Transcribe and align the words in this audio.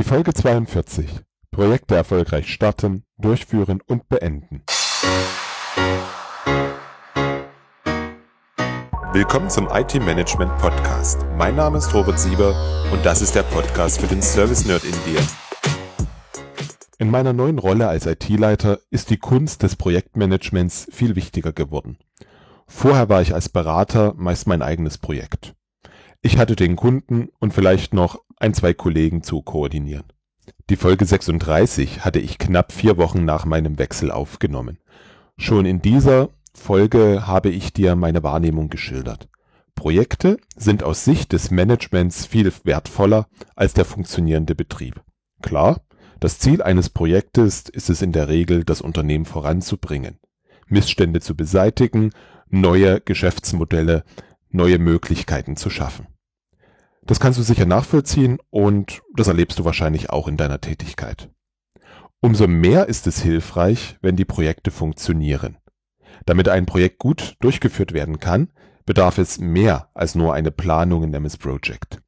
Die 0.00 0.08
Folge 0.08 0.32
42. 0.32 1.10
Projekte 1.50 1.94
erfolgreich 1.94 2.50
starten, 2.50 3.04
durchführen 3.18 3.82
und 3.86 4.08
beenden. 4.08 4.62
Willkommen 9.12 9.50
zum 9.50 9.68
IT 9.70 9.94
Management 9.96 10.56
Podcast. 10.56 11.26
Mein 11.36 11.54
Name 11.56 11.76
ist 11.76 11.92
Robert 11.92 12.18
Sieber 12.18 12.54
und 12.90 13.04
das 13.04 13.20
ist 13.20 13.34
der 13.34 13.42
Podcast 13.42 14.00
für 14.00 14.06
den 14.06 14.22
Service 14.22 14.64
Nerd 14.64 14.84
in 14.84 14.94
dir. 15.04 15.20
In 16.96 17.10
meiner 17.10 17.34
neuen 17.34 17.58
Rolle 17.58 17.86
als 17.86 18.06
IT-Leiter 18.06 18.78
ist 18.88 19.10
die 19.10 19.18
Kunst 19.18 19.62
des 19.62 19.76
Projektmanagements 19.76 20.88
viel 20.90 21.14
wichtiger 21.14 21.52
geworden. 21.52 21.98
Vorher 22.66 23.10
war 23.10 23.20
ich 23.20 23.34
als 23.34 23.50
Berater 23.50 24.14
meist 24.16 24.46
mein 24.46 24.62
eigenes 24.62 24.96
Projekt. 24.96 25.54
Ich 26.22 26.38
hatte 26.38 26.56
den 26.56 26.76
Kunden 26.76 27.28
und 27.38 27.52
vielleicht 27.52 27.92
noch 27.92 28.18
ein, 28.40 28.54
zwei 28.54 28.74
Kollegen 28.74 29.22
zu 29.22 29.42
koordinieren. 29.42 30.04
Die 30.68 30.76
Folge 30.76 31.04
36 31.04 32.04
hatte 32.04 32.18
ich 32.18 32.38
knapp 32.38 32.72
vier 32.72 32.96
Wochen 32.96 33.24
nach 33.24 33.44
meinem 33.44 33.78
Wechsel 33.78 34.10
aufgenommen. 34.10 34.78
Schon 35.36 35.66
in 35.66 35.80
dieser 35.82 36.30
Folge 36.54 37.26
habe 37.26 37.50
ich 37.50 37.72
dir 37.72 37.96
meine 37.96 38.22
Wahrnehmung 38.22 38.68
geschildert. 38.68 39.28
Projekte 39.74 40.38
sind 40.56 40.82
aus 40.82 41.04
Sicht 41.04 41.32
des 41.32 41.50
Managements 41.50 42.26
viel 42.26 42.52
wertvoller 42.64 43.28
als 43.56 43.72
der 43.72 43.84
funktionierende 43.84 44.54
Betrieb. 44.54 45.02
Klar, 45.42 45.80
das 46.18 46.38
Ziel 46.38 46.62
eines 46.62 46.90
Projektes 46.90 47.68
ist 47.68 47.88
es 47.88 48.02
in 48.02 48.12
der 48.12 48.28
Regel, 48.28 48.64
das 48.64 48.82
Unternehmen 48.82 49.24
voranzubringen, 49.24 50.18
Missstände 50.66 51.20
zu 51.20 51.34
beseitigen, 51.34 52.10
neue 52.50 53.00
Geschäftsmodelle, 53.00 54.04
neue 54.50 54.78
Möglichkeiten 54.78 55.56
zu 55.56 55.70
schaffen. 55.70 56.08
Das 57.06 57.20
kannst 57.20 57.38
du 57.38 57.42
sicher 57.42 57.66
nachvollziehen 57.66 58.38
und 58.50 59.00
das 59.16 59.28
erlebst 59.28 59.58
du 59.58 59.64
wahrscheinlich 59.64 60.10
auch 60.10 60.28
in 60.28 60.36
deiner 60.36 60.60
Tätigkeit. 60.60 61.30
Umso 62.20 62.46
mehr 62.46 62.86
ist 62.86 63.06
es 63.06 63.22
hilfreich, 63.22 63.96
wenn 64.02 64.16
die 64.16 64.26
Projekte 64.26 64.70
funktionieren. 64.70 65.56
Damit 66.26 66.48
ein 66.48 66.66
Projekt 66.66 66.98
gut 66.98 67.36
durchgeführt 67.40 67.92
werden 67.92 68.20
kann, 68.20 68.52
bedarf 68.84 69.18
es 69.18 69.38
mehr 69.38 69.88
als 69.94 70.14
nur 70.14 70.34
eine 70.34 70.50
Planung 70.50 71.04
in 71.04 71.14
MS 71.14 71.38
Project. 71.38 72.02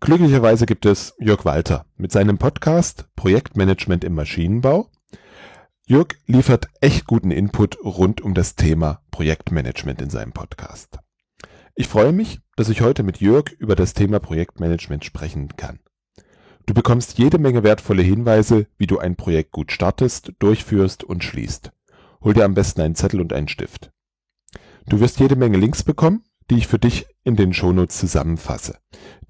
Glücklicherweise 0.00 0.66
gibt 0.66 0.86
es 0.86 1.14
Jörg 1.18 1.44
Walter 1.44 1.86
mit 1.96 2.12
seinem 2.12 2.38
Podcast 2.38 3.08
Projektmanagement 3.16 4.04
im 4.04 4.14
Maschinenbau. 4.14 4.90
Jörg 5.86 6.08
liefert 6.26 6.68
echt 6.80 7.06
guten 7.06 7.30
Input 7.30 7.78
rund 7.82 8.20
um 8.20 8.34
das 8.34 8.54
Thema 8.54 9.00
Projektmanagement 9.10 10.02
in 10.02 10.10
seinem 10.10 10.32
Podcast. 10.32 10.98
Ich 11.80 11.86
freue 11.86 12.10
mich, 12.10 12.40
dass 12.56 12.70
ich 12.70 12.80
heute 12.80 13.04
mit 13.04 13.20
Jörg 13.20 13.52
über 13.52 13.76
das 13.76 13.94
Thema 13.94 14.18
Projektmanagement 14.18 15.04
sprechen 15.04 15.56
kann. 15.56 15.78
Du 16.66 16.74
bekommst 16.74 17.18
jede 17.18 17.38
Menge 17.38 17.62
wertvolle 17.62 18.02
Hinweise, 18.02 18.66
wie 18.78 18.88
du 18.88 18.98
ein 18.98 19.14
Projekt 19.14 19.52
gut 19.52 19.70
startest, 19.70 20.32
durchführst 20.40 21.04
und 21.04 21.22
schließt. 21.22 21.70
Hol 22.20 22.34
dir 22.34 22.46
am 22.46 22.54
besten 22.54 22.80
einen 22.80 22.96
Zettel 22.96 23.20
und 23.20 23.32
einen 23.32 23.46
Stift. 23.46 23.92
Du 24.88 24.98
wirst 24.98 25.20
jede 25.20 25.36
Menge 25.36 25.56
Links 25.56 25.84
bekommen, 25.84 26.24
die 26.50 26.56
ich 26.56 26.66
für 26.66 26.80
dich 26.80 27.06
in 27.22 27.36
den 27.36 27.52
Shownotes 27.52 27.96
zusammenfasse. 27.96 28.80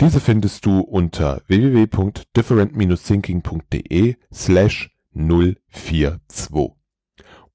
Diese 0.01 0.19
findest 0.19 0.65
du 0.65 0.81
unter 0.81 1.43
www.different-thinking.de 1.49 4.17
slash 4.33 4.97
042. 5.12 6.71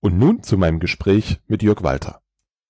Und 0.01 0.19
nun 0.19 0.43
zu 0.43 0.59
meinem 0.59 0.79
Gespräch 0.79 1.41
mit 1.47 1.63
Jörg 1.63 1.81
Walter. 1.81 2.22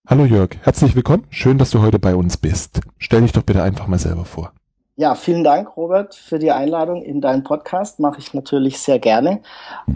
Hallo 0.06 0.26
Jörg, 0.26 0.58
herzlich 0.64 0.98
willkommen. 0.98 1.26
Schön, 1.30 1.58
dass 1.58 1.72
du 1.72 1.82
heute 1.82 1.98
bei 1.98 2.14
uns 2.14 2.36
bist. 2.36 2.82
Stell 2.98 3.22
dich 3.22 3.32
doch 3.32 3.44
bitte 3.44 3.64
einfach 3.64 3.88
mal 3.88 3.98
selber 3.98 4.26
vor. 4.26 4.52
Ja, 4.98 5.16
vielen 5.16 5.46
Dank, 5.46 5.78
Robert, 5.78 6.14
für 6.14 6.40
die 6.40 6.52
Einladung 6.52 7.02
in 7.02 7.22
deinen 7.22 7.46
Podcast. 7.46 8.02
Mache 8.02 8.20
ich 8.20 8.34
natürlich 8.34 8.80
sehr 8.80 9.00
gerne. 9.00 9.42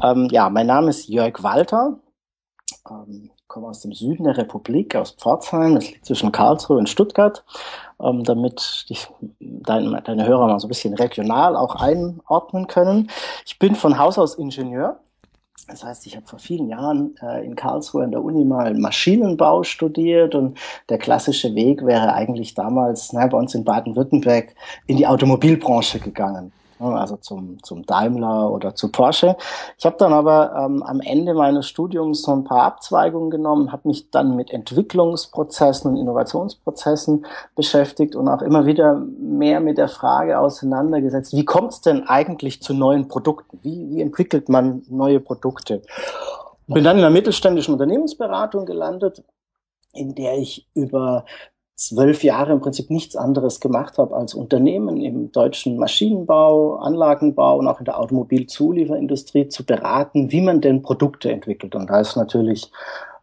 Ähm, 0.01 0.29
ja, 0.31 0.49
mein 0.49 0.67
Name 0.67 0.91
ist 0.91 1.09
Jörg 1.09 1.43
Walter. 1.43 1.99
Ähm, 2.89 3.31
komme 3.47 3.67
aus 3.67 3.81
dem 3.81 3.91
Süden 3.91 4.23
der 4.23 4.37
Republik, 4.37 4.95
aus 4.95 5.11
Pforzheim, 5.11 5.75
das 5.75 5.89
liegt 5.89 6.05
zwischen 6.05 6.31
Karlsruhe 6.31 6.77
und 6.77 6.87
Stuttgart, 6.87 7.43
ähm, 7.99 8.23
damit 8.23 8.85
dich, 8.89 9.09
dein, 9.41 10.01
deine 10.05 10.25
Hörer 10.25 10.47
mal 10.47 10.59
so 10.59 10.67
ein 10.67 10.69
bisschen 10.69 10.93
regional 10.93 11.57
auch 11.57 11.75
einordnen 11.75 12.67
können. 12.67 13.09
Ich 13.45 13.59
bin 13.59 13.75
von 13.75 13.97
Haus 13.99 14.17
aus 14.17 14.35
Ingenieur. 14.35 15.01
Das 15.65 15.83
heißt, 15.83 16.05
ich 16.05 16.15
habe 16.15 16.25
vor 16.25 16.39
vielen 16.39 16.69
Jahren 16.69 17.15
äh, 17.21 17.43
in 17.43 17.55
Karlsruhe 17.55 18.03
an 18.03 18.11
der 18.11 18.23
Uni 18.23 18.45
mal 18.45 18.73
Maschinenbau 18.73 19.63
studiert 19.63 20.35
und 20.35 20.57
der 20.89 20.97
klassische 20.97 21.55
Weg 21.55 21.85
wäre 21.85 22.13
eigentlich 22.13 22.53
damals 22.53 23.11
na, 23.11 23.25
bei 23.27 23.37
uns 23.37 23.55
in 23.55 23.63
Baden-Württemberg 23.63 24.53
in 24.85 24.97
die 24.97 25.07
Automobilbranche 25.07 25.99
gegangen. 25.99 26.53
Ne, 26.79 26.95
also 26.95 27.17
zum, 27.17 27.61
zum 27.63 27.85
Daimler 27.85 28.51
oder 28.51 28.75
zu 28.75 28.91
Porsche. 28.91 29.35
Ich 29.79 29.85
habe 29.85 29.95
dann 29.97 30.13
aber 30.13 30.53
ähm, 30.55 30.83
am 30.83 31.01
Ende 31.01 31.33
meines 31.33 31.67
Studiums 31.67 32.21
so 32.21 32.31
ein 32.31 32.43
paar 32.43 32.63
Abzweigungen 32.63 33.31
genommen, 33.31 33.71
habe 33.71 33.87
mich 33.87 34.11
dann 34.11 34.35
mit 34.35 34.51
Entwicklungsprozessen 34.51 35.91
und 35.91 35.97
Innovationsprozessen 35.97 37.25
beschäftigt 37.55 38.15
und 38.15 38.27
auch 38.27 38.43
immer 38.43 38.67
wieder 38.67 39.01
mehr 39.19 39.59
mit 39.59 39.79
der 39.79 39.87
Frage 39.87 40.39
auseinandergesetzt, 40.39 41.33
wie 41.33 41.45
kommt 41.45 41.73
es 41.73 41.81
denn 41.81 42.07
eigentlich 42.07 42.61
zu 42.61 42.75
neuen 42.75 43.07
Produkten? 43.07 43.59
Wie, 43.63 43.89
wie 43.89 44.01
entwickelt 44.01 44.47
man 44.47 44.83
neue 44.87 45.19
Produkte? 45.19 45.81
Bin 46.67 46.83
dann 46.83 46.97
in 46.97 47.03
einer 47.03 47.13
mittelständischen 47.13 47.73
Unternehmensberatung 47.73 48.65
gelandet, 48.65 49.23
in 49.93 50.13
der 50.13 50.37
ich 50.37 50.67
über 50.75 51.25
zwölf 51.77 52.23
Jahre 52.23 52.53
im 52.53 52.59
Prinzip 52.59 52.89
nichts 52.89 53.15
anderes 53.15 53.59
gemacht 53.59 53.99
habe 53.99 54.15
als 54.15 54.33
Unternehmen 54.33 54.97
im 54.97 55.31
deutschen 55.31 55.77
Maschinenbau, 55.77 56.77
Anlagenbau 56.77 57.59
und 57.59 57.67
auch 57.67 57.79
in 57.79 57.85
der 57.85 57.99
Automobilzulieferindustrie 57.99 59.47
zu 59.47 59.63
beraten, 59.63 60.31
wie 60.31 60.41
man 60.41 60.59
denn 60.59 60.81
Produkte 60.81 61.31
entwickelt. 61.31 61.75
Und 61.75 61.89
da 61.89 61.99
ist 61.99 62.15
natürlich 62.15 62.71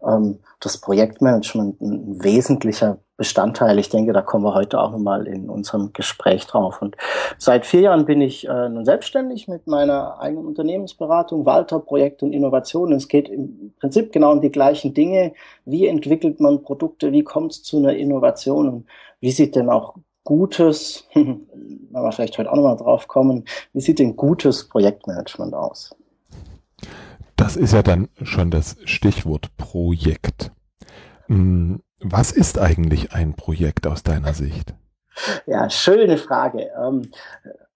ähm, 0.07 0.39
das 0.61 0.79
Projektmanagement 0.79 1.81
ein 1.81 2.23
wesentlicher 2.23 2.99
Bestandteil. 3.17 3.79
Ich 3.79 3.91
denke, 3.91 4.13
da 4.13 4.23
kommen 4.23 4.45
wir 4.45 4.55
heute 4.55 4.81
auch 4.81 4.91
nochmal 4.91 5.29
in 5.29 5.49
unserem 5.49 5.93
Gespräch 5.93 6.47
drauf. 6.47 6.83
Und 6.83 6.97
seit 7.39 7.65
vier 7.65 7.83
Jahren 7.83 8.07
bin 8.07 8.21
ich 8.21 8.49
äh, 8.49 8.69
nun 8.69 8.85
selbstständig 8.85 9.47
mit 9.47 9.69
meiner 9.69 10.19
eigenen 10.19 10.47
Unternehmensberatung, 10.47 11.47
Walter 11.47 11.79
Projekt 11.79 12.23
und 12.25 12.33
Innovation. 12.33 12.93
Es 12.93 13.07
geht 13.07 13.29
im 13.29 13.73
Prinzip 13.79 14.11
genau 14.13 14.33
um 14.33 14.41
die 14.41 14.51
gleichen 14.51 14.95
Dinge. 14.95 15.33
Wie 15.65 15.87
entwickelt 15.87 16.41
man 16.41 16.63
Produkte? 16.63 17.13
Wie 17.13 17.23
kommt 17.23 17.53
es 17.53 17.63
zu 17.63 17.77
einer 17.77 17.95
Innovation? 17.95 18.69
Und 18.69 18.87
wie 19.21 19.31
sieht 19.31 19.55
denn 19.55 19.71
auch 19.71 19.95
gutes, 20.25 21.07
wenn 21.15 21.47
wir 21.93 22.13
vielleicht 22.13 22.37
heute 22.39 22.51
auch 22.51 22.57
nochmal 22.57 22.77
drauf 22.77 23.07
kommen, 23.07 23.45
wie 23.73 23.81
sieht 23.81 24.01
denn 24.01 24.17
gutes 24.17 24.69
Projektmanagement 24.69 25.55
aus? 25.55 25.95
Das 27.37 27.57
ist 27.57 27.73
ja 27.73 27.83
dann 27.83 28.09
schon 28.23 28.51
das 28.51 28.77
Stichwort 28.85 29.57
Projekt. 29.57 30.53
Hm, 31.27 31.83
was 32.01 32.33
ist 32.33 32.59
eigentlich 32.59 33.13
ein 33.13 33.35
Projekt 33.35 33.87
aus 33.87 34.03
deiner 34.03 34.35
Sicht? 34.35 34.75
Ja, 35.47 35.71
schöne 35.71 36.19
Frage. 36.19 36.71
Ähm, 36.81 37.11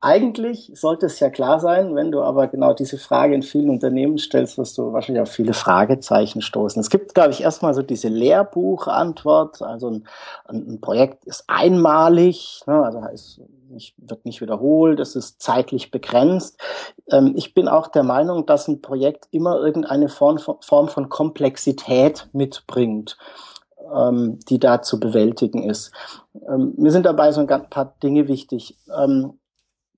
eigentlich 0.00 0.70
sollte 0.74 1.06
es 1.06 1.18
ja 1.18 1.28
klar 1.28 1.58
sein, 1.58 1.96
wenn 1.96 2.12
du 2.12 2.22
aber 2.22 2.46
genau 2.46 2.72
diese 2.72 2.98
Frage 2.98 3.34
in 3.34 3.42
vielen 3.42 3.68
Unternehmen 3.70 4.18
stellst, 4.18 4.56
wirst 4.56 4.78
du 4.78 4.92
wahrscheinlich 4.92 5.22
auf 5.22 5.30
viele 5.30 5.54
Fragezeichen 5.54 6.40
stoßen. 6.40 6.80
Es 6.80 6.90
gibt, 6.90 7.14
glaube 7.14 7.30
ich, 7.30 7.42
erstmal 7.42 7.74
so 7.74 7.82
diese 7.82 8.08
Lehrbuchantwort. 8.08 9.62
Also 9.62 9.90
ein, 9.90 10.06
ein 10.46 10.80
Projekt 10.80 11.24
ist 11.24 11.44
einmalig, 11.48 12.62
ne, 12.66 12.84
also 12.84 13.02
heißt, 13.02 13.40
nicht, 13.70 13.94
wird 13.96 14.24
nicht 14.24 14.40
wiederholt, 14.40 15.00
es 15.00 15.16
ist 15.16 15.40
zeitlich 15.40 15.90
begrenzt. 15.90 16.60
Ähm, 17.10 17.34
ich 17.36 17.54
bin 17.54 17.68
auch 17.68 17.88
der 17.88 18.02
Meinung, 18.02 18.46
dass 18.46 18.68
ein 18.68 18.82
Projekt 18.82 19.28
immer 19.30 19.58
irgendeine 19.60 20.08
Form 20.08 20.38
von, 20.38 20.56
Form 20.60 20.88
von 20.88 21.08
Komplexität 21.08 22.28
mitbringt 22.32 23.16
ähm, 23.94 24.38
die 24.48 24.58
da 24.58 24.82
zu 24.82 25.00
bewältigen 25.00 25.62
ist. 25.62 25.92
Ähm, 26.48 26.74
mir 26.76 26.90
sind 26.90 27.06
dabei 27.06 27.32
so 27.32 27.40
ein 27.40 27.70
paar 27.70 27.94
Dinge 28.02 28.28
wichtig. 28.28 28.76
Ähm, 28.94 29.38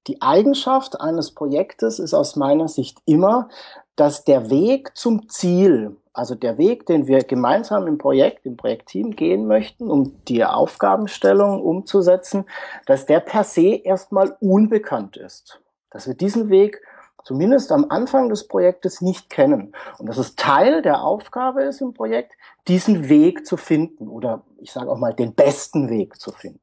die 0.06 0.22
Eigenschaft 0.22 1.00
eines 1.00 1.32
Projektes 1.32 1.98
ist 1.98 2.14
aus 2.14 2.36
meiner 2.36 2.68
Sicht 2.68 2.98
immer, 3.04 3.48
dass 3.96 4.24
der 4.24 4.50
Weg 4.50 4.96
zum 4.96 5.28
Ziel, 5.28 5.96
also 6.20 6.34
der 6.34 6.58
Weg, 6.58 6.84
den 6.84 7.06
wir 7.06 7.24
gemeinsam 7.24 7.86
im 7.86 7.96
Projekt, 7.96 8.44
im 8.44 8.58
Projektteam 8.58 9.16
gehen 9.16 9.46
möchten, 9.46 9.90
um 9.90 10.22
die 10.28 10.44
Aufgabenstellung 10.44 11.62
umzusetzen, 11.62 12.44
dass 12.84 13.06
der 13.06 13.20
per 13.20 13.42
se 13.42 13.80
erstmal 13.82 14.36
unbekannt 14.38 15.16
ist. 15.16 15.62
Dass 15.90 16.06
wir 16.06 16.12
diesen 16.12 16.50
Weg 16.50 16.82
zumindest 17.24 17.72
am 17.72 17.86
Anfang 17.88 18.28
des 18.28 18.46
Projektes 18.48 19.00
nicht 19.00 19.30
kennen. 19.30 19.72
Und 19.98 20.10
dass 20.10 20.18
es 20.18 20.36
Teil 20.36 20.82
der 20.82 21.02
Aufgabe 21.02 21.62
ist 21.62 21.80
im 21.80 21.94
Projekt, 21.94 22.32
diesen 22.68 23.08
Weg 23.08 23.46
zu 23.46 23.56
finden 23.56 24.06
oder 24.06 24.42
ich 24.58 24.72
sage 24.72 24.90
auch 24.90 24.98
mal 24.98 25.14
den 25.14 25.34
besten 25.34 25.88
Weg 25.88 26.20
zu 26.20 26.32
finden. 26.32 26.60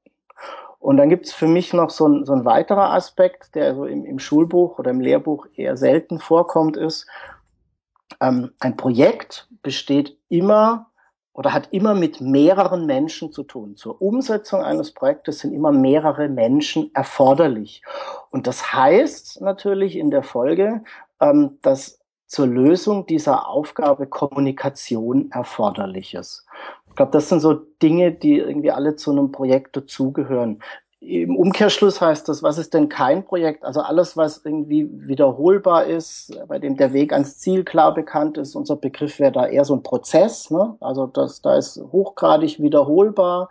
Und 0.78 0.98
dann 0.98 1.10
gibt 1.10 1.26
es 1.26 1.34
für 1.34 1.48
mich 1.48 1.74
noch 1.74 1.90
so 1.90 2.08
ein, 2.08 2.26
so 2.26 2.34
ein 2.34 2.46
weiterer 2.46 2.94
Aspekt, 2.94 3.56
der 3.56 3.74
so 3.74 3.86
im, 3.86 4.06
im 4.06 4.20
Schulbuch 4.20 4.78
oder 4.78 4.92
im 4.92 5.02
Lehrbuch 5.02 5.48
eher 5.56 5.78
selten 5.78 6.20
vorkommt, 6.20 6.78
ist, 6.78 7.08
ähm, 8.22 8.52
ein 8.60 8.78
Projekt 8.78 9.48
besteht 9.62 10.18
immer 10.30 10.92
oder 11.34 11.54
hat 11.54 11.72
immer 11.72 11.94
mit 11.94 12.20
mehreren 12.20 12.88
Menschen 12.88 13.32
zu 13.32 13.44
tun. 13.44 13.76
Zur 13.76 14.02
Umsetzung 14.02 14.64
eines 14.64 14.92
Projektes 14.92 15.40
sind 15.40 15.54
immer 15.54 15.72
mehrere 15.72 16.30
Menschen 16.30 16.90
erforderlich. 16.96 17.84
Und 18.32 18.48
das 18.48 18.74
heißt 18.74 19.42
natürlich 19.42 19.96
in 19.96 20.10
der 20.10 20.24
Folge, 20.24 20.84
ähm, 21.22 21.60
dass 21.62 22.00
zur 22.26 22.48
Lösung 22.48 23.06
dieser 23.06 23.48
Aufgabe 23.48 24.08
Kommunikation 24.08 25.32
erforderlich 25.32 26.14
ist. 26.14 26.46
Ich 26.88 26.96
glaube, 26.96 27.12
das 27.12 27.30
sind 27.30 27.40
so 27.40 27.54
Dinge, 27.54 28.12
die 28.12 28.40
irgendwie 28.40 28.72
alle 28.72 28.96
zu 28.96 29.12
einem 29.12 29.32
Projekt 29.32 29.78
dazugehören. 29.78 30.60
Im 31.00 31.36
Umkehrschluss 31.36 32.02
heißt 32.02 32.28
das, 32.28 32.42
was 32.42 32.58
ist 32.58 32.74
denn 32.74 32.90
kein 32.90 33.24
Projekt? 33.24 33.64
Also 33.64 33.82
alles, 33.82 34.18
was 34.18 34.44
irgendwie 34.44 34.90
wiederholbar 34.92 35.86
ist, 35.86 36.36
bei 36.48 36.58
dem 36.58 36.76
der 36.76 36.92
Weg 36.92 37.14
ans 37.14 37.38
Ziel 37.38 37.64
klar 37.64 37.94
bekannt 37.94 38.38
ist. 38.38 38.56
Unser 38.56 38.78
Begriff 38.78 39.20
wäre 39.20 39.32
da 39.32 39.46
eher 39.46 39.64
so 39.64 39.76
ein 39.76 39.84
Prozess. 39.84 40.50
Ne? 40.50 40.76
Also 40.80 41.06
das, 41.06 41.42
da 41.42 41.56
ist 41.56 41.80
hochgradig 41.92 42.60
wiederholbar. 42.60 43.50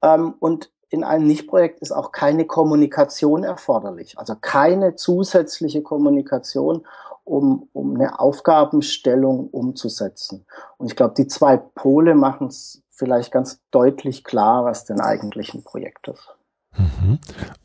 Ähm, 0.00 0.34
und 0.40 0.70
in 0.88 1.04
einem 1.04 1.26
Nichtprojekt 1.26 1.80
ist 1.80 1.92
auch 1.92 2.12
keine 2.12 2.46
Kommunikation 2.46 3.44
erforderlich. 3.44 4.18
Also 4.18 4.34
keine 4.40 4.96
zusätzliche 4.96 5.82
Kommunikation, 5.82 6.86
um, 7.24 7.68
um 7.74 7.94
eine 7.94 8.18
Aufgabenstellung 8.18 9.48
umzusetzen. 9.50 10.46
Und 10.78 10.86
ich 10.86 10.96
glaube, 10.96 11.14
die 11.16 11.28
zwei 11.28 11.58
Pole 11.58 12.14
machen 12.14 12.48
es 12.48 12.82
vielleicht 12.88 13.32
ganz 13.32 13.60
deutlich 13.70 14.24
klar, 14.24 14.64
was 14.64 14.86
denn 14.86 15.00
eigentlich 15.00 15.54
ein 15.54 15.62
Projekt 15.62 16.08
ist. 16.08 16.34
Mhm. 16.76 17.18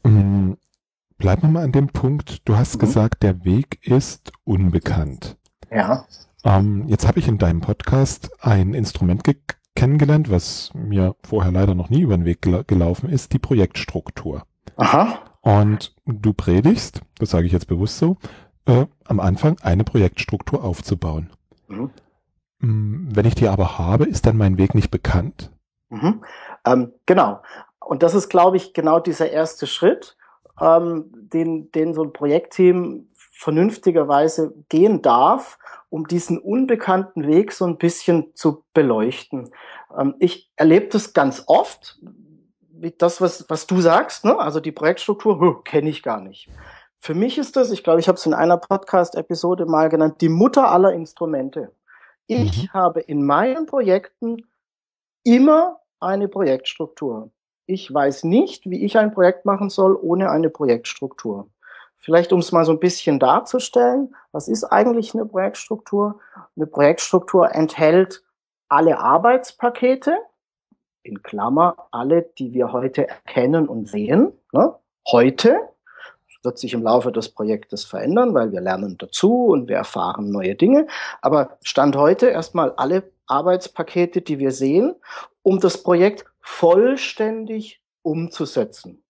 Um, 0.03 0.57
bleiben 1.17 1.43
wir 1.43 1.49
mal 1.49 1.63
an 1.63 1.71
dem 1.71 1.87
Punkt. 1.87 2.47
Du 2.47 2.57
hast 2.57 2.75
mhm. 2.75 2.79
gesagt, 2.79 3.23
der 3.23 3.45
Weg 3.45 3.85
ist 3.85 4.31
unbekannt. 4.43 5.37
Ja. 5.71 6.05
Ähm, 6.43 6.87
jetzt 6.87 7.07
habe 7.07 7.19
ich 7.19 7.27
in 7.27 7.37
deinem 7.37 7.61
Podcast 7.61 8.29
ein 8.41 8.73
Instrument 8.73 9.23
kennengelernt, 9.75 10.29
was 10.29 10.71
mir 10.73 11.15
vorher 11.23 11.51
leider 11.51 11.75
noch 11.75 11.89
nie 11.89 12.01
über 12.01 12.15
den 12.15 12.25
Weg 12.25 12.41
gel 12.41 12.63
gelaufen 12.65 13.09
ist, 13.09 13.33
die 13.33 13.39
Projektstruktur. 13.39 14.43
Aha. 14.77 15.19
Und 15.41 15.95
du 16.05 16.33
predigst, 16.33 17.01
das 17.19 17.31
sage 17.31 17.45
ich 17.45 17.51
jetzt 17.51 17.67
bewusst 17.67 17.97
so, 17.97 18.17
äh, 18.65 18.85
am 19.05 19.19
Anfang 19.19 19.57
eine 19.61 19.83
Projektstruktur 19.83 20.63
aufzubauen. 20.63 21.29
Mhm. 21.67 21.91
Mm, 22.59 23.15
wenn 23.15 23.25
ich 23.25 23.35
die 23.35 23.47
aber 23.47 23.77
habe, 23.77 24.05
ist 24.05 24.25
dann 24.25 24.37
mein 24.37 24.57
Weg 24.57 24.75
nicht 24.75 24.91
bekannt? 24.91 25.51
Mhm. 25.89 26.23
Ähm, 26.65 26.93
genau. 27.05 27.41
Und 27.85 28.03
das 28.03 28.15
ist, 28.15 28.29
glaube 28.29 28.57
ich, 28.57 28.73
genau 28.73 28.99
dieser 28.99 29.29
erste 29.29 29.67
Schritt, 29.67 30.17
ähm, 30.59 31.11
den, 31.13 31.71
den 31.71 31.93
so 31.93 32.03
ein 32.03 32.13
Projektteam 32.13 33.09
vernünftigerweise 33.31 34.53
gehen 34.69 35.01
darf, 35.01 35.59
um 35.89 36.07
diesen 36.07 36.39
unbekannten 36.39 37.27
Weg 37.27 37.51
so 37.51 37.65
ein 37.65 37.77
bisschen 37.77 38.33
zu 38.33 38.63
beleuchten. 38.73 39.51
Ähm, 39.97 40.15
ich 40.19 40.51
erlebe 40.55 40.87
das 40.87 41.13
ganz 41.13 41.43
oft, 41.47 41.99
wie 42.69 42.91
das, 42.91 43.21
was, 43.21 43.45
was 43.49 43.67
du 43.67 43.81
sagst, 43.81 44.25
ne? 44.25 44.38
also 44.39 44.59
die 44.59 44.71
Projektstruktur, 44.71 45.63
kenne 45.63 45.89
ich 45.89 46.01
gar 46.01 46.21
nicht. 46.21 46.49
Für 46.97 47.13
mich 47.13 47.38
ist 47.38 47.55
das, 47.55 47.71
ich 47.71 47.83
glaube, 47.83 47.99
ich 47.99 48.07
habe 48.07 48.17
es 48.17 48.25
in 48.25 48.33
einer 48.33 48.57
Podcast-Episode 48.57 49.67
mal 49.67 49.89
genannt, 49.89 50.21
die 50.21 50.29
Mutter 50.29 50.71
aller 50.71 50.93
Instrumente. 50.93 51.71
Ich 52.25 52.63
mhm. 52.63 52.73
habe 52.73 53.01
in 53.01 53.23
meinen 53.23 53.67
Projekten 53.67 54.38
immer 55.23 55.81
eine 55.99 56.27
Projektstruktur. 56.27 57.31
Ich 57.65 57.91
weiß 57.91 58.25
nicht, 58.25 58.69
wie 58.69 58.83
ich 58.83 58.97
ein 58.97 59.13
Projekt 59.13 59.45
machen 59.45 59.69
soll 59.69 59.95
ohne 59.95 60.29
eine 60.29 60.50
Projektstruktur. 60.50 61.50
Vielleicht, 61.97 62.31
um 62.31 62.39
es 62.39 62.51
mal 62.51 62.65
so 62.65 62.71
ein 62.71 62.79
bisschen 62.79 63.19
darzustellen, 63.19 64.15
was 64.31 64.47
ist 64.47 64.63
eigentlich 64.65 65.15
eine 65.15 65.25
Projektstruktur? 65.25 66.19
Eine 66.56 66.67
Projektstruktur 66.67 67.53
enthält 67.53 68.23
alle 68.69 69.00
Arbeitspakete, 69.00 70.17
in 71.01 71.23
Klammer 71.23 71.88
alle, 71.91 72.23
die 72.38 72.53
wir 72.53 72.71
heute 72.71 73.07
erkennen 73.07 73.67
und 73.67 73.88
sehen, 73.88 74.33
ne? 74.51 74.75
heute, 75.07 75.59
wird 76.45 76.59
sich 76.59 76.73
im 76.73 76.83
Laufe 76.83 77.12
des 77.12 77.29
Projektes 77.29 77.83
verändern, 77.83 78.33
weil 78.33 78.51
wir 78.53 78.62
lernen 78.62 78.97
dazu 78.97 79.47
und 79.47 79.67
wir 79.67 79.75
erfahren 79.75 80.29
neue 80.29 80.56
Dinge. 80.56 80.88
Aber 81.21 81.57
Stand 81.63 81.97
heute 81.97 82.27
erstmal 82.27 82.71
alle 82.73 83.12
Arbeitspakete, 83.27 84.21
die 84.21 84.39
wir 84.39 84.51
sehen, 84.51 84.95
um 85.41 85.59
das 85.59 85.81
Projekt 85.81 86.25
vollständig 86.45 87.81
umzusetzen. 88.03 89.03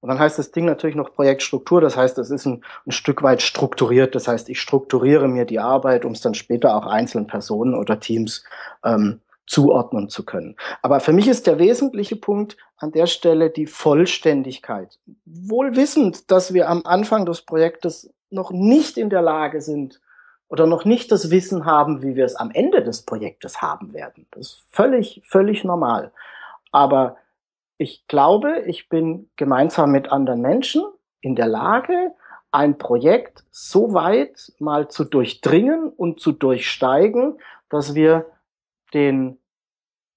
Und 0.00 0.08
dann 0.08 0.18
heißt 0.18 0.38
das 0.38 0.52
Ding 0.52 0.64
natürlich 0.64 0.96
noch 0.96 1.14
Projektstruktur, 1.14 1.80
das 1.80 1.96
heißt, 1.96 2.16
es 2.18 2.30
ist 2.30 2.46
ein, 2.46 2.64
ein, 2.86 2.92
Stück 2.92 3.22
weit 3.22 3.42
strukturiert. 3.42 4.14
Das 4.14 4.26
heißt, 4.26 4.48
ich 4.48 4.60
strukturiere 4.60 5.28
mir 5.28 5.44
die 5.44 5.58
Arbeit, 5.58 6.04
um 6.04 6.12
es 6.12 6.22
dann 6.22 6.34
später 6.34 6.74
auch 6.74 6.86
einzelnen 6.86 7.26
Personen 7.26 7.74
oder 7.74 8.00
Teams 8.00 8.42
ähm, 8.84 9.20
zuordnen 9.46 10.08
zu 10.08 10.24
können. 10.24 10.56
Aber 10.80 11.00
für 11.00 11.12
mich 11.12 11.28
ist 11.28 11.46
der 11.46 11.58
wesentliche 11.58 12.16
Punkt 12.16 12.56
an 12.78 12.92
der 12.92 13.06
Stelle 13.06 13.50
die 13.50 13.66
Vollständigkeit. 13.66 14.98
Wohl 15.26 15.76
wissend, 15.76 16.30
dass 16.30 16.54
wir 16.54 16.70
am 16.70 16.82
Anfang 16.84 17.26
des 17.26 17.42
Projektes 17.42 18.10
noch 18.30 18.50
nicht 18.50 18.96
in 18.96 19.10
der 19.10 19.22
Lage 19.22 19.60
sind 19.60 20.00
oder 20.48 20.66
noch 20.66 20.84
nicht 20.84 21.12
das 21.12 21.30
Wissen 21.30 21.66
haben, 21.66 22.02
wie 22.02 22.14
wir 22.14 22.24
es 22.24 22.36
am 22.36 22.50
Ende 22.50 22.82
des 22.82 23.02
Projektes 23.02 23.60
haben 23.60 23.92
werden. 23.92 24.26
Das 24.30 24.46
ist 24.46 24.62
völlig, 24.70 25.20
völlig 25.26 25.64
normal. 25.64 26.12
Aber 26.72 27.16
ich 27.76 28.06
glaube, 28.08 28.62
ich 28.66 28.88
bin 28.88 29.30
gemeinsam 29.36 29.92
mit 29.92 30.10
anderen 30.10 30.40
Menschen 30.40 30.82
in 31.20 31.36
der 31.36 31.46
Lage, 31.46 32.12
ein 32.50 32.78
Projekt 32.78 33.44
so 33.50 33.94
weit 33.94 34.52
mal 34.58 34.88
zu 34.88 35.04
durchdringen 35.04 35.88
und 35.90 36.20
zu 36.20 36.32
durchsteigen, 36.32 37.38
dass 37.68 37.94
wir 37.94 38.26
den 38.94 39.38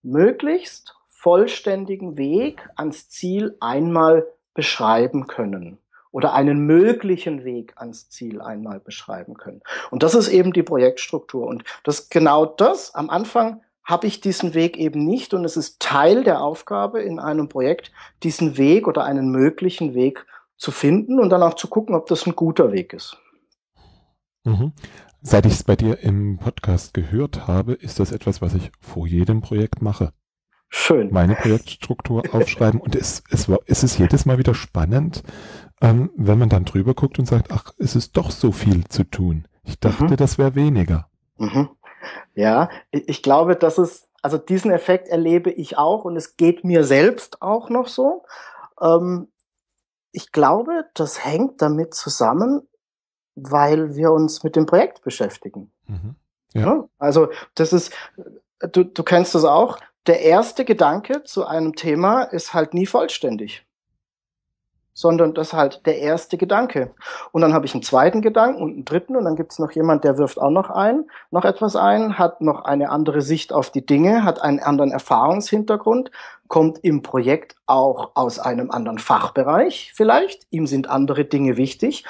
möglichst 0.02 0.96
vollständigen 1.08 2.18
Weg 2.18 2.68
ans 2.76 3.10
Ziel 3.10 3.56
einmal 3.60 4.26
beschreiben 4.54 5.28
können 5.28 5.78
oder 6.12 6.34
einen 6.34 6.66
möglichen 6.66 7.44
Weg 7.44 7.74
ans 7.78 8.10
Ziel 8.10 8.42
einmal 8.42 8.80
beschreiben 8.80 9.36
können. 9.36 9.62
Und 9.92 10.04
das 10.04 10.16
ist 10.16 10.30
eben 10.30 10.52
die 10.54 10.64
Projektstruktur. 10.64 11.46
Und 11.46 11.64
das 11.84 12.10
genau 12.10 12.46
das 12.46 12.96
am 12.96 13.10
Anfang 13.10 13.62
habe 13.84 14.08
ich 14.08 14.22
diesen 14.22 14.54
Weg 14.54 14.78
eben 14.78 15.06
nicht 15.06 15.34
und 15.34 15.44
es 15.44 15.58
ist 15.58 15.80
Teil 15.80 16.24
der 16.24 16.42
Aufgabe 16.42 17.02
in 17.02 17.20
einem 17.20 17.50
Projekt, 17.50 17.92
diesen 18.24 18.58
Weg 18.58 18.88
oder 18.88 19.04
einen 19.04 19.32
möglichen 19.32 19.94
Weg 19.94 20.26
zu 20.58 20.72
finden 20.72 21.20
und 21.20 21.30
dann 21.30 21.44
auch 21.44 21.56
zu 21.56 21.68
gucken, 21.68 21.96
ob 21.96 22.06
das 22.08 22.26
ein 22.28 22.36
guter 22.36 22.72
Weg 22.72 22.94
ist. 22.94 23.18
Mhm. 24.44 24.74
Seit 25.24 25.46
ich 25.46 25.54
es 25.54 25.64
bei 25.64 25.76
dir 25.76 26.00
im 26.00 26.38
Podcast 26.38 26.94
gehört 26.94 27.48
habe, 27.48 27.74
ist 27.74 28.00
das 28.00 28.12
etwas, 28.12 28.42
was 28.42 28.54
ich 28.54 28.72
vor 28.80 29.08
jedem 29.08 29.42
Projekt 29.42 29.82
mache. 29.82 30.14
Schön. 30.70 31.12
Meine 31.12 31.36
Projektstruktur 31.36 32.24
aufschreiben 32.34 32.80
und 32.80 32.96
es, 32.96 33.24
es, 33.30 33.50
war, 33.50 33.60
es 33.66 33.84
ist 33.84 33.98
jedes 33.98 34.26
Mal 34.26 34.38
wieder 34.38 34.56
spannend, 34.56 35.22
ähm, 35.82 36.12
wenn 36.16 36.40
man 36.40 36.50
dann 36.50 36.66
drüber 36.66 36.94
guckt 36.94 37.20
und 37.20 37.26
sagt, 37.26 37.52
ach, 37.52 37.74
es 37.78 37.96
ist 37.96 38.16
doch 38.18 38.32
so 38.32 38.52
viel 38.52 38.86
zu 38.86 39.04
tun. 39.04 39.46
Ich 39.64 39.80
dachte, 39.80 40.06
mhm. 40.06 40.16
das 40.16 40.38
wäre 40.38 40.56
weniger. 40.56 41.10
Mhm. 41.38 41.70
Ja, 42.36 42.70
ich 42.92 43.24
glaube, 43.24 43.56
das 43.56 43.78
ist, 43.78 44.10
also 44.22 44.38
diesen 44.38 44.72
Effekt 44.72 45.08
erlebe 45.08 45.52
ich 45.52 45.78
auch 45.78 46.06
und 46.06 46.16
es 46.16 46.38
geht 46.38 46.64
mir 46.64 46.84
selbst 46.84 47.42
auch 47.42 47.70
noch 47.70 47.88
so. 47.88 48.24
Ähm, 48.82 49.28
ich 50.12 50.32
glaube, 50.32 50.86
das 50.94 51.24
hängt 51.24 51.62
damit 51.62 51.94
zusammen, 51.94 52.68
weil 53.36 53.96
wir 53.96 54.12
uns 54.12 54.44
mit 54.44 54.56
dem 54.56 54.66
Projekt 54.66 55.02
beschäftigen. 55.04 55.72
Mhm. 55.88 56.16
Ja. 56.54 56.62
ja. 56.62 56.90
Also 56.98 57.30
das 57.56 57.74
ist, 57.74 57.94
du, 58.60 58.84
du 58.84 59.04
kennst 59.04 59.36
das 59.36 59.46
auch. 59.46 59.78
Der 60.08 60.22
erste 60.22 60.66
Gedanke 60.66 61.24
zu 61.24 61.46
einem 61.46 61.76
Thema 61.76 62.24
ist 62.24 62.54
halt 62.54 62.74
nie 62.74 62.86
vollständig 62.86 63.66
sondern 64.94 65.34
das 65.34 65.48
ist 65.48 65.54
halt 65.54 65.86
der 65.86 66.00
erste 66.00 66.38
Gedanke. 66.38 66.94
Und 67.32 67.42
dann 67.42 67.54
habe 67.54 67.66
ich 67.66 67.74
einen 67.74 67.84
zweiten 67.84 68.22
Gedanken 68.22 68.62
und 68.62 68.72
einen 68.72 68.86
dritten. 68.86 69.16
Und 69.16 69.26
dann 69.26 69.36
gibt 69.36 69.52
es 69.52 69.60
noch 69.60 69.72
jemand, 69.72 70.04
der 70.04 70.18
wirft 70.18 70.40
auch 70.40 70.50
noch 70.50 70.70
ein, 70.70 71.06
noch 71.32 71.46
etwas 71.46 71.76
ein, 71.76 72.18
hat 72.18 72.42
noch 72.42 72.66
eine 72.66 72.90
andere 72.90 73.22
Sicht 73.22 73.54
auf 73.54 73.70
die 73.70 73.86
Dinge, 73.86 74.24
hat 74.24 74.42
einen 74.42 74.60
anderen 74.60 74.92
Erfahrungshintergrund, 74.92 76.12
kommt 76.48 76.80
im 76.84 77.02
Projekt 77.02 77.56
auch 77.66 78.12
aus 78.16 78.38
einem 78.38 78.72
anderen 78.72 79.00
Fachbereich 79.00 79.92
vielleicht, 79.96 80.46
ihm 80.50 80.68
sind 80.68 80.90
andere 80.90 81.24
Dinge 81.24 81.56
wichtig. 81.56 82.04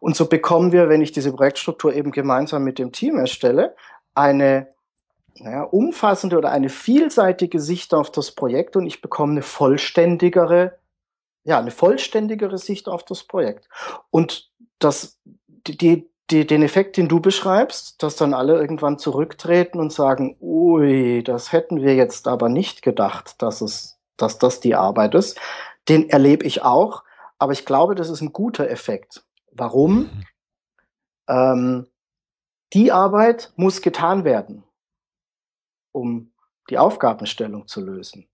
Und 0.00 0.16
so 0.16 0.26
bekommen 0.26 0.72
wir, 0.72 0.90
wenn 0.90 1.00
ich 1.00 1.12
diese 1.12 1.32
Projektstruktur 1.32 1.94
eben 1.94 2.12
gemeinsam 2.12 2.62
mit 2.62 2.78
dem 2.78 2.92
Team 2.92 3.18
erstelle, 3.18 3.74
eine 4.14 4.68
naja, 5.40 5.62
umfassende 5.62 6.36
oder 6.36 6.50
eine 6.50 6.68
vielseitige 6.68 7.60
Sicht 7.60 7.94
auf 7.94 8.10
das 8.10 8.32
Projekt. 8.32 8.76
Und 8.76 8.86
ich 8.86 9.00
bekomme 9.00 9.32
eine 9.32 9.42
vollständigere 9.42 10.78
ja, 11.46 11.60
eine 11.60 11.70
vollständigere 11.70 12.58
Sicht 12.58 12.88
auf 12.88 13.04
das 13.04 13.22
Projekt. 13.22 13.68
Und 14.10 14.50
das, 14.80 15.20
die, 15.24 16.10
die, 16.30 16.46
den 16.46 16.62
Effekt, 16.62 16.96
den 16.96 17.06
du 17.06 17.20
beschreibst, 17.20 18.02
dass 18.02 18.16
dann 18.16 18.34
alle 18.34 18.58
irgendwann 18.58 18.98
zurücktreten 18.98 19.78
und 19.78 19.92
sagen, 19.92 20.36
ui, 20.40 21.22
das 21.22 21.52
hätten 21.52 21.80
wir 21.80 21.94
jetzt 21.94 22.26
aber 22.26 22.48
nicht 22.48 22.82
gedacht, 22.82 23.40
dass 23.40 23.60
es, 23.60 23.96
dass 24.16 24.38
das 24.38 24.58
die 24.58 24.74
Arbeit 24.74 25.14
ist, 25.14 25.38
den 25.88 26.10
erlebe 26.10 26.44
ich 26.44 26.62
auch. 26.62 27.04
Aber 27.38 27.52
ich 27.52 27.64
glaube, 27.64 27.94
das 27.94 28.10
ist 28.10 28.22
ein 28.22 28.32
guter 28.32 28.68
Effekt. 28.68 29.24
Warum? 29.52 29.98
Mhm. 29.98 30.24
Ähm, 31.28 31.86
die 32.72 32.90
Arbeit 32.90 33.52
muss 33.54 33.82
getan 33.82 34.24
werden, 34.24 34.64
um 35.92 36.32
die 36.70 36.78
Aufgabenstellung 36.78 37.68
zu 37.68 37.80
lösen. 37.80 38.26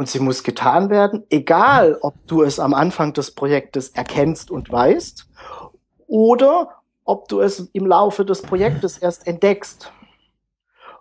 Und 0.00 0.08
sie 0.08 0.18
muss 0.18 0.44
getan 0.44 0.88
werden, 0.88 1.24
egal 1.28 1.98
ob 2.00 2.14
du 2.26 2.42
es 2.42 2.58
am 2.58 2.72
Anfang 2.72 3.12
des 3.12 3.32
Projektes 3.32 3.90
erkennst 3.90 4.50
und 4.50 4.72
weißt 4.72 5.28
oder 6.06 6.70
ob 7.04 7.28
du 7.28 7.40
es 7.40 7.68
im 7.74 7.84
Laufe 7.84 8.24
des 8.24 8.40
Projektes 8.40 8.96
erst 8.96 9.26
entdeckst. 9.26 9.92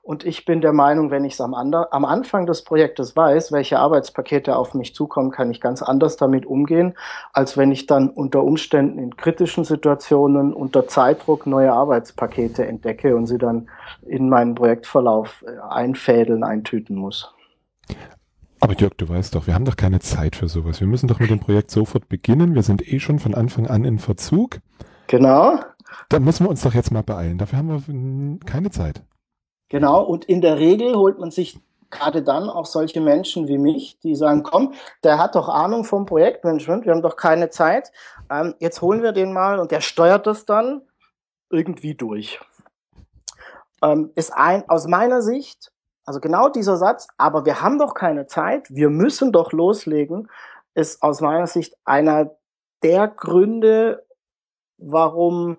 Und 0.01 0.25
ich 0.25 0.43
bin 0.43 0.59
der 0.59 0.73
Meinung, 0.73 1.11
wenn 1.11 1.23
ich 1.23 1.31
es 1.31 1.39
am, 1.39 1.53
am, 1.53 2.03
Anfang 2.03 2.45
des 2.45 2.65
Projektes 2.65 3.15
weiß, 3.15 3.53
welche 3.53 3.79
Arbeitspakete 3.79 4.57
auf 4.57 4.73
mich 4.73 4.93
zukommen, 4.93 5.31
kann 5.31 5.49
ich 5.49 5.61
ganz 5.61 5.81
anders 5.81 6.17
damit 6.17 6.45
umgehen, 6.45 6.97
als 7.31 7.55
wenn 7.55 7.71
ich 7.71 7.85
dann 7.85 8.09
unter 8.09 8.43
Umständen 8.43 8.99
in 8.99 9.15
kritischen 9.15 9.63
Situationen 9.63 10.51
unter 10.51 10.89
Zeitdruck 10.89 11.47
neue 11.47 11.71
Arbeitspakete 11.71 12.67
entdecke 12.67 13.15
und 13.15 13.27
sie 13.27 13.37
dann 13.37 13.69
in 14.05 14.27
meinen 14.27 14.55
Projektverlauf 14.55 15.45
äh, 15.47 15.57
einfädeln, 15.69 16.43
eintüten 16.43 16.97
muss. 16.97 17.33
Aber 18.59 18.73
Jörg, 18.73 18.93
du 18.97 19.07
weißt 19.07 19.35
doch, 19.35 19.47
wir 19.47 19.53
haben 19.55 19.65
doch 19.65 19.77
keine 19.77 19.99
Zeit 19.99 20.35
für 20.35 20.49
sowas. 20.49 20.79
Wir 20.79 20.87
müssen 20.87 21.07
doch 21.07 21.19
mit 21.19 21.29
dem 21.29 21.39
Projekt 21.39 21.71
sofort 21.71 22.09
beginnen. 22.09 22.55
Wir 22.55 22.63
sind 22.63 22.85
eh 22.91 22.99
schon 22.99 23.19
von 23.19 23.33
Anfang 23.33 23.67
an 23.67 23.85
in 23.85 23.99
Verzug. 23.99 24.59
Genau. 25.07 25.59
Da 26.09 26.19
müssen 26.19 26.45
wir 26.45 26.49
uns 26.49 26.61
doch 26.61 26.73
jetzt 26.73 26.91
mal 26.91 27.03
beeilen. 27.03 27.37
Dafür 27.37 27.59
haben 27.59 28.39
wir 28.39 28.45
keine 28.45 28.69
Zeit. 28.69 29.01
Genau, 29.69 30.03
und 30.03 30.25
in 30.25 30.41
der 30.41 30.57
Regel 30.57 30.95
holt 30.95 31.19
man 31.19 31.31
sich 31.31 31.59
gerade 31.89 32.21
dann 32.21 32.49
auch 32.49 32.65
solche 32.65 33.01
Menschen 33.01 33.47
wie 33.47 33.57
mich, 33.57 33.99
die 33.99 34.15
sagen, 34.15 34.43
komm, 34.43 34.73
der 35.03 35.17
hat 35.17 35.35
doch 35.35 35.49
Ahnung 35.49 35.83
vom 35.83 36.05
Projektmanagement, 36.05 36.85
wir 36.85 36.93
haben 36.93 37.01
doch 37.01 37.15
keine 37.15 37.49
Zeit, 37.49 37.91
ähm, 38.29 38.55
jetzt 38.59 38.81
holen 38.81 39.01
wir 39.01 39.11
den 39.11 39.33
mal 39.33 39.59
und 39.59 39.71
der 39.71 39.81
steuert 39.81 40.27
das 40.27 40.45
dann 40.45 40.81
irgendwie 41.49 41.95
durch. 41.95 42.39
Ähm, 43.81 44.11
ist 44.15 44.33
ein, 44.33 44.67
aus 44.69 44.87
meiner 44.87 45.21
Sicht, 45.21 45.71
also 46.09 46.19
genau 46.21 46.49
dieser 46.49 46.75
Satz, 46.75 47.07
aber 47.19 47.45
wir 47.45 47.61
haben 47.61 47.77
doch 47.77 47.93
keine 47.93 48.25
Zeit, 48.25 48.67
wir 48.71 48.89
müssen 48.89 49.31
doch 49.31 49.51
loslegen, 49.51 50.27
ist 50.73 51.03
aus 51.03 51.21
meiner 51.21 51.45
Sicht 51.45 51.75
einer 51.85 52.31
der 52.81 53.07
Gründe, 53.07 54.03
warum 54.79 55.57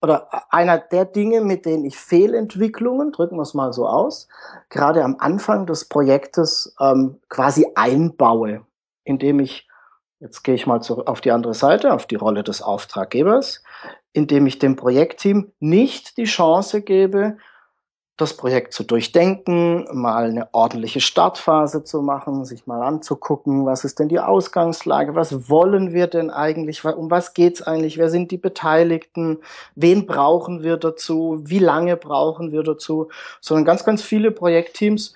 oder 0.00 0.30
einer 0.48 0.78
der 0.78 1.04
Dinge, 1.04 1.42
mit 1.42 1.66
denen 1.66 1.84
ich 1.84 1.98
Fehlentwicklungen, 1.98 3.12
drücken 3.12 3.36
wir 3.36 3.42
es 3.42 3.52
mal 3.52 3.74
so 3.74 3.86
aus, 3.86 4.28
gerade 4.70 5.04
am 5.04 5.16
Anfang 5.18 5.66
des 5.66 5.84
Projektes 5.84 6.74
ähm, 6.80 7.20
quasi 7.28 7.66
einbaue, 7.74 8.64
indem 9.04 9.40
ich, 9.40 9.68
jetzt 10.20 10.42
gehe 10.42 10.54
ich 10.54 10.66
mal 10.66 10.80
zu, 10.80 11.04
auf 11.04 11.20
die 11.20 11.32
andere 11.32 11.52
Seite, 11.52 11.92
auf 11.92 12.06
die 12.06 12.16
Rolle 12.16 12.42
des 12.44 12.62
Auftraggebers, 12.62 13.62
indem 14.14 14.46
ich 14.46 14.58
dem 14.58 14.74
Projektteam 14.74 15.52
nicht 15.60 16.16
die 16.16 16.24
Chance 16.24 16.80
gebe, 16.80 17.36
das 18.16 18.34
Projekt 18.34 18.72
zu 18.72 18.82
durchdenken, 18.82 19.86
mal 19.92 20.24
eine 20.24 20.48
ordentliche 20.52 21.00
Startphase 21.00 21.84
zu 21.84 22.00
machen, 22.00 22.46
sich 22.46 22.66
mal 22.66 22.82
anzugucken, 22.82 23.66
was 23.66 23.84
ist 23.84 23.98
denn 23.98 24.08
die 24.08 24.20
Ausgangslage, 24.20 25.14
was 25.14 25.50
wollen 25.50 25.92
wir 25.92 26.06
denn 26.06 26.30
eigentlich, 26.30 26.82
um 26.84 27.10
was 27.10 27.34
geht's 27.34 27.60
eigentlich, 27.60 27.98
wer 27.98 28.08
sind 28.08 28.30
die 28.30 28.38
Beteiligten, 28.38 29.40
wen 29.74 30.06
brauchen 30.06 30.62
wir 30.62 30.78
dazu, 30.78 31.40
wie 31.44 31.58
lange 31.58 31.96
brauchen 31.96 32.52
wir 32.52 32.62
dazu, 32.62 33.08
sondern 33.42 33.66
ganz, 33.66 33.84
ganz 33.84 34.02
viele 34.02 34.30
Projektteams 34.30 35.14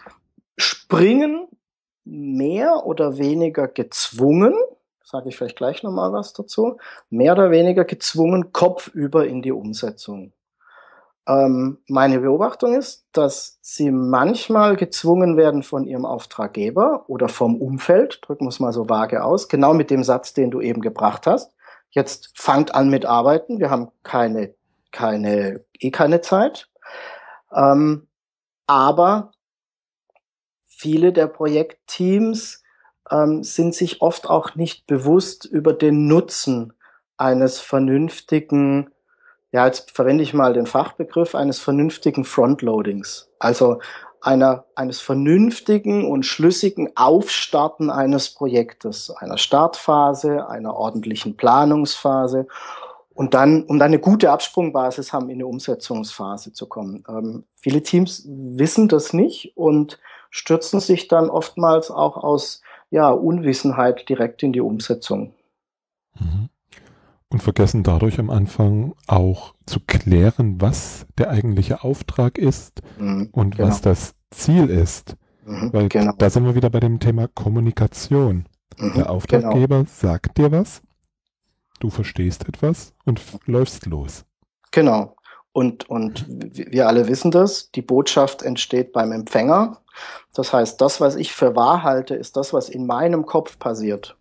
springen 0.58 1.48
mehr 2.04 2.84
oder 2.84 3.16
weniger 3.16 3.66
gezwungen, 3.66 4.54
sage 5.02 5.30
ich 5.30 5.38
vielleicht 5.38 5.56
gleich 5.56 5.82
nochmal 5.82 6.12
was 6.12 6.34
dazu, 6.34 6.76
mehr 7.08 7.32
oder 7.32 7.50
weniger 7.50 7.84
gezwungen 7.84 8.52
kopfüber 8.52 9.26
in 9.26 9.40
die 9.40 9.52
Umsetzung. 9.52 10.32
Ähm, 11.30 11.78
meine 11.86 12.20
Beobachtung 12.20 12.74
ist, 12.74 13.06
dass 13.12 13.58
sie 13.60 13.92
manchmal 13.92 14.74
gezwungen 14.74 15.36
werden 15.36 15.62
von 15.62 15.86
ihrem 15.86 16.04
Auftraggeber 16.04 17.04
oder 17.06 17.28
vom 17.28 17.60
Umfeld, 17.60 18.18
drücken 18.22 18.46
wir 18.46 18.48
es 18.48 18.58
mal 18.58 18.72
so 18.72 18.88
vage 18.88 19.22
aus, 19.22 19.48
genau 19.48 19.72
mit 19.72 19.90
dem 19.90 20.02
Satz, 20.02 20.34
den 20.34 20.50
du 20.50 20.60
eben 20.60 20.80
gebracht 20.80 21.28
hast. 21.28 21.54
Jetzt 21.90 22.32
fangt 22.34 22.74
an 22.74 22.88
mit 22.90 23.06
Arbeiten, 23.06 23.60
wir 23.60 23.70
haben 23.70 23.92
keine, 24.02 24.54
keine, 24.90 25.64
eh 25.78 25.92
keine 25.92 26.20
Zeit. 26.20 26.68
Ähm, 27.54 28.08
aber 28.66 29.30
viele 30.66 31.12
der 31.12 31.28
Projektteams 31.28 32.64
ähm, 33.08 33.44
sind 33.44 33.76
sich 33.76 34.02
oft 34.02 34.28
auch 34.28 34.56
nicht 34.56 34.88
bewusst 34.88 35.44
über 35.44 35.74
den 35.74 36.08
Nutzen 36.08 36.72
eines 37.16 37.60
vernünftigen 37.60 38.90
ja, 39.52 39.66
jetzt 39.66 39.90
verwende 39.90 40.22
ich 40.22 40.32
mal 40.32 40.52
den 40.52 40.66
Fachbegriff 40.66 41.34
eines 41.34 41.58
vernünftigen 41.58 42.24
Frontloadings. 42.24 43.30
Also 43.38 43.80
einer, 44.20 44.64
eines 44.74 45.00
vernünftigen 45.00 46.08
und 46.08 46.24
schlüssigen 46.24 46.90
Aufstarten 46.94 47.90
eines 47.90 48.30
Projektes, 48.30 49.10
einer 49.10 49.38
Startphase, 49.38 50.48
einer 50.48 50.76
ordentlichen 50.76 51.36
Planungsphase 51.36 52.46
und 53.14 53.34
dann, 53.34 53.64
um 53.64 53.78
dann 53.78 53.88
eine 53.88 53.98
gute 53.98 54.30
Absprungbasis 54.30 55.12
haben, 55.12 55.30
in 55.30 55.36
eine 55.36 55.46
Umsetzungsphase 55.46 56.52
zu 56.52 56.66
kommen. 56.66 57.02
Ähm, 57.08 57.44
viele 57.56 57.82
Teams 57.82 58.24
wissen 58.26 58.88
das 58.88 59.12
nicht 59.12 59.56
und 59.56 59.98
stürzen 60.28 60.80
sich 60.80 61.08
dann 61.08 61.28
oftmals 61.28 61.90
auch 61.90 62.16
aus 62.16 62.62
ja, 62.90 63.10
Unwissenheit 63.10 64.08
direkt 64.08 64.42
in 64.42 64.52
die 64.52 64.60
Umsetzung. 64.60 65.34
Mhm 66.18 66.50
und 67.30 67.42
vergessen 67.42 67.82
dadurch 67.82 68.18
am 68.18 68.28
Anfang 68.28 68.94
auch 69.06 69.54
zu 69.66 69.80
klären, 69.80 70.60
was 70.60 71.06
der 71.16 71.30
eigentliche 71.30 71.84
Auftrag 71.84 72.38
ist 72.38 72.82
mhm, 72.98 73.28
und 73.32 73.56
genau. 73.56 73.68
was 73.68 73.80
das 73.80 74.14
Ziel 74.30 74.68
ist. 74.68 75.16
Mhm, 75.46 75.72
Weil 75.72 75.88
genau. 75.88 76.12
da 76.18 76.28
sind 76.28 76.44
wir 76.44 76.54
wieder 76.54 76.70
bei 76.70 76.80
dem 76.80 76.98
Thema 77.00 77.28
Kommunikation. 77.28 78.46
Mhm, 78.78 78.94
der 78.94 79.10
Auftraggeber 79.10 79.78
genau. 79.78 79.90
sagt 79.90 80.38
dir 80.38 80.50
was, 80.50 80.82
du 81.78 81.90
verstehst 81.90 82.48
etwas 82.48 82.94
und 83.04 83.20
läufst 83.46 83.86
los. 83.86 84.24
Genau. 84.72 85.16
Und, 85.52 85.90
und 85.90 86.26
wir 86.28 86.86
alle 86.86 87.08
wissen 87.08 87.32
das, 87.32 87.72
die 87.72 87.82
Botschaft 87.82 88.42
entsteht 88.42 88.92
beim 88.92 89.10
Empfänger. 89.10 89.80
Das 90.32 90.52
heißt, 90.52 90.80
das, 90.80 91.00
was 91.00 91.16
ich 91.16 91.32
für 91.32 91.56
wahr 91.56 91.82
halte, 91.82 92.14
ist 92.14 92.36
das, 92.36 92.52
was 92.52 92.68
in 92.68 92.86
meinem 92.86 93.26
Kopf 93.26 93.58
passiert. 93.58 94.16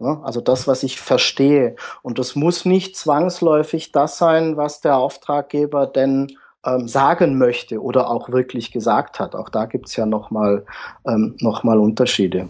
Also 0.00 0.40
das, 0.40 0.66
was 0.66 0.82
ich 0.82 1.00
verstehe. 1.00 1.76
Und 2.02 2.18
das 2.18 2.34
muss 2.34 2.64
nicht 2.64 2.96
zwangsläufig 2.96 3.92
das 3.92 4.18
sein, 4.18 4.56
was 4.56 4.80
der 4.80 4.96
Auftraggeber 4.96 5.86
denn 5.86 6.36
ähm, 6.64 6.88
sagen 6.88 7.38
möchte 7.38 7.82
oder 7.82 8.10
auch 8.10 8.28
wirklich 8.28 8.72
gesagt 8.72 9.20
hat. 9.20 9.34
Auch 9.34 9.48
da 9.48 9.66
gibt's 9.66 9.96
ja 9.96 10.06
nochmal 10.06 10.64
ähm, 11.06 11.36
noch 11.40 11.62
Unterschiede. 11.64 12.48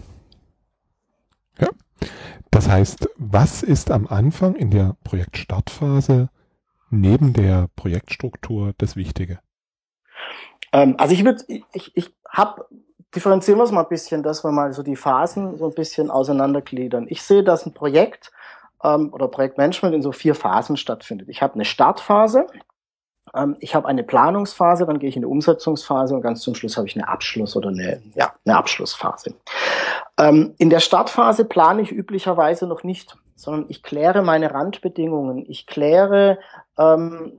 Ja. 1.59 1.69
Das 2.51 2.69
heißt, 2.69 3.09
was 3.17 3.63
ist 3.63 3.91
am 3.91 4.07
Anfang 4.07 4.55
in 4.55 4.71
der 4.71 4.95
Projektstartphase 5.03 6.29
neben 6.89 7.33
der 7.33 7.67
Projektstruktur 7.75 8.73
das 8.77 8.95
Wichtige? 8.95 9.39
Ähm, 10.71 10.95
also 10.97 11.13
ich 11.13 11.23
würde, 11.23 11.43
ich, 11.73 11.95
ich 11.95 12.13
habe 12.29 12.65
differenzieren 13.15 13.59
wir 13.59 13.63
es 13.63 13.71
mal 13.71 13.83
ein 13.83 13.89
bisschen, 13.89 14.23
dass 14.23 14.43
wir 14.43 14.51
mal 14.51 14.73
so 14.73 14.83
die 14.83 14.95
Phasen 14.95 15.57
so 15.57 15.65
ein 15.65 15.73
bisschen 15.73 16.11
auseinandergliedern. 16.11 17.07
Ich 17.09 17.21
sehe, 17.21 17.43
dass 17.43 17.65
ein 17.65 17.73
Projekt 17.73 18.31
ähm, 18.83 19.13
oder 19.13 19.27
Projektmanagement 19.27 19.95
in 19.95 20.01
so 20.01 20.11
vier 20.11 20.35
Phasen 20.35 20.77
stattfindet. 20.77 21.29
Ich 21.29 21.41
habe 21.41 21.55
eine 21.55 21.65
Startphase, 21.65 22.47
ähm, 23.33 23.55
ich 23.59 23.73
habe 23.75 23.87
eine 23.87 24.03
Planungsphase, 24.03 24.85
dann 24.85 24.99
gehe 24.99 25.09
ich 25.09 25.15
in 25.15 25.23
eine 25.23 25.29
Umsetzungsphase 25.29 26.15
und 26.15 26.21
ganz 26.21 26.41
zum 26.41 26.55
Schluss 26.55 26.77
habe 26.77 26.87
ich 26.87 26.95
eine 26.95 27.07
Abschluss 27.07 27.55
oder 27.55 27.69
eine, 27.69 28.01
ja, 28.15 28.33
eine 28.45 28.57
Abschlussphase. 28.57 29.35
Ähm, 30.17 30.53
in 30.57 30.69
der 30.69 30.79
Startphase 30.79 31.45
plane 31.45 31.81
ich 31.81 31.91
üblicherweise 31.91 32.67
noch 32.67 32.83
nicht, 32.83 33.17
sondern 33.35 33.65
ich 33.69 33.83
kläre 33.83 34.21
meine 34.21 34.53
Randbedingungen. 34.53 35.45
Ich 35.47 35.67
kläre, 35.67 36.39
ähm, 36.77 37.33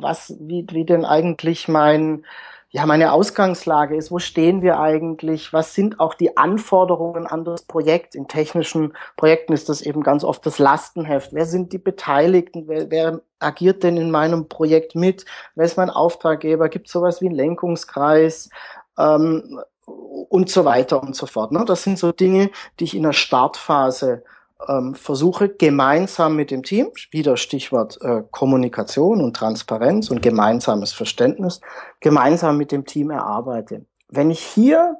was, 0.00 0.34
wie, 0.40 0.66
wie 0.70 0.84
denn 0.84 1.04
eigentlich 1.04 1.68
mein 1.68 2.24
ja, 2.70 2.84
meine 2.84 3.12
Ausgangslage 3.12 3.96
ist, 3.96 4.10
wo 4.10 4.18
stehen 4.18 4.60
wir 4.60 4.78
eigentlich, 4.80 5.52
was 5.52 5.74
sind 5.74 6.00
auch 6.00 6.14
die 6.14 6.36
Anforderungen 6.36 7.26
an 7.26 7.44
das 7.44 7.62
Projekt. 7.62 8.14
In 8.14 8.28
technischen 8.28 8.94
Projekten 9.16 9.52
ist 9.52 9.68
das 9.68 9.82
eben 9.82 10.02
ganz 10.02 10.24
oft 10.24 10.44
das 10.44 10.58
Lastenheft. 10.58 11.32
Wer 11.32 11.46
sind 11.46 11.72
die 11.72 11.78
Beteiligten? 11.78 12.64
Wer, 12.66 12.90
wer 12.90 13.20
agiert 13.38 13.82
denn 13.82 13.96
in 13.96 14.10
meinem 14.10 14.48
Projekt 14.48 14.94
mit? 14.94 15.24
Wer 15.54 15.64
ist 15.64 15.76
mein 15.76 15.90
Auftraggeber? 15.90 16.68
Gibt 16.68 16.88
es 16.88 16.92
sowas 16.92 17.20
wie 17.20 17.26
einen 17.26 17.36
Lenkungskreis? 17.36 18.50
Ähm, 18.98 19.60
und 19.86 20.50
so 20.50 20.64
weiter 20.64 21.00
und 21.00 21.14
so 21.14 21.26
fort. 21.26 21.52
Ne? 21.52 21.64
Das 21.64 21.84
sind 21.84 21.98
so 21.98 22.12
Dinge, 22.12 22.50
die 22.80 22.84
ich 22.84 22.96
in 22.96 23.04
der 23.04 23.12
Startphase 23.12 24.24
ähm, 24.68 24.94
versuche 24.94 25.48
gemeinsam 25.48 26.36
mit 26.36 26.50
dem 26.50 26.62
Team, 26.62 26.90
wieder 27.10 27.36
Stichwort 27.36 27.98
äh, 28.00 28.22
Kommunikation 28.30 29.20
und 29.20 29.36
Transparenz 29.36 30.10
und 30.10 30.22
gemeinsames 30.22 30.92
Verständnis, 30.92 31.60
gemeinsam 32.00 32.56
mit 32.56 32.72
dem 32.72 32.86
Team 32.86 33.10
erarbeite. 33.10 33.86
Wenn 34.08 34.30
ich 34.30 34.40
hier 34.40 34.96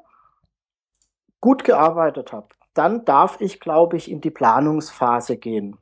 gut 1.40 1.64
gearbeitet 1.64 2.32
habe, 2.32 2.48
dann 2.75 3.04
darf 3.04 3.40
ich, 3.40 3.60
glaube 3.60 3.96
ich, 3.96 4.10
in 4.10 4.20
die 4.20 4.30
Planungsphase 4.30 5.36
gehen. 5.36 5.78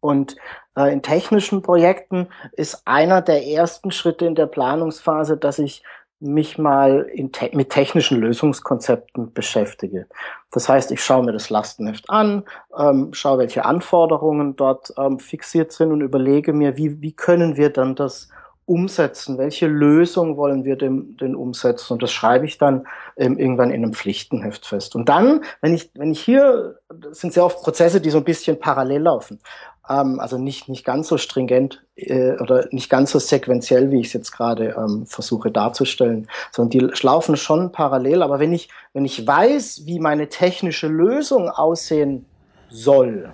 Und 0.00 0.36
äh, 0.76 0.92
in 0.92 1.02
technischen 1.02 1.62
Projekten 1.62 2.28
ist 2.52 2.86
einer 2.86 3.22
der 3.22 3.46
ersten 3.46 3.90
Schritte 3.90 4.26
in 4.26 4.34
der 4.34 4.46
Planungsphase, 4.46 5.36
dass 5.36 5.58
ich 5.58 5.82
mich 6.24 6.58
mal 6.58 7.06
te 7.32 7.50
mit 7.52 7.70
technischen 7.70 8.18
Lösungskonzepten 8.18 9.32
beschäftige. 9.32 10.06
Das 10.50 10.68
heißt, 10.68 10.90
ich 10.90 11.02
schaue 11.02 11.24
mir 11.24 11.32
das 11.32 11.50
Lastenheft 11.50 12.08
an, 12.08 12.44
ähm, 12.78 13.12
schaue, 13.12 13.38
welche 13.38 13.64
Anforderungen 13.64 14.56
dort 14.56 14.92
ähm, 14.96 15.18
fixiert 15.18 15.72
sind 15.72 15.92
und 15.92 16.00
überlege 16.00 16.52
mir, 16.52 16.76
wie, 16.76 17.00
wie 17.00 17.12
können 17.12 17.56
wir 17.56 17.70
dann 17.70 17.94
das 17.94 18.28
umsetzen? 18.66 19.36
Welche 19.36 19.66
Lösung 19.66 20.36
wollen 20.36 20.64
wir 20.64 20.76
denn, 20.76 21.16
denn 21.18 21.34
umsetzen? 21.34 21.94
Und 21.94 22.02
das 22.02 22.12
schreibe 22.12 22.46
ich 22.46 22.58
dann 22.58 22.86
ähm, 23.16 23.38
irgendwann 23.38 23.70
in 23.70 23.82
einem 23.82 23.92
Pflichtenheft 23.92 24.66
fest. 24.66 24.94
Und 24.94 25.08
dann, 25.08 25.44
wenn 25.60 25.74
ich, 25.74 25.90
wenn 25.94 26.12
ich 26.12 26.20
hier, 26.20 26.78
das 26.88 27.20
sind 27.20 27.32
sehr 27.32 27.44
oft 27.44 27.62
Prozesse, 27.62 28.00
die 28.00 28.10
so 28.10 28.18
ein 28.18 28.24
bisschen 28.24 28.58
parallel 28.58 29.02
laufen. 29.02 29.40
Ähm, 29.88 30.20
also 30.20 30.38
nicht, 30.38 30.68
nicht 30.68 30.84
ganz 30.84 31.08
so 31.08 31.18
stringent 31.18 31.82
äh, 31.96 32.32
oder 32.38 32.66
nicht 32.70 32.90
ganz 32.90 33.10
so 33.10 33.18
sequenziell, 33.18 33.90
wie 33.90 34.00
ich 34.00 34.08
es 34.08 34.12
jetzt 34.12 34.32
gerade 34.32 34.74
ähm, 34.76 35.06
versuche 35.06 35.50
darzustellen, 35.50 36.28
sondern 36.52 36.70
die 36.70 37.02
laufen 37.02 37.36
schon 37.36 37.72
parallel. 37.72 38.22
Aber 38.22 38.38
wenn 38.38 38.52
ich, 38.52 38.68
wenn 38.92 39.04
ich 39.04 39.26
weiß, 39.26 39.82
wie 39.84 39.98
meine 39.98 40.28
technische 40.28 40.88
Lösung 40.88 41.48
aussehen 41.48 42.26
soll, 42.70 43.32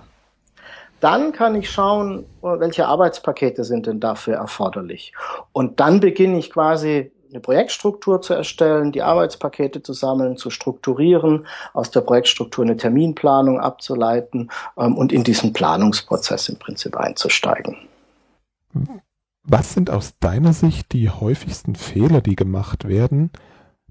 dann 0.99 1.31
kann 1.31 1.55
ich 1.55 1.69
schauen, 1.69 2.25
welche 2.41 2.85
Arbeitspakete 2.85 3.63
sind 3.63 3.87
denn 3.87 3.99
dafür 3.99 4.35
erforderlich. 4.35 5.13
Und 5.51 5.79
dann 5.79 5.99
beginne 5.99 6.37
ich 6.37 6.51
quasi 6.51 7.11
eine 7.31 7.39
Projektstruktur 7.39 8.21
zu 8.21 8.33
erstellen, 8.33 8.91
die 8.91 9.01
Arbeitspakete 9.01 9.81
zu 9.81 9.93
sammeln, 9.93 10.37
zu 10.37 10.49
strukturieren, 10.49 11.47
aus 11.73 11.89
der 11.91 12.01
Projektstruktur 12.01 12.65
eine 12.65 12.77
Terminplanung 12.77 13.59
abzuleiten 13.59 14.51
ähm, 14.77 14.95
und 14.97 15.11
in 15.11 15.23
diesen 15.23 15.53
Planungsprozess 15.53 16.49
im 16.49 16.59
Prinzip 16.59 16.97
einzusteigen. 16.97 17.77
Was 19.43 19.73
sind 19.73 19.89
aus 19.89 20.17
deiner 20.19 20.53
Sicht 20.53 20.91
die 20.91 21.09
häufigsten 21.09 21.75
Fehler, 21.75 22.21
die 22.21 22.35
gemacht 22.35 22.87
werden? 22.87 23.31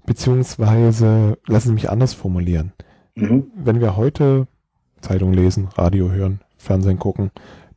Beziehungsweise, 0.05 1.37
lassen 1.45 1.69
Sie 1.69 1.73
mich 1.73 1.89
anders 1.89 2.13
formulieren. 2.13 2.73
Mhm. 3.15 3.51
Wenn 3.55 3.81
wir 3.81 3.95
heute 3.97 4.47
Zeitung 5.01 5.33
lesen, 5.33 5.69
Radio 5.75 6.11
hören, 6.11 6.41
Fernsehen 6.57 6.99
gucken, 6.99 7.31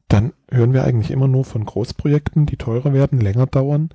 dann 0.09 0.33
hören 0.51 0.73
wir 0.73 0.85
eigentlich 0.85 1.11
immer 1.11 1.29
nur 1.29 1.45
von 1.45 1.65
Großprojekten, 1.65 2.47
die 2.47 2.57
teurer 2.57 2.93
werden, 2.93 3.21
länger 3.21 3.47
dauern. 3.47 3.91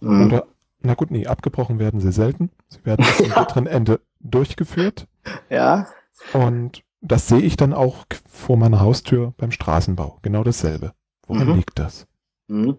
Mhm. 0.00 0.26
Oder, 0.26 0.46
na 0.84 0.94
gut, 0.94 1.10
nee, 1.10 1.26
abgebrochen 1.26 1.78
werden 1.78 2.00
sie 2.00 2.12
selten. 2.12 2.50
Sie 2.68 2.84
werden 2.84 3.04
bis 3.04 3.16
zum 3.18 3.30
bitteren 3.30 3.66
Ende 3.66 4.00
durchgeführt. 4.20 5.06
Ja. 5.48 5.88
Und 6.32 6.82
das 7.00 7.28
sehe 7.28 7.40
ich 7.40 7.56
dann 7.56 7.72
auch 7.72 8.04
vor 8.30 8.56
meiner 8.56 8.80
Haustür 8.80 9.34
beim 9.36 9.50
Straßenbau. 9.50 10.18
Genau 10.22 10.44
dasselbe. 10.44 10.92
Woran 11.26 11.48
mhm. 11.48 11.54
liegt 11.56 11.78
das? 11.78 12.06
Mhm. 12.48 12.78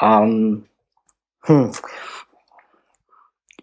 Ähm, 0.00 0.66
hm. 1.42 1.72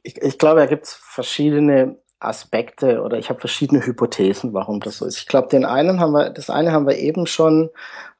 ich, 0.03 0.21
ich 0.21 0.37
glaube, 0.37 0.59
da 0.59 0.65
gibt 0.65 0.85
es 0.85 0.93
verschiedene 0.93 1.97
Aspekte 2.19 3.01
oder 3.01 3.17
ich 3.17 3.29
habe 3.29 3.39
verschiedene 3.39 3.85
Hypothesen, 3.85 4.53
warum 4.53 4.79
das 4.79 4.97
so 4.97 5.05
ist. 5.05 5.17
Ich 5.17 5.27
glaube, 5.27 5.49
den 5.49 5.65
einen 5.65 5.99
haben 5.99 6.13
wir, 6.13 6.31
das 6.31 6.49
eine 6.49 6.71
haben 6.71 6.87
wir 6.87 6.97
eben 6.97 7.27
schon 7.27 7.69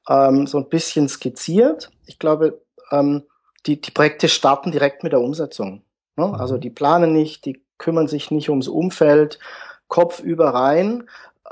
ähm, 0.07 0.45
so 0.45 0.59
ein 0.59 0.69
bisschen 0.69 1.09
skizziert. 1.09 1.91
Ich 2.05 2.19
glaube, 2.19 2.61
ähm, 2.91 3.23
die, 3.67 3.81
die 3.81 3.91
Projekte 3.91 4.29
starten 4.29 4.71
direkt 4.71 5.03
mit 5.03 5.12
der 5.12 5.21
Umsetzung. 5.21 5.83
Ne? 6.15 6.27
Mhm. 6.27 6.36
Also 6.36 6.57
die 6.57 6.69
planen 6.69 7.13
nicht, 7.13 7.45
die 7.45 7.62
kümmern 7.77 8.07
sich 8.07 8.31
nicht 8.31 8.50
ums 8.50 8.67
Umfeld, 8.67 9.39
Kopf 9.88 10.19
über 10.19 10.50
rein 10.50 11.07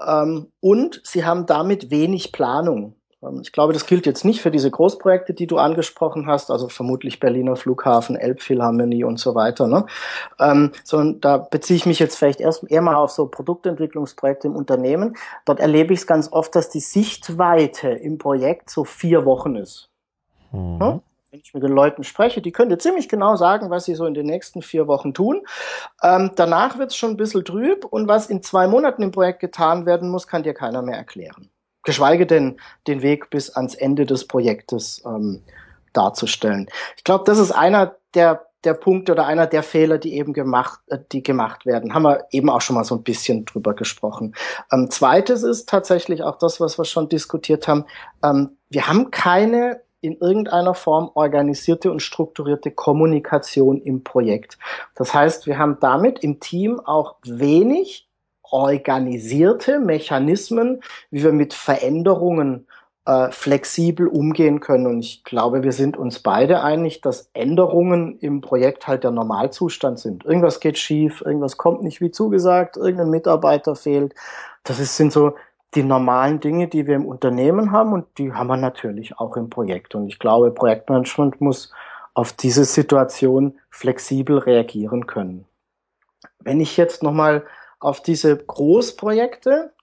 ähm, 0.05 0.47
und 0.59 1.01
sie 1.03 1.25
haben 1.25 1.45
damit 1.45 1.89
wenig 1.89 2.31
Planung. 2.31 2.95
Ähm, 3.23 3.39
ich 3.41 3.51
glaube, 3.51 3.73
das 3.73 3.85
gilt 3.85 4.05
jetzt 4.05 4.25
nicht 4.25 4.41
für 4.41 4.51
diese 4.51 4.69
Großprojekte, 4.69 5.33
die 5.33 5.47
du 5.47 5.57
angesprochen 5.57 6.27
hast, 6.27 6.51
also 6.51 6.67
vermutlich 6.67 7.19
Berliner 7.19 7.55
Flughafen, 7.55 8.15
Elbphilharmonie 8.15 9.03
und 9.03 9.19
so 9.19 9.35
weiter, 9.35 9.67
ne? 9.67 9.85
ähm, 10.39 10.71
sondern 10.83 11.21
da 11.21 11.37
beziehe 11.37 11.77
ich 11.77 11.85
mich 11.85 11.99
jetzt 11.99 12.17
vielleicht 12.17 12.41
erst 12.41 12.69
eher 12.69 12.81
mal 12.81 12.95
auf 12.95 13.11
so 13.11 13.27
Produktentwicklungsprojekte 13.27 14.47
im 14.47 14.55
Unternehmen. 14.55 15.15
Dort 15.45 15.59
erlebe 15.59 15.93
ich 15.93 16.01
es 16.01 16.07
ganz 16.07 16.31
oft, 16.31 16.55
dass 16.55 16.69
die 16.69 16.81
Sichtweite 16.81 17.89
im 17.89 18.17
Projekt 18.17 18.69
so 18.69 18.83
vier 18.83 19.25
Wochen 19.25 19.55
ist. 19.55 19.89
Mhm. 20.51 20.77
Ne? 20.77 21.01
Wenn 21.35 21.41
ich 21.43 21.53
mit 21.53 21.63
den 21.63 21.73
Leuten 21.73 22.05
spreche, 22.05 22.41
die 22.41 22.53
können 22.53 22.69
dir 22.69 22.77
ziemlich 22.77 23.09
genau 23.09 23.35
sagen, 23.35 23.69
was 23.69 23.83
sie 23.83 23.95
so 23.95 24.05
in 24.05 24.13
den 24.13 24.25
nächsten 24.25 24.61
vier 24.61 24.87
Wochen 24.87 25.13
tun. 25.13 25.41
Ähm, 26.01 26.31
danach 26.37 26.77
wird 26.77 26.91
es 26.91 26.95
schon 26.95 27.11
ein 27.11 27.17
bisschen 27.17 27.43
trüb 27.43 27.83
und 27.83 28.07
was 28.07 28.27
in 28.27 28.41
zwei 28.41 28.67
Monaten 28.67 29.01
im 29.01 29.11
Projekt 29.11 29.41
getan 29.41 29.85
werden 29.85 30.09
muss, 30.09 30.27
kann 30.27 30.43
dir 30.43 30.53
keiner 30.53 30.81
mehr 30.81 30.97
erklären 30.97 31.49
geschweige 31.83 32.25
denn 32.25 32.59
den 32.87 33.03
Weg 33.03 33.29
bis 33.29 33.51
ans 33.51 33.75
Ende 33.75 34.07
des 34.07 34.25
Projektes 34.25 35.03
ähm, 35.05 35.43
darzustellen. 35.93 36.67
Ich 36.97 37.03
glaube, 37.03 37.25
das 37.27 37.37
ist 37.37 37.51
einer 37.51 37.95
der 38.15 38.47
der 38.65 38.73
Punkte 38.73 39.11
oder 39.11 39.25
einer 39.27 39.47
der 39.47 39.63
Fehler, 39.63 39.97
die 39.97 40.15
eben 40.15 40.33
gemacht, 40.33 40.79
äh, 40.87 40.97
die 41.11 41.23
gemacht 41.23 41.65
werden. 41.65 41.93
Haben 41.93 42.03
wir 42.03 42.25
eben 42.31 42.49
auch 42.49 42.61
schon 42.61 42.75
mal 42.75 42.83
so 42.83 42.95
ein 42.95 43.03
bisschen 43.03 43.45
drüber 43.45 43.73
gesprochen. 43.73 44.35
Ähm, 44.71 44.89
zweites 44.89 45.43
ist 45.43 45.69
tatsächlich 45.69 46.23
auch 46.23 46.37
das, 46.37 46.59
was 46.59 46.77
wir 46.77 46.85
schon 46.85 47.07
diskutiert 47.07 47.67
haben. 47.67 47.85
Ähm, 48.23 48.57
wir 48.69 48.87
haben 48.87 49.11
keine 49.11 49.81
in 50.05 50.17
irgendeiner 50.17 50.73
Form 50.73 51.09
organisierte 51.13 51.91
und 51.91 52.01
strukturierte 52.01 52.71
Kommunikation 52.71 53.81
im 53.81 54.03
Projekt. 54.03 54.57
Das 54.95 55.13
heißt, 55.13 55.47
wir 55.47 55.57
haben 55.57 55.77
damit 55.81 56.19
im 56.19 56.39
Team 56.39 56.79
auch 56.79 57.15
wenig 57.23 58.07
organisierte 58.43 59.79
Mechanismen, 59.79 60.81
wie 61.09 61.23
wir 61.23 61.31
mit 61.31 61.53
Veränderungen 61.53 62.67
äh, 63.05 63.29
flexibel 63.31 64.07
umgehen 64.07 64.59
können. 64.59 64.87
Und 64.87 64.99
ich 64.99 65.23
glaube, 65.23 65.63
wir 65.63 65.71
sind 65.71 65.97
uns 65.97 66.19
beide 66.19 66.63
einig, 66.63 67.01
dass 67.01 67.29
Änderungen 67.33 68.17
im 68.19 68.41
Projekt 68.41 68.87
halt 68.87 69.03
der 69.03 69.11
Normalzustand 69.11 69.99
sind. 69.99 70.25
Irgendwas 70.25 70.59
geht 70.59 70.77
schief, 70.77 71.21
irgendwas 71.21 71.57
kommt 71.57 71.83
nicht 71.83 72.01
wie 72.01 72.11
zugesagt, 72.11 72.77
irgendein 72.77 73.09
Mitarbeiter 73.09 73.75
fehlt. 73.75 74.13
Das 74.63 74.79
ist, 74.79 74.97
sind 74.97 75.11
so 75.11 75.35
die 75.75 75.83
normalen 75.83 76.39
Dinge, 76.39 76.67
die 76.67 76.87
wir 76.87 76.95
im 76.95 77.05
Unternehmen 77.05 77.71
haben 77.71 77.93
und 77.93 78.05
die 78.17 78.33
haben 78.33 78.47
wir 78.47 78.57
natürlich 78.57 79.17
auch 79.19 79.35
im 79.35 79.49
Projekt. 79.49 79.95
Und 79.95 80.07
ich 80.07 80.19
glaube, 80.19 80.51
Projektmanagement 80.51 81.41
muss 81.41 81.71
auf 82.13 82.33
diese 82.33 82.63
Situation 82.63 83.59
flexibel 83.69 84.37
reagieren 84.37 85.05
können. 85.05 85.45
Wenn 86.39 86.61
ich 86.61 86.77
jetzt 86.77 87.03
nochmal 87.03 87.45
auf 87.79 88.01
diese 88.01 88.37
Großprojekte 88.37 89.73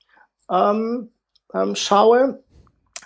ähm, 0.51 1.11
ähm, 1.53 1.75
schaue, 1.75 2.43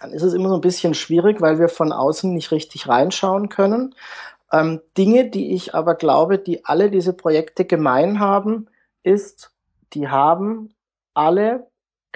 dann 0.00 0.12
ist 0.12 0.22
es 0.22 0.34
immer 0.34 0.48
so 0.48 0.54
ein 0.54 0.60
bisschen 0.60 0.94
schwierig, 0.94 1.40
weil 1.40 1.58
wir 1.58 1.68
von 1.68 1.92
außen 1.92 2.32
nicht 2.32 2.52
richtig 2.52 2.88
reinschauen 2.88 3.48
können. 3.48 3.94
Ähm, 4.52 4.80
Dinge, 4.96 5.28
die 5.28 5.54
ich 5.54 5.74
aber 5.74 5.94
glaube, 5.96 6.38
die 6.38 6.64
alle 6.64 6.90
diese 6.90 7.12
Projekte 7.12 7.64
gemein 7.64 8.20
haben, 8.20 8.68
ist, 9.02 9.52
die 9.92 10.08
haben 10.08 10.74
alle 11.14 11.66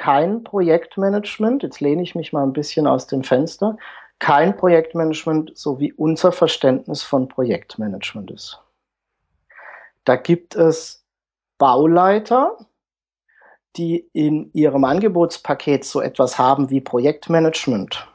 kein 0.00 0.44
Projektmanagement. 0.44 1.62
Jetzt 1.62 1.80
lehne 1.80 2.02
ich 2.02 2.14
mich 2.14 2.32
mal 2.32 2.42
ein 2.42 2.54
bisschen 2.54 2.86
aus 2.86 3.06
dem 3.06 3.22
Fenster. 3.22 3.76
Kein 4.18 4.56
Projektmanagement, 4.56 5.52
so 5.54 5.78
wie 5.78 5.92
unser 5.92 6.32
Verständnis 6.32 7.02
von 7.02 7.28
Projektmanagement 7.28 8.30
ist. 8.30 8.62
Da 10.04 10.16
gibt 10.16 10.56
es 10.56 11.04
Bauleiter, 11.58 12.56
die 13.76 14.08
in 14.14 14.50
ihrem 14.54 14.84
Angebotspaket 14.84 15.84
so 15.84 16.00
etwas 16.00 16.38
haben 16.38 16.70
wie 16.70 16.80
Projektmanagement, 16.80 18.08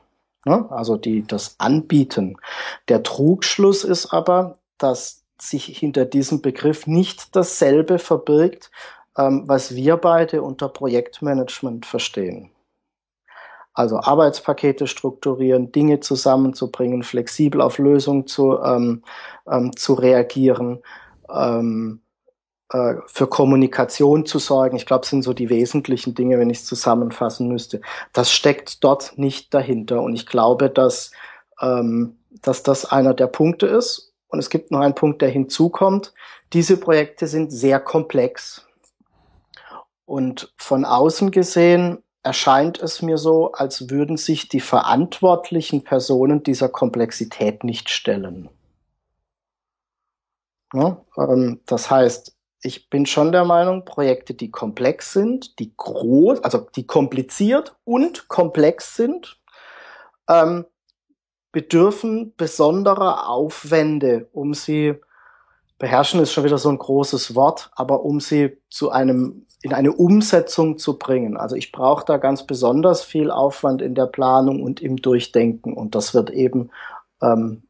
ne? 0.43 0.65
also 0.71 0.97
die 0.97 1.25
das 1.27 1.53
anbieten. 1.59 2.37
Der 2.89 3.03
Trugschluss 3.03 3.83
ist 3.83 4.11
aber, 4.11 4.57
dass 4.79 5.23
sich 5.39 5.65
hinter 5.65 6.05
diesem 6.05 6.41
Begriff 6.41 6.87
nicht 6.87 7.35
dasselbe 7.35 7.99
verbirgt, 7.99 8.71
was 9.15 9.75
wir 9.75 9.97
beide 9.97 10.41
unter 10.41 10.67
Projektmanagement 10.69 11.85
verstehen. 11.85 12.51
Also 13.75 13.99
Arbeitspakete 13.99 14.87
strukturieren, 14.87 15.71
Dinge 15.73 15.99
zusammenzubringen, 15.99 17.03
flexibel 17.03 17.59
auf 17.59 17.77
Lösungen 17.77 18.25
zu, 18.25 18.57
ähm, 18.61 19.03
ähm, 19.51 19.75
zu 19.75 19.95
reagieren, 19.95 20.81
ähm, 21.29 22.01
äh, 22.71 22.95
für 23.07 23.27
Kommunikation 23.27 24.25
zu 24.25 24.39
sorgen. 24.39 24.77
Ich 24.77 24.85
glaube, 24.85 25.05
sind 25.05 25.23
so 25.23 25.33
die 25.33 25.49
wesentlichen 25.49 26.15
Dinge, 26.15 26.39
wenn 26.39 26.49
ich 26.49 26.59
es 26.59 26.65
zusammenfassen 26.65 27.49
müsste. 27.49 27.81
Das 28.13 28.31
steckt 28.31 28.81
dort 28.81 29.17
nicht 29.17 29.53
dahinter. 29.53 30.01
Und 30.01 30.15
ich 30.15 30.25
glaube, 30.25 30.69
dass, 30.69 31.11
ähm, 31.61 32.17
dass 32.41 32.63
das 32.63 32.85
einer 32.85 33.13
der 33.13 33.27
Punkte 33.27 33.67
ist. 33.67 34.13
Und 34.29 34.39
es 34.39 34.49
gibt 34.49 34.71
noch 34.71 34.79
einen 34.79 34.95
Punkt, 34.95 35.21
der 35.21 35.29
hinzukommt. 35.29 36.13
Diese 36.53 36.77
Projekte 36.77 37.27
sind 37.27 37.51
sehr 37.51 37.81
komplex. 37.81 38.64
Und 40.05 40.53
von 40.55 40.85
außen 40.85 41.31
gesehen 41.31 42.03
erscheint 42.23 42.79
es 42.81 43.01
mir 43.01 43.17
so, 43.17 43.51
als 43.51 43.89
würden 43.89 44.17
sich 44.17 44.49
die 44.49 44.59
verantwortlichen 44.59 45.83
Personen 45.83 46.43
dieser 46.43 46.69
Komplexität 46.69 47.63
nicht 47.63 47.89
stellen. 47.89 48.49
Ja, 50.73 51.03
ähm, 51.17 51.61
das 51.65 51.89
heißt, 51.89 52.35
ich 52.61 52.89
bin 52.89 53.05
schon 53.05 53.31
der 53.31 53.45
Meinung, 53.45 53.85
Projekte, 53.85 54.33
die 54.33 54.49
komplex 54.49 55.13
sind, 55.13 55.59
die 55.59 55.73
groß, 55.77 56.43
also 56.43 56.67
die 56.75 56.87
kompliziert 56.87 57.75
und 57.83 58.27
komplex 58.27 58.95
sind, 58.95 59.39
ähm, 60.27 60.65
bedürfen 61.51 62.33
besonderer 62.35 63.29
Aufwände, 63.29 64.27
um 64.33 64.53
sie 64.53 64.95
beherrschen 65.77 66.19
ist 66.21 66.33
schon 66.33 66.43
wieder 66.43 66.57
so 66.57 66.69
ein 66.69 66.77
großes 66.77 67.35
Wort, 67.35 67.69
aber 67.75 68.03
um 68.03 68.19
sie 68.19 68.57
zu 68.69 68.89
einem 68.89 69.45
in 69.65 69.73
eine 69.73 69.93
Umsetzung 69.93 70.77
zu 70.77 70.99
bringen. 70.99 71.37
Also 71.37 71.55
ich 71.55 71.71
brauche 71.71 72.05
da 72.05 72.17
ganz 72.17 72.43
besonders 72.43 73.03
viel 73.03 73.31
Aufwand 73.31 73.81
in 73.81 73.95
der 73.95 74.05
Planung 74.05 74.61
und 74.61 74.79
im 74.79 74.97
Durchdenken 74.97 75.73
und 75.73 75.95
das 75.95 76.13
wird 76.13 76.29
eben 76.29 76.69
ähm, 77.19 77.63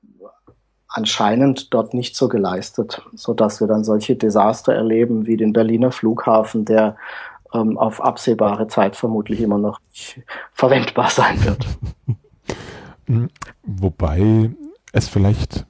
anscheinend 0.90 1.74
dort 1.74 1.94
nicht 1.94 2.18
so 2.18 2.28
geleistet, 2.28 3.02
so 3.14 3.34
dass 3.34 3.62
wir 3.62 3.68
dann 3.68 3.86
solche 3.86 4.18
Desaster 4.18 4.74
erleben 4.74 5.26
wie 5.26 5.38
den 5.38 5.54
Berliner 5.54 5.94
Flughafen, 5.94 6.66
der 6.66 6.98
ähm, 7.54 7.78
auf 7.78 8.04
absehbare 8.04 8.68
Zeit 8.68 8.98
vermutlich 8.98 9.40
immer 9.40 9.58
noch 9.58 9.80
verwendbar 10.52 11.10
sein 11.10 11.46
wird. 11.46 11.66
Wobei 13.64 14.52
es 14.92 15.08
vielleicht 15.08 15.66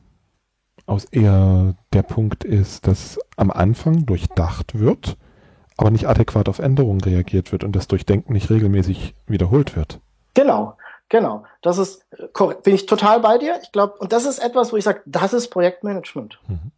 aus 0.88 1.06
eher 1.06 1.76
der 1.94 2.02
Punkt 2.02 2.44
ist, 2.44 2.88
dass 2.88 3.20
am 3.38 3.52
Anfang 3.52 4.08
durchdacht 4.08 4.80
wird, 4.80 5.18
aber 5.78 5.92
nicht 5.92 6.08
adäquat 6.08 6.50
auf 6.50 6.60
Änderungen 6.60 7.02
reagiert 7.02 7.52
wird 7.52 7.64
und 7.64 7.76
das 7.76 7.88
Durchdenken 7.88 8.34
nicht 8.34 8.50
regelmäßig 8.50 9.14
wiederholt 9.28 9.76
wird. 9.76 10.00
Genau, 10.34 10.78
genau. 11.10 11.44
Das 11.62 11.78
ist, 11.78 12.06
bin 12.64 12.76
ich 12.76 12.86
total 12.86 13.20
bei 13.20 13.38
dir. 13.38 13.60
Ich 13.64 13.72
glaube, 13.72 13.96
und 14.00 14.12
das 14.14 14.26
ist 14.26 14.40
etwas, 14.40 14.72
wo 14.72 14.78
ich 14.78 14.84
sage, 14.84 15.02
das 15.06 15.34
ist 15.34 15.50
Projektmanagement. 15.50 16.40
Mhm. 16.48 16.72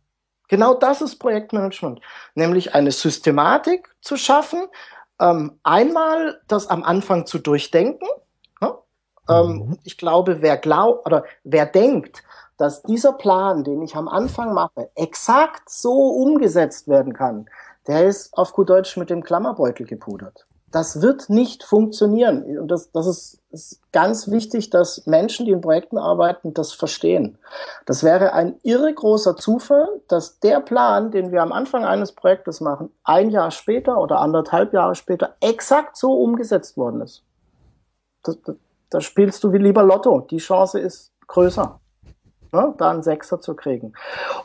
Genau 0.47 0.73
das 0.73 1.01
ist 1.01 1.17
Projektmanagement. 1.17 1.99
Nämlich 2.35 2.73
eine 2.73 2.91
Systematik 2.91 3.93
zu 4.01 4.15
schaffen, 4.15 4.67
ähm, 5.19 5.59
einmal 5.63 6.39
das 6.47 6.67
am 6.67 6.83
Anfang 6.83 7.25
zu 7.25 7.39
durchdenken. 7.39 8.07
Ne? 8.61 8.73
Ähm, 9.29 9.47
mhm. 9.47 9.79
Ich 9.83 9.97
glaube, 9.97 10.41
wer 10.41 10.57
glaubt 10.57 11.05
oder 11.05 11.25
wer 11.43 11.65
denkt, 11.65 12.23
dass 12.57 12.81
dieser 12.81 13.13
Plan, 13.13 13.63
den 13.63 13.81
ich 13.81 13.95
am 13.95 14.07
Anfang 14.07 14.53
mache, 14.53 14.89
exakt 14.95 15.69
so 15.69 16.09
umgesetzt 16.09 16.87
werden 16.87 17.13
kann, 17.13 17.47
der 17.87 18.05
ist 18.05 18.37
auf 18.37 18.53
gut 18.53 18.69
Deutsch 18.69 18.97
mit 18.97 19.09
dem 19.09 19.23
Klammerbeutel 19.23 19.85
gepudert. 19.85 20.45
Das 20.71 21.01
wird 21.01 21.29
nicht 21.29 21.63
funktionieren. 21.63 22.43
Und 22.59 22.67
das, 22.67 22.91
das 22.91 23.07
ist, 23.07 23.39
ist 23.51 23.81
ganz 23.93 24.29
wichtig, 24.29 24.69
dass 24.69 25.05
Menschen, 25.07 25.45
die 25.45 25.53
in 25.53 25.61
Projekten 25.61 25.97
arbeiten, 25.97 26.53
das 26.53 26.73
verstehen. 26.73 27.37
Das 27.85 28.03
wäre 28.03 28.33
ein 28.33 28.59
irre 28.63 28.93
großer 28.93 29.37
Zufall, 29.37 29.87
dass 30.09 30.39
der 30.41 30.59
Plan, 30.59 31.09
den 31.11 31.31
wir 31.31 31.41
am 31.41 31.53
Anfang 31.53 31.85
eines 31.85 32.11
Projektes 32.11 32.59
machen, 32.59 32.91
ein 33.05 33.29
Jahr 33.29 33.51
später 33.51 33.97
oder 33.97 34.19
anderthalb 34.19 34.73
Jahre 34.73 34.95
später 34.95 35.35
exakt 35.39 35.95
so 35.95 36.13
umgesetzt 36.13 36.75
worden 36.75 37.01
ist. 37.01 37.23
Da 38.89 38.99
spielst 38.99 39.43
du 39.45 39.53
wie 39.53 39.57
lieber 39.59 39.83
Lotto. 39.83 40.27
Die 40.29 40.37
Chance 40.37 40.79
ist 40.79 41.13
größer 41.27 41.79
ne, 42.51 42.73
da 42.77 42.91
einen 42.91 43.03
Sechser 43.03 43.39
zu 43.39 43.55
kriegen. 43.55 43.93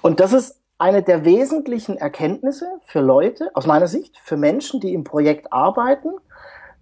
Und 0.01 0.21
das 0.21 0.33
ist 0.33 0.61
eine 0.83 1.05
der 1.05 1.25
wesentlichen 1.25 1.97
Erkenntnisse 1.97 2.67
für 2.85 2.99
Leute, 2.99 3.53
aus 3.55 3.69
meiner 3.69 3.87
Sicht, 3.87 4.19
für 4.19 4.37
Menschen, 4.37 4.81
die 4.81 4.95
im 4.95 5.05
Projekt 5.05 5.53
arbeiten, 5.53 6.09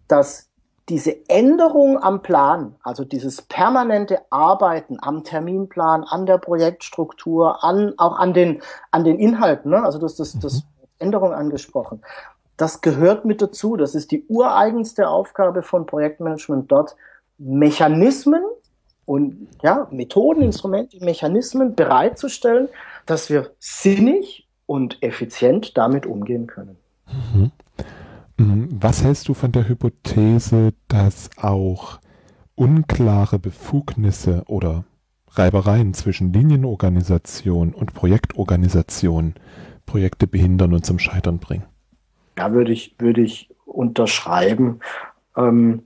dass 0.09 0.49
diese 0.89 1.29
Änderung 1.29 2.03
am 2.03 2.23
Plan, 2.23 2.77
also 2.83 3.05
dieses 3.05 3.43
permanente 3.43 4.21
Arbeiten 4.31 4.97
am 5.03 5.23
Terminplan, 5.23 6.05
an 6.05 6.25
der 6.25 6.39
Projektstruktur, 6.39 7.63
an, 7.63 7.93
auch 7.99 8.19
an 8.19 8.33
den, 8.33 8.63
an 8.91 9.05
den 9.05 9.19
Inhalten, 9.19 9.71
ne? 9.71 9.83
also 9.83 9.99
du 9.99 10.07
hast 10.07 10.19
das, 10.19 10.33
das 10.39 10.55
mhm. 10.55 10.61
Änderung 10.99 11.35
angesprochen, 11.35 12.01
das 12.57 12.81
gehört 12.81 13.27
mit 13.27 13.43
dazu. 13.43 13.77
Das 13.77 13.95
ist 13.95 14.13
die 14.13 14.25
ureigenste 14.29 15.11
Aufgabe 15.11 15.61
von 15.61 15.85
Projektmanagement 15.85 16.73
dort, 16.73 16.97
Mechanismen 17.37 18.45
und 19.11 19.49
ja, 19.61 19.89
Methoden, 19.91 20.41
Instrumente, 20.41 21.05
Mechanismen 21.05 21.75
bereitzustellen, 21.75 22.69
dass 23.07 23.29
wir 23.29 23.51
sinnig 23.59 24.47
und 24.67 25.03
effizient 25.03 25.77
damit 25.77 26.07
umgehen 26.07 26.47
können. 26.47 26.77
Mhm. 27.35 27.51
mhm. 28.37 28.69
Was 28.81 29.03
hältst 29.03 29.27
du 29.27 29.35
von 29.35 29.51
der 29.51 29.69
Hypothese, 29.69 30.75
dass 30.87 31.29
auch 31.37 31.99
unklare 32.55 33.41
Befugnisse 33.41 34.45
oder 34.47 34.85
Reibereien 35.33 35.93
zwischen 35.93 36.33
Linienorganisation 36.33 37.75
und 37.75 37.95
Projektorganisation 37.95 39.35
Projekte 39.87 40.29
behindern 40.29 40.73
und 40.73 40.87
zum 40.87 41.01
Scheitern 41.01 41.41
bringen? 41.41 41.65
Da 42.37 42.53
würde 42.53 42.71
ich, 42.71 42.95
würde 43.01 43.23
ich 43.23 43.51
unterschreiben. 43.65 44.79
Ähm, 45.37 45.83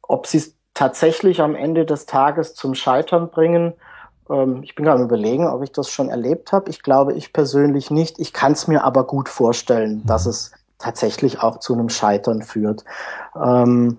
ob 0.00 0.26
sie 0.26 0.38
es 0.38 0.57
tatsächlich 0.78 1.40
am 1.40 1.56
Ende 1.56 1.84
des 1.84 2.06
Tages 2.06 2.54
zum 2.54 2.76
Scheitern 2.76 3.30
bringen. 3.30 3.72
Ähm, 4.30 4.62
ich 4.62 4.76
bin 4.76 4.84
gerade 4.84 5.02
überlegen, 5.02 5.48
ob 5.48 5.64
ich 5.64 5.72
das 5.72 5.90
schon 5.90 6.08
erlebt 6.08 6.52
habe. 6.52 6.70
Ich 6.70 6.84
glaube, 6.84 7.14
ich 7.14 7.32
persönlich 7.32 7.90
nicht. 7.90 8.20
Ich 8.20 8.32
kann 8.32 8.52
es 8.52 8.68
mir 8.68 8.84
aber 8.84 9.04
gut 9.04 9.28
vorstellen, 9.28 10.06
dass 10.06 10.24
es 10.24 10.52
tatsächlich 10.78 11.40
auch 11.40 11.58
zu 11.58 11.72
einem 11.74 11.88
Scheitern 11.88 12.42
führt. 12.42 12.84
Ähm, 13.34 13.98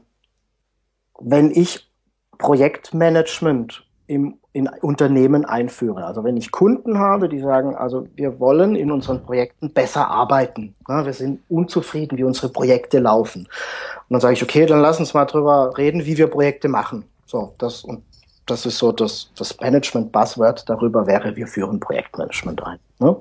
wenn 1.19 1.51
ich 1.51 1.89
Projektmanagement 2.37 3.83
im 4.09 4.39
in 4.51 4.67
Unternehmen 4.81 5.45
einführe. 5.45 6.05
Also 6.05 6.23
wenn 6.23 6.35
ich 6.35 6.51
Kunden 6.51 6.97
habe, 6.97 7.29
die 7.29 7.39
sagen, 7.39 7.75
also 7.75 8.07
wir 8.15 8.39
wollen 8.39 8.75
in 8.75 8.91
unseren 8.91 9.23
Projekten 9.23 9.71
besser 9.71 10.09
arbeiten. 10.09 10.75
Ja, 10.87 11.05
wir 11.05 11.13
sind 11.13 11.41
unzufrieden, 11.49 12.17
wie 12.17 12.23
unsere 12.23 12.49
Projekte 12.49 12.99
laufen. 12.99 13.41
Und 13.41 14.09
dann 14.09 14.21
sage 14.21 14.33
ich, 14.33 14.43
okay, 14.43 14.65
dann 14.65 14.81
lass 14.81 14.99
uns 14.99 15.13
mal 15.13 15.25
drüber 15.25 15.77
reden, 15.77 16.05
wie 16.05 16.17
wir 16.17 16.27
Projekte 16.27 16.67
machen. 16.67 17.05
So, 17.25 17.53
das 17.59 17.83
und 17.83 18.03
das 18.47 18.65
ist 18.65 18.79
so 18.79 18.91
das, 18.91 19.29
das 19.37 19.59
Management-Buzzword 19.59 20.67
darüber 20.67 21.05
wäre, 21.05 21.35
wir 21.35 21.45
führen 21.45 21.79
Projektmanagement 21.79 22.65
ein. 22.65 22.79
Ne? 22.97 23.15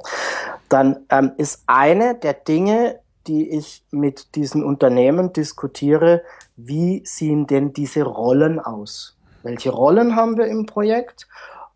Dann 0.71 0.97
ähm, 1.11 1.33
ist 1.37 1.63
eine 1.67 2.15
der 2.15 2.33
Dinge, 2.33 3.01
die 3.27 3.51
ich 3.51 3.83
mit 3.91 4.35
diesen 4.35 4.65
Unternehmen 4.65 5.35
diskutiere, 5.35 6.23
wie 6.57 7.03
sehen 7.05 7.47
denn 7.47 7.75
diese 7.75 8.05
Rollen 8.05 8.59
aus? 8.59 9.18
Welche 9.49 9.71
Rollen 9.71 10.15
haben 10.15 10.37
wir 10.37 10.47
im 10.47 10.67
Projekt? 10.67 11.27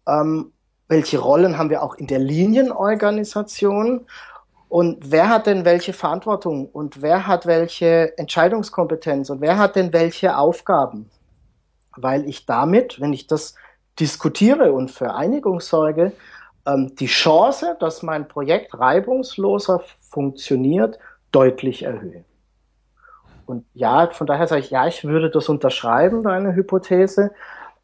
Ähm, 0.06 0.52
welche 0.88 1.18
Rollen 1.18 1.56
haben 1.56 1.70
wir 1.70 1.82
auch 1.82 1.94
in 1.94 2.06
der 2.06 2.18
Linienorganisation? 2.18 4.06
Und 4.68 5.10
wer 5.10 5.30
hat 5.30 5.46
denn 5.46 5.64
welche 5.64 5.94
Verantwortung 5.94 6.66
und 6.66 7.00
wer 7.00 7.26
hat 7.26 7.46
welche 7.46 8.16
Entscheidungskompetenz 8.18 9.30
und 9.30 9.40
wer 9.40 9.56
hat 9.56 9.76
denn 9.76 9.94
welche 9.94 10.36
Aufgaben? 10.36 11.10
Weil 11.96 12.28
ich 12.28 12.44
damit, 12.44 13.00
wenn 13.00 13.14
ich 13.14 13.26
das 13.26 13.54
diskutiere 13.98 14.74
und 14.74 14.90
für 14.90 15.14
Einigung 15.14 15.60
sorge, 15.60 16.12
ähm, 16.66 16.94
die 16.96 17.06
Chance, 17.06 17.78
dass 17.80 18.02
mein 18.02 18.28
Projekt 18.28 18.78
reibungsloser 18.78 19.80
funktioniert, 20.10 20.98
deutlich 21.30 21.84
erhöhe. 21.84 22.22
Und 23.46 23.64
ja, 23.72 24.08
von 24.08 24.26
daher 24.26 24.46
sage 24.46 24.60
ich, 24.60 24.70
ja, 24.70 24.86
ich 24.86 25.04
würde 25.04 25.30
das 25.30 25.48
unterschreiben, 25.48 26.22
deine 26.22 26.54
Hypothese 26.54 27.32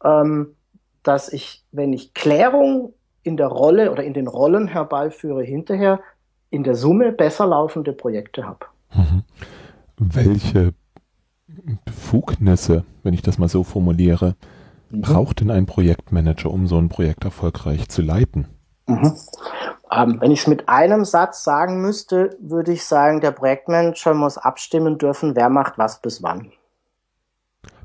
ähm, 0.03 0.55
dass 1.03 1.31
ich, 1.31 1.63
wenn 1.71 1.93
ich 1.93 2.13
Klärung 2.13 2.93
in 3.23 3.37
der 3.37 3.47
Rolle 3.47 3.91
oder 3.91 4.03
in 4.03 4.13
den 4.13 4.27
Rollen 4.27 4.67
herbeiführe, 4.67 5.43
hinterher 5.43 5.99
in 6.49 6.63
der 6.63 6.75
Summe 6.75 7.11
besser 7.11 7.45
laufende 7.47 7.93
Projekte 7.93 8.45
habe. 8.45 8.65
Mhm. 8.93 9.23
Welche 9.97 10.73
Befugnisse, 11.85 12.85
wenn 13.03 13.13
ich 13.13 13.21
das 13.21 13.37
mal 13.37 13.49
so 13.49 13.63
formuliere, 13.63 14.35
mhm. 14.89 15.01
braucht 15.01 15.41
denn 15.41 15.51
ein 15.51 15.65
Projektmanager, 15.65 16.49
um 16.49 16.67
so 16.67 16.77
ein 16.77 16.89
Projekt 16.89 17.23
erfolgreich 17.23 17.89
zu 17.89 18.01
leiten? 18.01 18.47
Mhm. 18.87 19.15
Ähm, 19.91 20.21
wenn 20.21 20.31
ich 20.31 20.41
es 20.41 20.47
mit 20.47 20.69
einem 20.69 21.05
Satz 21.05 21.43
sagen 21.43 21.81
müsste, 21.81 22.37
würde 22.39 22.71
ich 22.71 22.85
sagen, 22.85 23.21
der 23.21 23.31
Projektmanager 23.31 24.13
muss 24.13 24.37
abstimmen 24.37 24.97
dürfen, 24.97 25.35
wer 25.35 25.49
macht 25.49 25.77
was 25.77 26.01
bis 26.01 26.21
wann. 26.21 26.51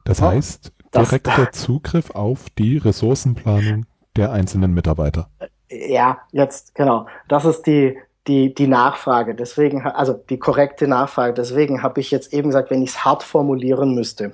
Das 0.04 0.20
heißt, 0.20 0.72
direkter 0.94 1.50
Zugriff 1.52 2.10
auf 2.10 2.50
die 2.50 2.78
Ressourcenplanung 2.78 3.86
der 4.16 4.32
einzelnen 4.32 4.72
Mitarbeiter. 4.72 5.28
Ja, 5.70 6.18
jetzt, 6.32 6.74
genau. 6.74 7.06
Das 7.28 7.44
ist 7.44 7.62
die, 7.62 7.98
die, 8.26 8.54
die 8.54 8.66
Nachfrage. 8.66 9.34
Deswegen, 9.34 9.82
also 9.82 10.12
die 10.12 10.38
korrekte 10.38 10.86
Nachfrage. 10.86 11.34
Deswegen 11.34 11.82
habe 11.82 12.00
ich 12.00 12.10
jetzt 12.10 12.32
eben 12.32 12.48
gesagt, 12.48 12.70
wenn 12.70 12.82
ich 12.82 12.90
es 12.90 13.04
hart 13.04 13.22
formulieren 13.22 13.94
müsste. 13.94 14.32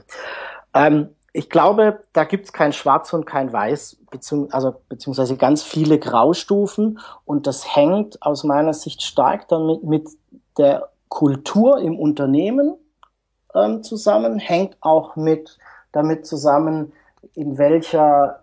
Ähm, 0.75 1.09
ich 1.33 1.49
glaube, 1.49 2.01
da 2.13 2.25
gibt 2.25 2.47
es 2.47 2.53
kein 2.53 2.73
Schwarz 2.73 3.13
und 3.13 3.25
kein 3.25 3.53
Weiß, 3.53 3.99
beziehungs 4.11 4.53
also, 4.53 4.75
beziehungsweise 4.89 5.37
ganz 5.37 5.63
viele 5.63 5.99
Graustufen. 5.99 6.99
Und 7.25 7.47
das 7.47 7.77
hängt 7.77 8.21
aus 8.23 8.45
meiner 8.45 8.75
Sicht 8.75 9.03
stark 9.03 9.49
damit 9.49 9.85
mit 9.85 10.09
der 10.59 10.91
Kultur 11.09 11.79
im 11.79 11.99
Unternehmen 11.99 12.77
ähm, 13.55 13.83
zusammen, 13.83 14.39
hängt 14.39 14.77
auch 14.81 15.17
mit 15.17 15.57
damit 15.93 16.27
zusammen, 16.27 16.93
in 17.35 17.59
welcher 17.59 18.41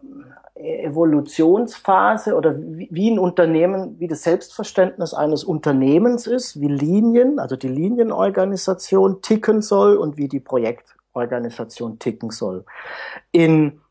Evolutionsphase 0.56 2.36
oder 2.36 2.56
wie 2.58 3.12
ein 3.12 3.20
Unternehmen, 3.20 4.00
wie 4.00 4.08
das 4.08 4.24
Selbstverständnis 4.24 5.14
eines 5.14 5.44
Unternehmens 5.44 6.26
ist, 6.26 6.60
wie 6.60 6.68
Linien, 6.68 7.40
also 7.40 7.56
die 7.56 7.68
Linienorganisation 7.68 9.22
ticken 9.22 9.62
soll 9.62 9.98
und 9.98 10.18
wie 10.18 10.28
die 10.28 10.40
Projektorganisation 10.40 12.00
ticken 12.00 12.32
soll. 12.32 12.66
In 13.32 13.82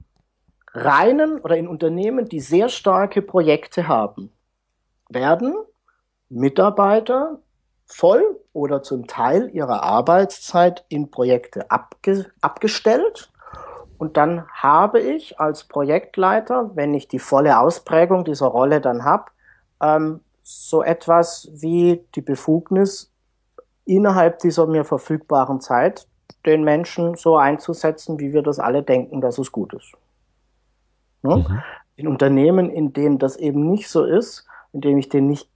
reinen 0.73 1.41
oder 1.41 1.57
in 1.57 1.69
Unternehmen, 1.69 2.29
die 2.29 2.41
sehr 2.41 2.69
starke 2.69 3.23
Projekte 3.23 3.89
haben, 3.89 4.33
werden 5.09 5.55
Mitarbeiter 6.29 7.39
voll 7.87 8.41
oder 8.53 8.83
zum 8.83 9.07
Teil 9.07 9.51
ihrer 9.53 9.85
Arbeitszeit 9.85 10.85
in 10.89 11.11
Projekte 11.11 11.71
abge 11.71 12.27
abgestellt. 12.41 13.31
Und 13.99 14.17
dann 14.17 14.47
habe 14.51 15.01
ich 15.01 15.41
als 15.41 15.65
Projektleiter, 15.65 16.71
wenn 16.75 16.95
ich 16.95 17.09
die 17.09 17.19
volle 17.19 17.59
Ausprägung 17.59 18.25
dieser 18.25 18.47
Rolle 18.47 18.81
dann 18.81 19.05
habe, 19.05 19.25
ähm, 19.81 20.21
so 20.43 20.83
etwas 20.83 21.49
wie 21.53 22.05
die 22.15 22.21
Befugnis, 22.21 23.13
innerhalb 23.85 24.41
dieser 24.41 24.67
mir 24.67 24.85
verfügbaren 24.85 25.61
Zeit 25.61 26.07
den 26.45 26.63
Menschen 26.63 27.17
so 27.17 27.37
einzusetzen, 27.37 28.19
wie 28.19 28.33
wir 28.33 28.43
das 28.43 28.59
alle 28.59 28.83
denken, 28.83 29.21
dass 29.21 29.39
es 29.39 29.51
gut 29.51 29.73
ist. 29.75 29.93
Ne? 31.23 31.37
Mhm. 31.37 31.63
In 31.97 32.09
Unternehmen, 32.09 32.71
in 32.71 32.93
denen 32.93 33.19
das 33.19 33.37
eben 33.37 33.71
nicht 33.71 33.89
so 33.89 34.05
ist, 34.05 34.47
in 34.73 34.81
denen 34.81 34.99
ich 34.99 35.09
den 35.09 35.27
nicht 35.27 35.49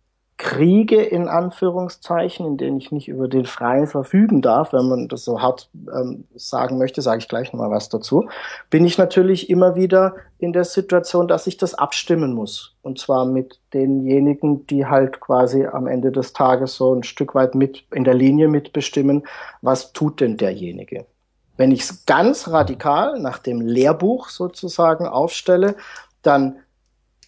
Kriege 0.42 1.02
in 1.02 1.28
Anführungszeichen, 1.28 2.46
in 2.46 2.56
denen 2.56 2.78
ich 2.78 2.90
nicht 2.90 3.08
über 3.08 3.28
den 3.28 3.44
freien 3.44 3.86
verfügen 3.86 4.40
darf, 4.40 4.72
wenn 4.72 4.88
man 4.88 5.06
das 5.06 5.22
so 5.22 5.42
hart 5.42 5.68
ähm, 5.94 6.24
sagen 6.34 6.78
möchte, 6.78 7.02
sage 7.02 7.18
ich 7.18 7.28
gleich 7.28 7.52
nochmal 7.52 7.70
was 7.70 7.90
dazu, 7.90 8.26
bin 8.70 8.86
ich 8.86 8.96
natürlich 8.96 9.50
immer 9.50 9.76
wieder 9.76 10.14
in 10.38 10.54
der 10.54 10.64
Situation, 10.64 11.28
dass 11.28 11.46
ich 11.46 11.58
das 11.58 11.74
abstimmen 11.74 12.32
muss. 12.32 12.74
Und 12.80 12.98
zwar 12.98 13.26
mit 13.26 13.60
denjenigen, 13.74 14.66
die 14.66 14.86
halt 14.86 15.20
quasi 15.20 15.66
am 15.66 15.86
Ende 15.86 16.10
des 16.10 16.32
Tages 16.32 16.74
so 16.74 16.94
ein 16.94 17.02
Stück 17.02 17.34
weit 17.34 17.54
mit 17.54 17.84
in 17.94 18.04
der 18.04 18.14
Linie 18.14 18.48
mitbestimmen, 18.48 19.24
was 19.60 19.92
tut 19.92 20.22
denn 20.22 20.38
derjenige. 20.38 21.04
Wenn 21.58 21.70
ich 21.70 21.82
es 21.82 22.06
ganz 22.06 22.48
radikal 22.48 23.20
nach 23.20 23.40
dem 23.40 23.60
Lehrbuch 23.60 24.30
sozusagen 24.30 25.06
aufstelle, 25.06 25.76
dann 26.22 26.60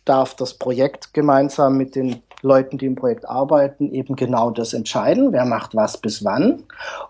darf 0.07 0.35
das 0.35 0.55
Projekt 0.55 1.13
gemeinsam 1.13 1.77
mit 1.77 1.95
den 1.95 2.23
Leuten, 2.43 2.79
die 2.79 2.87
im 2.87 2.95
Projekt 2.95 3.29
arbeiten, 3.29 3.93
eben 3.93 4.17
genau 4.17 4.51
das 4.51 4.73
entscheiden, 4.73 5.33
wer 5.33 5.45
macht 5.45 5.75
was 5.75 5.97
bis 5.97 6.25
wann. 6.25 6.65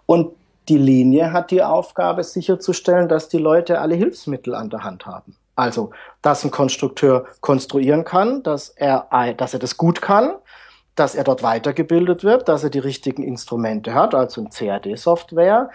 Und 0.06 0.32
die 0.68 0.78
Linie 0.78 1.32
hat 1.32 1.50
die 1.50 1.62
Aufgabe 1.62 2.22
sicherzustellen, 2.22 3.08
dass 3.08 3.28
die 3.28 3.38
Leute 3.38 3.80
alle 3.80 3.94
Hilfsmittel 3.94 4.54
an 4.54 4.70
der 4.70 4.84
Hand 4.84 5.06
haben. 5.06 5.36
Also, 5.56 5.90
dass 6.22 6.44
ein 6.44 6.50
Konstrukteur 6.50 7.26
konstruieren 7.40 8.04
kann, 8.04 8.42
dass 8.42 8.70
er, 8.70 9.06
dass 9.36 9.52
er 9.52 9.58
das 9.58 9.76
gut 9.76 10.00
kann, 10.00 10.34
dass 10.94 11.14
er 11.14 11.24
dort 11.24 11.42
weitergebildet 11.42 12.24
wird, 12.24 12.48
dass 12.48 12.64
er 12.64 12.70
die 12.70 12.78
richtigen 12.78 13.22
Instrumente 13.22 13.94
hat, 13.94 14.14
also 14.14 14.42
ein 14.42 14.50
CAD-Software, 14.50 15.70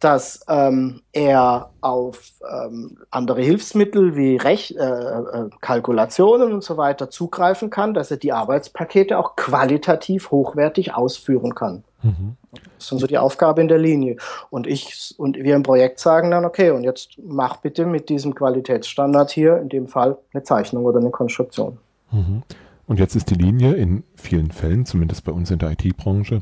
dass 0.00 0.40
ähm, 0.48 1.02
er 1.12 1.70
auf 1.82 2.32
ähm, 2.50 2.96
andere 3.10 3.42
Hilfsmittel 3.42 4.16
wie 4.16 4.36
Rech 4.36 4.74
äh, 4.76 4.82
äh, 4.82 5.50
Kalkulationen 5.60 6.52
und 6.52 6.64
so 6.64 6.78
weiter 6.78 7.10
zugreifen 7.10 7.68
kann, 7.68 7.92
dass 7.92 8.10
er 8.10 8.16
die 8.16 8.32
Arbeitspakete 8.32 9.18
auch 9.18 9.36
qualitativ 9.36 10.30
hochwertig 10.30 10.94
ausführen 10.94 11.54
kann. 11.54 11.84
Mhm. 12.02 12.36
Das 12.52 12.90
ist 12.92 12.98
so 12.98 13.06
die 13.06 13.18
Aufgabe 13.18 13.60
in 13.60 13.68
der 13.68 13.78
Linie. 13.78 14.16
Und 14.48 14.66
ich 14.66 15.14
und 15.18 15.36
wir 15.36 15.54
im 15.54 15.62
Projekt 15.62 16.00
sagen 16.00 16.30
dann, 16.30 16.46
okay, 16.46 16.70
und 16.70 16.82
jetzt 16.82 17.18
mach 17.22 17.58
bitte 17.58 17.84
mit 17.84 18.08
diesem 18.08 18.34
Qualitätsstandard 18.34 19.30
hier, 19.30 19.58
in 19.58 19.68
dem 19.68 19.86
Fall 19.86 20.16
eine 20.32 20.42
Zeichnung 20.42 20.86
oder 20.86 20.98
eine 20.98 21.10
Konstruktion. 21.10 21.78
Mhm. 22.10 22.42
Und 22.86 22.98
jetzt 22.98 23.14
ist 23.14 23.28
die 23.30 23.34
Linie 23.34 23.74
in 23.74 24.02
vielen 24.16 24.50
Fällen, 24.50 24.86
zumindest 24.86 25.24
bei 25.24 25.32
uns 25.32 25.50
in 25.50 25.58
der 25.58 25.72
IT-Branche, 25.72 26.40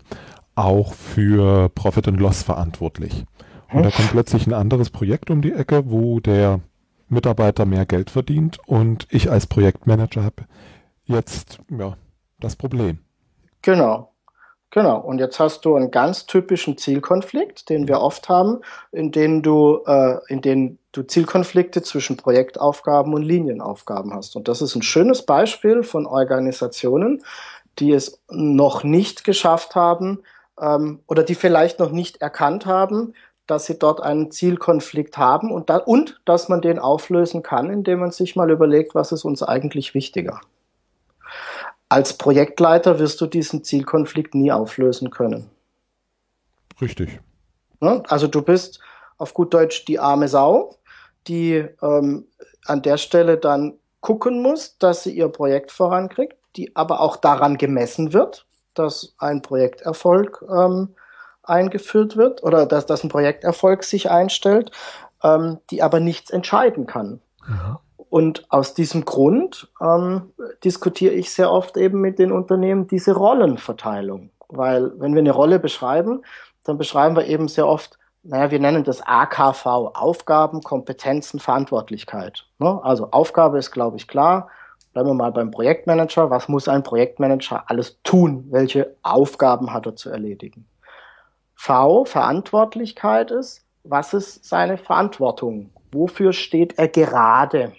auch 0.55 0.93
für 0.93 1.69
Profit 1.71 2.09
and 2.09 2.21
Loss 2.21 2.43
verantwortlich. 2.43 3.27
Und 3.73 3.85
da 3.85 3.91
kommt 3.91 4.11
plötzlich 4.11 4.47
ein 4.47 4.55
anderes 4.55 4.91
Projekt 4.91 5.31
um 5.31 5.43
die 5.43 5.53
Ecke, 5.53 5.91
wo 5.91 6.21
der 6.21 6.61
Mitarbeiter 7.09 7.67
mehr 7.67 7.87
Geld 7.87 8.11
verdient 8.11 8.59
und 8.67 9.07
ich 9.11 9.31
als 9.31 9.47
Projektmanager 9.47 10.25
habe 10.25 10.45
jetzt 11.05 11.59
ja, 11.71 11.97
das 12.41 12.57
Problem. 12.57 12.99
Genau. 13.63 14.13
Genau. 14.71 14.99
Und 14.99 15.19
jetzt 15.19 15.41
hast 15.41 15.65
du 15.65 15.77
einen 15.77 15.91
ganz 15.91 16.27
typischen 16.27 16.77
Zielkonflikt, 16.77 17.71
den 17.71 17.89
wir 17.89 18.01
oft 18.01 18.29
haben, 18.29 18.59
in 18.93 19.13
dem 19.13 19.43
du, 19.43 19.81
äh, 19.87 20.19
in 20.29 20.43
dem 20.43 20.79
du 20.93 21.03
Zielkonflikte 21.03 21.83
zwischen 21.83 22.19
Projektaufgaben 22.19 23.15
und 23.15 23.23
Linienaufgaben 23.23 24.13
hast. 24.13 24.37
Und 24.37 24.47
das 24.47 24.61
ist 24.61 24.75
ein 24.75 24.83
schönes 24.83 25.25
Beispiel 25.25 25.83
von 25.83 26.07
Organisationen, 26.07 27.23
die 27.79 27.93
es 27.93 28.21
noch 28.29 28.85
nicht 28.85 29.25
geschafft 29.25 29.75
haben 29.75 30.21
ähm, 30.61 31.01
oder 31.07 31.23
die 31.23 31.35
vielleicht 31.35 31.79
noch 31.79 31.91
nicht 31.91 32.21
erkannt 32.21 32.67
haben, 32.67 33.15
dass 33.49 33.65
sie 33.65 33.79
dort 33.79 34.01
einen 34.01 34.31
Zielkonflikt 34.31 35.17
haben 35.19 35.51
und, 35.51 35.71
da, 35.71 35.79
und 35.79 36.21
dass 36.25 36.49
man 36.49 36.61
den 36.61 36.79
auflösen 36.79 37.43
kann, 37.43 37.71
indem 37.71 38.01
man 38.01 38.13
sich 38.13 38.37
mal 38.37 38.51
überlegt, 38.51 38.95
was 38.95 39.11
ist 39.11 39.25
uns 39.25 39.43
eigentlich 39.43 39.95
wichtiger. 39.95 40.41
Als 41.89 42.13
Projektleiter 42.13 42.99
wirst 42.99 43.21
du 43.21 43.27
diesen 43.27 43.65
Zielkonflikt 43.65 44.35
nie 44.35 44.53
auflösen 44.53 45.11
können. 45.11 45.51
Richtig. 46.81 47.21
Ne? 47.81 48.03
Also 48.09 48.27
du 48.27 48.43
bist 48.43 48.81
auf 49.17 49.33
gut 49.33 49.55
Deutsch 49.55 49.87
die 49.87 49.99
arme 49.99 50.29
Sau, 50.29 50.77
die 51.27 51.65
ähm, 51.83 52.27
an 52.67 52.83
der 52.83 52.99
Stelle 52.99 53.39
dann 53.39 53.79
gucken 54.01 54.43
muss, 54.43 54.77
dass 54.77 55.05
sie 55.05 55.13
ihr 55.13 55.29
Projekt 55.29 55.73
vorankriegt, 55.73 56.37
die 56.57 56.77
aber 56.77 57.01
auch 57.01 57.17
daran 57.17 57.57
gemessen 57.57 58.13
wird, 58.13 58.47
dass 58.75 59.15
ein 59.17 59.41
Projekterfolg 59.41 60.45
ähm, 60.51 60.95
eingeführt 61.49 62.17
wird 62.17 62.43
oder 62.43 62.67
dass, 62.67 62.87
dass 62.87 63.05
ein 63.05 63.09
Projekterfolg 63.09 63.85
sich 63.85 64.11
einstellt, 64.11 64.71
ähm, 65.23 65.59
die 65.71 65.83
aber 65.83 66.01
nichts 66.01 66.31
entscheiden 66.31 66.87
kann. 66.87 67.21
Mhm. 67.47 67.79
Und 68.11 68.47
aus 68.51 68.75
diesem 68.75 69.05
Grund 69.05 69.69
ähm, 69.81 70.33
diskutiere 70.65 71.13
ich 71.13 71.33
sehr 71.33 71.51
oft 71.53 71.77
eben 71.77 72.01
mit 72.01 72.19
den 72.19 72.33
Unternehmen 72.33 72.87
diese 72.87 73.13
Rollenverteilung. 73.13 74.31
Weil 74.49 74.93
wenn 74.99 75.13
wir 75.15 75.21
eine 75.21 75.33
Rolle 75.33 75.59
beschreiben, 75.59 76.23
dann 76.65 76.79
beschreiben 76.79 77.17
wir 77.17 77.27
eben 77.27 77.49
sehr 77.49 77.67
oft, 77.67 77.99
naja, 78.23 78.51
wir 78.51 78.61
nennen 78.61 78.85
das 78.85 79.03
AKV, 79.03 79.67
Aufgaben, 79.67 80.63
Kompetenzen, 80.63 81.39
Verantwortlichkeit. 81.39 82.47
Ne? 82.59 82.81
Also 82.83 83.11
Aufgabe 83.11 83.59
ist, 83.59 83.73
glaube 83.73 83.99
ich, 83.99 84.09
klar. 84.09 84.49
Bleiben 84.93 85.11
wir 85.11 85.15
mal 85.15 85.33
beim 85.33 85.51
Projektmanager. 85.51 86.31
Was 86.31 86.49
muss 86.49 86.67
ein 86.67 86.83
Projektmanager 86.83 87.65
alles 87.67 88.03
tun? 88.03 88.47
Welche 88.51 88.97
Aufgaben 89.03 89.73
hat 89.73 89.87
er 89.87 89.97
zu 89.97 90.11
erledigen? 90.11 90.67
V 91.61 92.05
Verantwortlichkeit 92.05 93.33
ist, 93.33 93.65
was 93.83 94.15
ist 94.15 94.45
seine 94.45 94.79
Verantwortung? 94.79 95.71
Wofür 95.91 96.33
steht 96.33 96.79
er 96.79 96.87
gerade? 96.87 97.73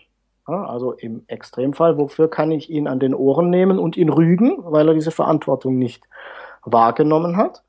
Also 0.43 0.91
im 0.91 1.23
Extremfall, 1.27 1.97
wofür 1.97 2.29
kann 2.29 2.51
ich 2.51 2.69
ihn 2.69 2.89
an 2.89 2.99
den 2.99 3.15
Ohren 3.15 3.49
nehmen 3.49 3.79
und 3.79 3.95
ihn 3.95 4.09
rügen, 4.09 4.57
weil 4.65 4.89
er 4.89 4.93
diese 4.93 5.11
Verantwortung 5.11 5.77
nicht 5.77 6.03
wahrgenommen 6.63 7.37
hat? 7.37 7.63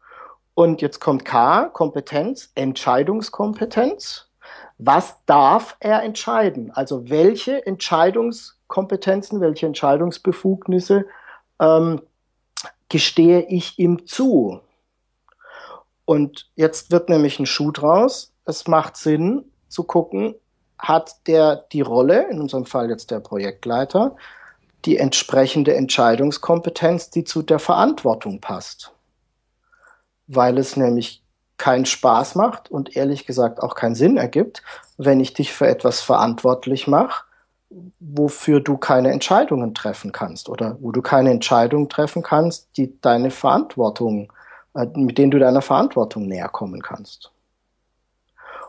Und 0.54 0.82
jetzt 0.82 0.98
kommt 0.98 1.24
K, 1.24 1.66
Kompetenz, 1.66 2.50
Entscheidungskompetenz. 2.56 4.28
Was 4.78 5.24
darf 5.26 5.76
er 5.78 6.02
entscheiden? 6.02 6.72
Also 6.74 7.08
welche 7.08 7.64
Entscheidungskompetenzen, 7.64 9.40
welche 9.40 9.66
Entscheidungsbefugnisse 9.66 11.06
ähm, 11.60 12.02
gestehe 12.88 13.42
ich 13.42 13.78
ihm 13.78 14.06
zu? 14.06 14.60
Und 16.10 16.50
jetzt 16.56 16.90
wird 16.90 17.08
nämlich 17.08 17.38
ein 17.38 17.46
Schuh 17.46 17.70
draus. 17.70 18.32
Es 18.44 18.66
macht 18.66 18.96
Sinn 18.96 19.44
zu 19.68 19.84
gucken, 19.84 20.34
hat 20.76 21.14
der 21.28 21.54
die 21.70 21.82
Rolle, 21.82 22.28
in 22.28 22.40
unserem 22.40 22.66
Fall 22.66 22.90
jetzt 22.90 23.12
der 23.12 23.20
Projektleiter, 23.20 24.16
die 24.84 24.96
entsprechende 24.96 25.76
Entscheidungskompetenz, 25.76 27.10
die 27.10 27.22
zu 27.22 27.42
der 27.42 27.60
Verantwortung 27.60 28.40
passt. 28.40 28.90
Weil 30.26 30.58
es 30.58 30.76
nämlich 30.76 31.22
keinen 31.58 31.86
Spaß 31.86 32.34
macht 32.34 32.72
und 32.72 32.96
ehrlich 32.96 33.24
gesagt 33.24 33.62
auch 33.62 33.76
keinen 33.76 33.94
Sinn 33.94 34.16
ergibt, 34.16 34.64
wenn 34.98 35.20
ich 35.20 35.32
dich 35.32 35.52
für 35.52 35.68
etwas 35.68 36.00
verantwortlich 36.00 36.88
mache, 36.88 37.22
wofür 38.00 38.58
du 38.58 38.78
keine 38.78 39.12
Entscheidungen 39.12 39.74
treffen 39.74 40.10
kannst 40.10 40.48
oder 40.48 40.76
wo 40.80 40.90
du 40.90 41.02
keine 41.02 41.30
Entscheidungen 41.30 41.88
treffen 41.88 42.24
kannst, 42.24 42.76
die 42.76 43.00
deine 43.00 43.30
Verantwortung 43.30 44.32
mit 44.74 45.18
denen 45.18 45.30
du 45.30 45.38
deiner 45.38 45.62
Verantwortung 45.62 46.26
näher 46.26 46.48
kommen 46.48 46.82
kannst. 46.82 47.32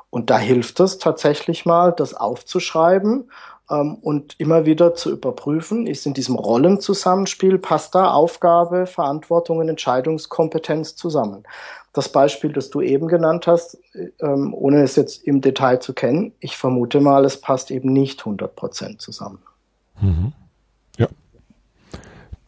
Und 0.10 0.30
da 0.30 0.38
hilft 0.38 0.80
es 0.80 0.98
tatsächlich 0.98 1.66
mal, 1.66 1.94
das 1.94 2.14
aufzuschreiben 2.14 3.32
ähm, 3.70 3.96
und 3.96 4.36
immer 4.40 4.66
wieder 4.66 4.94
zu 4.94 5.10
überprüfen, 5.10 5.88
ist 5.88 6.06
in 6.06 6.14
diesem 6.14 6.36
Rollenzusammenspiel, 6.36 7.58
passt 7.58 7.96
da 7.96 8.12
Aufgabe, 8.12 8.86
Verantwortung 8.86 9.60
und 9.60 9.70
Entscheidungskompetenz 9.70 10.96
zusammen. 10.96 11.44
Das 11.94 12.10
Beispiel, 12.10 12.52
das 12.52 12.70
du 12.70 12.82
eben 12.82 13.08
genannt 13.08 13.48
hast, 13.48 13.78
ähm, 14.20 14.54
ohne 14.54 14.84
es 14.84 14.98
jetzt 14.98 15.24
im 15.24 15.42
Detail 15.42 15.80
zu 15.80 15.94
kennen, 15.94 16.34
ich 16.40 16.58
vermute 16.58 17.00
mal, 17.00 17.24
es 17.26 17.40
passt 17.40 17.72
eben 17.72 17.92
nicht 17.92 18.20
100 18.20 18.56
Prozent 18.56 19.02
zusammen. 19.02 19.40
Mhm. 20.02 20.34
Ja. 20.98 21.08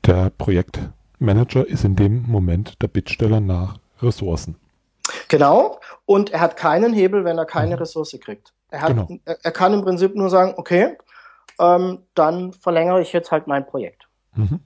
Der 0.05 0.31
Projekt 0.37 0.79
Manager 1.23 1.67
ist 1.67 1.83
in 1.83 1.95
dem 1.95 2.23
Moment 2.27 2.81
der 2.81 2.87
Bittsteller 2.87 3.39
nach 3.39 3.77
Ressourcen. 4.01 4.55
Genau. 5.27 5.79
Und 6.05 6.31
er 6.31 6.41
hat 6.41 6.57
keinen 6.57 6.93
Hebel, 6.93 7.25
wenn 7.25 7.37
er 7.37 7.45
keine 7.45 7.75
mhm. 7.75 7.81
Ressource 7.81 8.17
kriegt. 8.19 8.53
Er, 8.69 8.81
hat, 8.81 8.89
genau. 8.89 9.07
er, 9.25 9.37
er, 9.43 9.51
kann 9.51 9.73
im 9.73 9.81
Prinzip 9.81 10.15
nur 10.15 10.29
sagen, 10.29 10.53
okay, 10.57 10.97
ähm, 11.59 11.99
dann 12.15 12.53
verlängere 12.53 13.01
ich 13.01 13.13
jetzt 13.13 13.31
halt 13.31 13.47
mein 13.47 13.65
Projekt. 13.65 14.07
Mhm. 14.35 14.59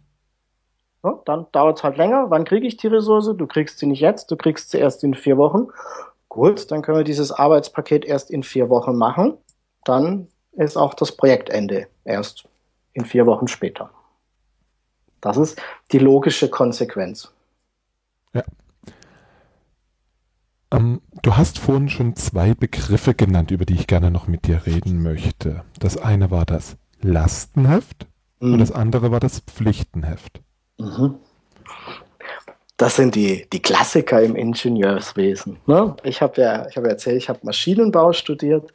Ja, 1.04 1.20
dann 1.26 1.48
dauert 1.52 1.78
es 1.78 1.84
halt 1.84 1.98
länger. 1.98 2.30
Wann 2.30 2.46
kriege 2.46 2.68
ich 2.68 2.78
die 2.78 2.88
Ressource? 2.88 3.32
Du 3.36 3.48
kriegst 3.48 3.80
sie 3.80 3.86
nicht 3.86 4.02
jetzt, 4.02 4.32
du 4.32 4.36
kriegst 4.36 4.72
sie 4.72 4.78
erst 4.78 5.04
in 5.04 5.14
vier 5.14 5.38
Wochen. 5.38 5.68
Gut, 6.30 6.72
dann 6.72 6.82
können 6.82 6.98
wir 6.98 7.04
dieses 7.04 7.32
Arbeitspaket 7.32 8.06
erst 8.06 8.32
in 8.32 8.44
vier 8.44 8.70
Wochen 8.70 8.96
machen. 8.96 9.38
Dann 9.86 10.28
ist 10.54 10.78
auch 10.78 10.94
das 10.94 11.12
Projektende 11.12 11.88
erst 12.04 12.48
in 12.94 13.06
vier 13.06 13.26
Wochen 13.26 13.48
später. 13.48 13.90
Das 15.22 15.38
ist 15.38 15.62
die 15.92 16.00
logische 16.00 16.50
Konsequenz. 16.50 17.32
Ja. 18.34 18.44
Ähm, 20.72 21.02
du 21.22 21.38
hast 21.38 21.60
vorhin 21.60 21.90
schon 21.90 22.16
zwei 22.16 22.54
Begriffe 22.54 23.14
genannt, 23.14 23.52
über 23.52 23.66
die 23.66 23.76
ich 23.76 23.88
gerne 23.88 24.12
noch 24.12 24.28
mit 24.28 24.48
dir 24.48 24.66
reden 24.66 25.02
möchte. 25.02 25.64
Das 25.80 25.98
eine 25.98 26.30
war 26.32 26.46
das 26.46 26.78
Lastenheft 27.02 28.08
mhm. 28.40 28.54
und 28.54 28.60
das 28.60 28.72
andere 28.72 29.12
war 29.12 29.20
das 29.20 29.40
Pflichtenheft. 29.40 30.42
Mhm. 30.78 31.16
Das 32.76 32.96
sind 32.96 33.16
die, 33.16 33.48
die 33.52 33.62
Klassiker 33.62 34.22
im 34.22 34.36
Ingenieurswesen. 34.36 35.58
Ne? 35.66 35.96
Ich 36.04 36.22
habe 36.22 36.40
ja, 36.40 36.68
ich 36.68 36.78
hab 36.78 36.86
erzählt, 36.86 37.18
ich 37.18 37.28
habe 37.28 37.40
Maschinenbau 37.42 38.14
studiert. 38.14 38.72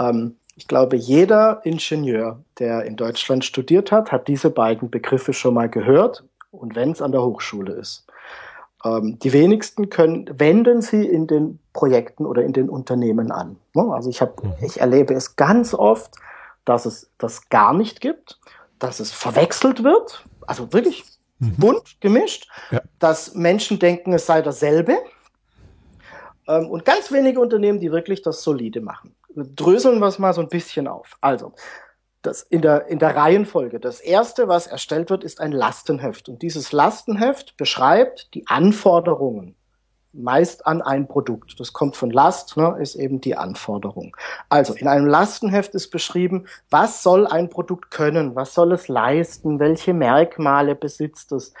Ähm, 0.00 0.36
ich 0.56 0.66
glaube, 0.66 0.96
jeder 0.96 1.60
Ingenieur, 1.64 2.40
der 2.58 2.84
in 2.84 2.96
Deutschland 2.96 3.44
studiert 3.44 3.92
hat, 3.92 4.10
hat 4.10 4.26
diese 4.26 4.50
beiden 4.50 4.90
Begriffe 4.90 5.34
schon 5.34 5.54
mal 5.54 5.68
gehört 5.68 6.24
und 6.50 6.74
wenn 6.74 6.90
es 6.92 7.02
an 7.02 7.12
der 7.12 7.22
Hochschule 7.22 7.74
ist. 7.74 8.06
Ähm, 8.84 9.18
die 9.18 9.34
wenigsten 9.34 9.90
können, 9.90 10.28
wenden 10.38 10.80
sie 10.80 11.04
in 11.04 11.26
den 11.26 11.58
Projekten 11.74 12.24
oder 12.24 12.42
in 12.42 12.54
den 12.54 12.70
Unternehmen 12.70 13.30
an. 13.30 13.56
Ne? 13.74 13.82
Also 13.92 14.08
ich, 14.08 14.22
hab, 14.22 14.42
mhm. 14.42 14.54
ich 14.62 14.80
erlebe 14.80 15.12
es 15.12 15.36
ganz 15.36 15.74
oft, 15.74 16.14
dass 16.64 16.86
es 16.86 17.10
das 17.18 17.48
gar 17.50 17.74
nicht 17.74 18.00
gibt, 18.00 18.40
dass 18.78 18.98
es 18.98 19.12
verwechselt 19.12 19.84
wird, 19.84 20.26
also 20.46 20.72
wirklich 20.72 21.04
mhm. 21.38 21.56
bunt 21.56 22.00
gemischt, 22.00 22.48
ja. 22.70 22.80
dass 22.98 23.34
Menschen 23.34 23.78
denken, 23.78 24.14
es 24.14 24.24
sei 24.24 24.40
dasselbe. 24.40 24.96
Ähm, 26.48 26.70
und 26.70 26.84
ganz 26.86 27.12
wenige 27.12 27.40
Unternehmen, 27.40 27.78
die 27.78 27.92
wirklich 27.92 28.22
das 28.22 28.42
solide 28.42 28.80
machen. 28.80 29.15
Dröseln 29.36 30.00
wir 30.00 30.06
es 30.06 30.18
mal 30.18 30.32
so 30.32 30.40
ein 30.40 30.48
bisschen 30.48 30.88
auf. 30.88 31.16
Also, 31.20 31.52
das 32.22 32.42
in 32.42 32.62
der, 32.62 32.86
in 32.88 32.98
der 32.98 33.14
Reihenfolge. 33.14 33.78
Das 33.78 34.00
erste, 34.00 34.48
was 34.48 34.66
erstellt 34.66 35.10
wird, 35.10 35.22
ist 35.22 35.40
ein 35.40 35.52
Lastenheft. 35.52 36.28
Und 36.28 36.42
dieses 36.42 36.72
Lastenheft 36.72 37.56
beschreibt 37.56 38.34
die 38.34 38.46
Anforderungen 38.48 39.54
meist 40.16 40.66
an 40.66 40.82
ein 40.82 41.06
Produkt. 41.06 41.58
Das 41.60 41.72
kommt 41.72 41.96
von 41.96 42.10
Last, 42.10 42.56
ne, 42.56 42.76
ist 42.80 42.94
eben 42.94 43.20
die 43.20 43.36
Anforderung. 43.36 44.16
Also 44.48 44.74
in 44.74 44.88
einem 44.88 45.06
Lastenheft 45.06 45.74
ist 45.74 45.90
beschrieben, 45.90 46.46
was 46.70 47.02
soll 47.02 47.26
ein 47.26 47.50
Produkt 47.50 47.90
können, 47.90 48.34
was 48.34 48.54
soll 48.54 48.72
es 48.72 48.88
leisten, 48.88 49.58
welche 49.58 49.94
Merkmale 49.94 50.74
besitzt 50.74 51.32
es, 51.32 51.52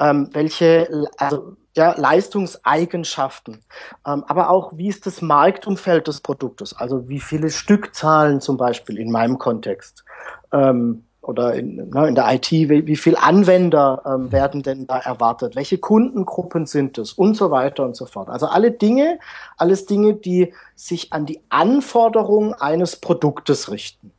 ähm, 0.00 0.28
welche 0.32 1.06
also, 1.18 1.56
ja, 1.76 1.94
Leistungseigenschaften, 1.96 3.62
ähm, 4.06 4.24
aber 4.26 4.50
auch 4.50 4.72
wie 4.76 4.88
ist 4.88 5.06
das 5.06 5.22
Marktumfeld 5.22 6.08
des 6.08 6.20
Produktes, 6.20 6.76
also 6.76 7.08
wie 7.08 7.20
viele 7.20 7.50
Stückzahlen 7.50 8.40
zum 8.40 8.56
Beispiel 8.56 8.98
in 8.98 9.12
meinem 9.12 9.38
Kontext. 9.38 10.04
Ähm, 10.52 11.04
oder 11.22 11.54
in, 11.54 11.90
ne, 11.90 12.08
in 12.08 12.14
der 12.14 12.32
IT, 12.32 12.50
wie, 12.50 12.86
wie 12.86 12.96
viel 12.96 13.14
Anwender 13.14 14.02
ähm, 14.06 14.32
werden 14.32 14.62
denn 14.62 14.86
da 14.86 14.98
erwartet, 14.98 15.54
welche 15.54 15.78
Kundengruppen 15.78 16.64
sind 16.64 16.96
es 16.96 17.12
und 17.12 17.36
so 17.36 17.50
weiter 17.50 17.84
und 17.84 17.94
so 17.94 18.06
fort. 18.06 18.30
Also 18.30 18.46
alle 18.46 18.70
Dinge, 18.70 19.18
alles 19.58 19.84
Dinge, 19.84 20.14
die 20.14 20.54
sich 20.74 21.12
an 21.12 21.26
die 21.26 21.40
Anforderungen 21.50 22.54
eines 22.54 22.96
Produktes 22.96 23.70
richten. 23.70 24.12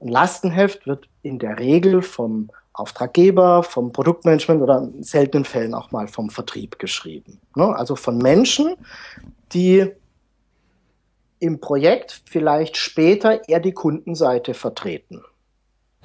Ein 0.00 0.08
Lastenheft 0.08 0.86
wird 0.86 1.08
in 1.22 1.38
der 1.38 1.58
Regel 1.58 2.02
vom 2.02 2.50
Auftraggeber, 2.74 3.62
vom 3.62 3.92
Produktmanagement 3.92 4.62
oder 4.62 4.78
in 4.78 5.02
seltenen 5.02 5.44
Fällen 5.44 5.74
auch 5.74 5.92
mal 5.92 6.08
vom 6.08 6.30
Vertrieb 6.30 6.78
geschrieben. 6.78 7.40
Ne? 7.54 7.66
Also 7.76 7.96
von 7.96 8.18
Menschen, 8.18 8.76
die 9.52 9.90
im 11.38 11.60
Projekt 11.60 12.22
vielleicht 12.24 12.76
später 12.76 13.48
eher 13.48 13.60
die 13.60 13.72
Kundenseite 13.72 14.54
vertreten. 14.54 15.22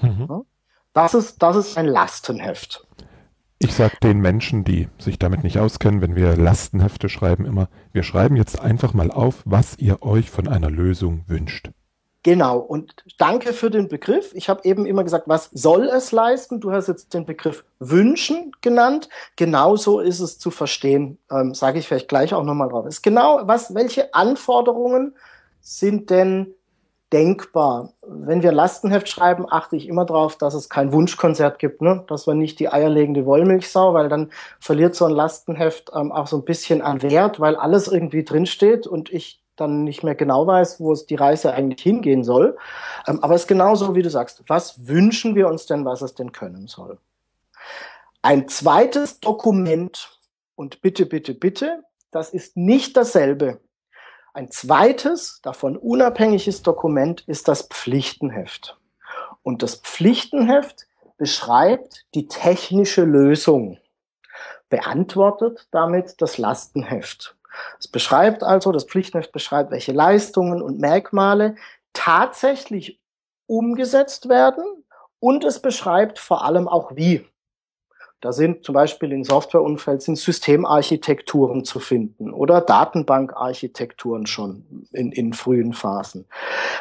Mhm. 0.02 0.44
Das, 0.94 1.14
ist, 1.14 1.42
das 1.44 1.56
ist 1.56 1.78
ein 1.78 1.86
Lastenheft. 1.86 2.88
Ich 3.60 3.74
sage 3.74 3.98
den 4.04 4.20
Menschen, 4.20 4.64
die 4.64 4.88
sich 5.00 5.18
damit 5.18 5.44
nicht 5.44 5.58
auskennen, 5.58 6.02
wenn 6.02 6.16
wir 6.16 6.36
Lastenhefte 6.36 7.10
schreiben, 7.10 7.46
immer, 7.46 7.70
wir 7.92 8.04
schreiben 8.04 8.36
jetzt 8.36 8.60
einfach 8.60 8.94
mal 8.94 9.10
auf, 9.10 9.42
was 9.46 9.78
ihr 9.80 10.04
euch 10.04 10.30
von 10.30 10.48
einer 10.48 10.70
Lösung 10.70 11.24
wünscht. 11.28 11.72
Genau, 12.24 12.58
und 12.58 13.04
danke 13.18 13.54
für 13.54 13.70
den 13.70 13.88
Begriff. 13.88 14.32
Ich 14.34 14.50
habe 14.50 14.66
eben 14.66 14.86
immer 14.86 15.04
gesagt, 15.04 15.28
was 15.28 15.50
soll 15.54 15.88
es 15.88 16.12
leisten? 16.12 16.60
Du 16.60 16.72
hast 16.72 16.88
jetzt 16.88 17.14
den 17.14 17.26
Begriff 17.26 17.64
wünschen 17.80 18.52
genannt. 18.62 19.08
Genauso 19.36 20.00
ist 20.00 20.20
es 20.20 20.38
zu 20.38 20.52
verstehen, 20.52 21.20
ähm, 21.32 21.54
sage 21.54 21.80
ich 21.80 21.88
vielleicht 21.88 22.10
gleich 22.10 22.34
auch 22.34 22.44
nochmal 22.44 22.70
drauf. 22.70 22.86
Ist 22.86 23.02
genau, 23.02 23.42
was, 23.44 23.74
welche 23.76 24.14
Anforderungen 24.14 25.16
sind 25.62 26.10
denn 26.10 26.54
denkbar. 27.14 27.94
Wenn 28.06 28.44
wir 28.44 28.52
Lastenheft 28.52 29.08
schreiben, 29.08 29.46
achte 29.50 29.78
ich 29.78 29.88
immer 29.88 30.06
darauf, 30.06 30.38
dass 30.38 30.54
es 30.54 30.70
kein 30.70 30.92
Wunschkonzert 30.92 31.60
gibt, 31.60 31.82
ne? 31.82 32.04
dass 32.08 32.28
wir 32.28 32.34
nicht 32.34 32.60
die 32.60 32.70
eierlegende 32.70 33.26
Wollmilchsau, 33.26 33.94
weil 33.94 34.10
dann 34.10 34.32
verliert 34.60 34.96
so 34.96 35.06
ein 35.06 35.12
Lastenheft 35.12 35.92
ähm, 35.96 36.12
auch 36.12 36.28
so 36.28 36.38
ein 36.38 36.46
bisschen 36.46 36.82
an 36.82 37.02
Wert, 37.02 37.40
weil 37.40 37.56
alles 37.56 37.88
irgendwie 37.88 38.26
drinsteht 38.26 38.88
und 38.88 39.12
ich 39.12 39.42
dann 39.58 39.84
nicht 39.84 40.04
mehr 40.04 40.16
genau 40.16 40.48
weiß, 40.48 40.80
wo 40.80 40.94
es 40.94 41.06
die 41.06 41.16
Reise 41.16 41.54
eigentlich 41.54 41.82
hingehen 41.82 42.24
soll. 42.24 42.58
Ähm, 43.08 43.24
aber 43.24 43.36
es 43.36 43.42
ist 43.42 43.48
genauso, 43.48 43.96
wie 43.96 44.02
du 44.02 44.10
sagst. 44.10 44.44
Was 44.48 44.88
wünschen 44.88 45.36
wir 45.36 45.48
uns 45.48 45.66
denn, 45.66 45.86
was 45.86 46.02
es 46.02 46.16
denn 46.16 46.32
können 46.32 46.68
soll? 46.68 46.98
Ein 48.22 48.48
zweites 48.48 49.20
Dokument 49.20 50.20
und 50.56 50.82
bitte, 50.82 51.06
bitte, 51.06 51.34
bitte, 51.34 51.84
das 52.12 52.30
ist 52.30 52.58
nicht 52.58 52.98
dasselbe 52.98 53.60
ein 54.38 54.52
zweites, 54.52 55.42
davon 55.42 55.76
unabhängiges 55.76 56.62
Dokument 56.62 57.22
ist 57.22 57.48
das 57.48 57.64
Pflichtenheft. 57.64 58.78
Und 59.42 59.64
das 59.64 59.78
Pflichtenheft 59.78 60.86
beschreibt 61.18 62.06
die 62.14 62.28
technische 62.28 63.04
Lösung, 63.04 63.80
beantwortet 64.70 65.68
damit 65.72 66.22
das 66.22 66.38
Lastenheft. 66.38 67.36
Es 67.80 67.88
beschreibt 67.88 68.44
also, 68.44 68.72
das 68.72 68.86
Pflichtenheft 68.86 69.32
beschreibt, 69.32 69.72
welche 69.72 69.92
Leistungen 69.92 70.62
und 70.62 70.80
Merkmale 70.80 71.56
tatsächlich 71.94 73.00
umgesetzt 73.48 74.30
werden 74.30 74.64
und 75.20 75.44
es 75.44 75.62
beschreibt 75.62 76.20
vor 76.20 76.44
allem 76.44 76.68
auch 76.68 76.96
wie. 76.96 77.26
Da 78.20 78.32
sind 78.32 78.64
zum 78.64 78.74
Beispiel 78.74 79.12
im 79.12 79.24
Softwareumfeld 79.24 80.02
sind 80.02 80.18
Systemarchitekturen 80.18 81.64
zu 81.64 81.80
finden 81.80 82.34
oder 82.34 82.62
Datenbankarchitekturen 82.62 84.26
schon 84.26 84.88
in, 84.92 85.12
in 85.12 85.34
frühen 85.34 85.74
Phasen. 85.74 86.26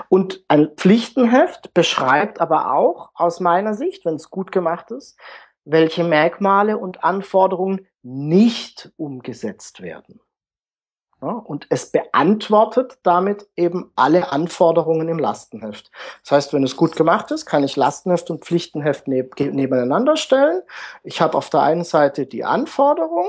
Und 0.08 0.44
ein 0.48 0.70
Pflichtenheft 0.76 1.74
beschreibt 1.74 2.40
aber 2.40 2.72
auch 2.72 3.10
aus 3.14 3.40
meiner 3.40 3.74
Sicht, 3.74 4.06
wenn 4.06 4.14
es 4.14 4.30
gut 4.30 4.50
gemacht 4.50 4.90
ist, 4.90 5.18
welche 5.66 6.04
Merkmale 6.04 6.78
und 6.78 7.04
Anforderungen 7.04 7.86
nicht 8.02 8.92
umgesetzt 8.96 9.82
werden. 9.82 10.20
Ja, 11.22 11.28
und 11.28 11.66
es 11.70 11.90
beantwortet 11.90 12.98
damit 13.02 13.48
eben 13.56 13.90
alle 13.96 14.32
Anforderungen 14.32 15.08
im 15.08 15.18
Lastenheft. 15.18 15.90
Das 16.22 16.32
heißt, 16.32 16.52
wenn 16.52 16.62
es 16.62 16.76
gut 16.76 16.94
gemacht 16.94 17.30
ist, 17.30 17.46
kann 17.46 17.64
ich 17.64 17.74
Lastenheft 17.74 18.30
und 18.30 18.44
Pflichtenheft 18.44 19.08
neb 19.08 19.34
nebeneinander 19.40 20.16
stellen. 20.18 20.62
Ich 21.04 21.22
habe 21.22 21.38
auf 21.38 21.48
der 21.48 21.62
einen 21.62 21.84
Seite 21.84 22.26
die 22.26 22.44
Anforderung 22.44 23.28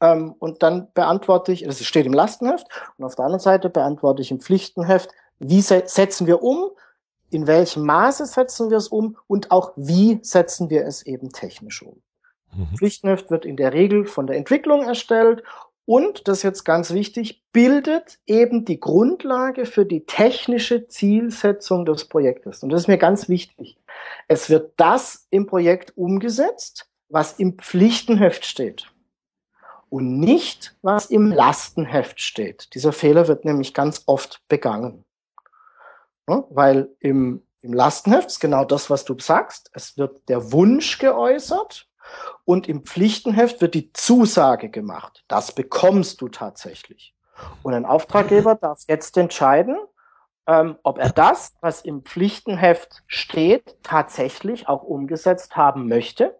ähm, 0.00 0.36
und 0.38 0.62
dann 0.62 0.92
beantworte 0.92 1.50
ich, 1.50 1.64
das 1.64 1.82
steht 1.84 2.06
im 2.06 2.12
Lastenheft, 2.12 2.66
und 2.98 3.04
auf 3.04 3.16
der 3.16 3.24
anderen 3.24 3.42
Seite 3.42 3.68
beantworte 3.68 4.22
ich 4.22 4.30
im 4.30 4.40
Pflichtenheft, 4.40 5.10
wie 5.40 5.62
se 5.62 5.82
setzen 5.86 6.28
wir 6.28 6.42
um, 6.42 6.70
in 7.30 7.48
welchem 7.48 7.84
Maße 7.84 8.26
setzen 8.26 8.70
wir 8.70 8.76
es 8.76 8.88
um 8.88 9.16
und 9.26 9.50
auch 9.50 9.72
wie 9.74 10.20
setzen 10.22 10.70
wir 10.70 10.86
es 10.86 11.04
eben 11.04 11.30
technisch 11.30 11.82
um. 11.82 12.00
Mhm. 12.54 12.76
Pflichtenheft 12.76 13.30
wird 13.30 13.44
in 13.44 13.56
der 13.56 13.72
Regel 13.72 14.06
von 14.06 14.26
der 14.26 14.36
Entwicklung 14.36 14.82
erstellt 14.82 15.42
und, 15.86 16.26
das 16.26 16.38
ist 16.38 16.42
jetzt 16.42 16.64
ganz 16.64 16.92
wichtig, 16.92 17.44
bildet 17.52 18.18
eben 18.26 18.64
die 18.64 18.80
Grundlage 18.80 19.66
für 19.66 19.86
die 19.86 20.04
technische 20.04 20.88
Zielsetzung 20.88 21.86
des 21.86 22.06
Projektes. 22.06 22.64
Und 22.64 22.70
das 22.70 22.82
ist 22.82 22.88
mir 22.88 22.98
ganz 22.98 23.28
wichtig. 23.28 23.78
Es 24.26 24.50
wird 24.50 24.72
das 24.76 25.28
im 25.30 25.46
Projekt 25.46 25.96
umgesetzt, 25.96 26.90
was 27.08 27.38
im 27.38 27.56
Pflichtenheft 27.56 28.44
steht. 28.44 28.92
Und 29.88 30.18
nicht, 30.18 30.76
was 30.82 31.06
im 31.06 31.30
Lastenheft 31.30 32.20
steht. 32.20 32.74
Dieser 32.74 32.92
Fehler 32.92 33.28
wird 33.28 33.44
nämlich 33.44 33.72
ganz 33.72 34.02
oft 34.06 34.42
begangen. 34.48 35.04
Weil 36.26 36.88
im, 36.98 37.44
im 37.60 37.72
Lastenheft 37.72 38.26
ist 38.26 38.40
genau 38.40 38.64
das, 38.64 38.90
was 38.90 39.04
du 39.04 39.16
sagst. 39.20 39.70
Es 39.72 39.96
wird 39.96 40.28
der 40.28 40.50
Wunsch 40.50 40.98
geäußert 40.98 41.86
und 42.44 42.68
im 42.68 42.84
Pflichtenheft 42.84 43.60
wird 43.60 43.74
die 43.74 43.92
Zusage 43.92 44.70
gemacht. 44.70 45.24
Das 45.28 45.52
bekommst 45.52 46.20
du 46.20 46.28
tatsächlich. 46.28 47.14
Und 47.62 47.74
ein 47.74 47.84
Auftraggeber 47.84 48.54
darf 48.54 48.82
jetzt 48.88 49.16
entscheiden, 49.16 49.76
ähm, 50.46 50.78
ob 50.82 50.98
er 50.98 51.10
das, 51.10 51.54
was 51.60 51.82
im 51.82 52.02
Pflichtenheft 52.02 53.02
steht, 53.06 53.76
tatsächlich 53.82 54.68
auch 54.68 54.82
umgesetzt 54.82 55.56
haben 55.56 55.88
möchte 55.88 56.38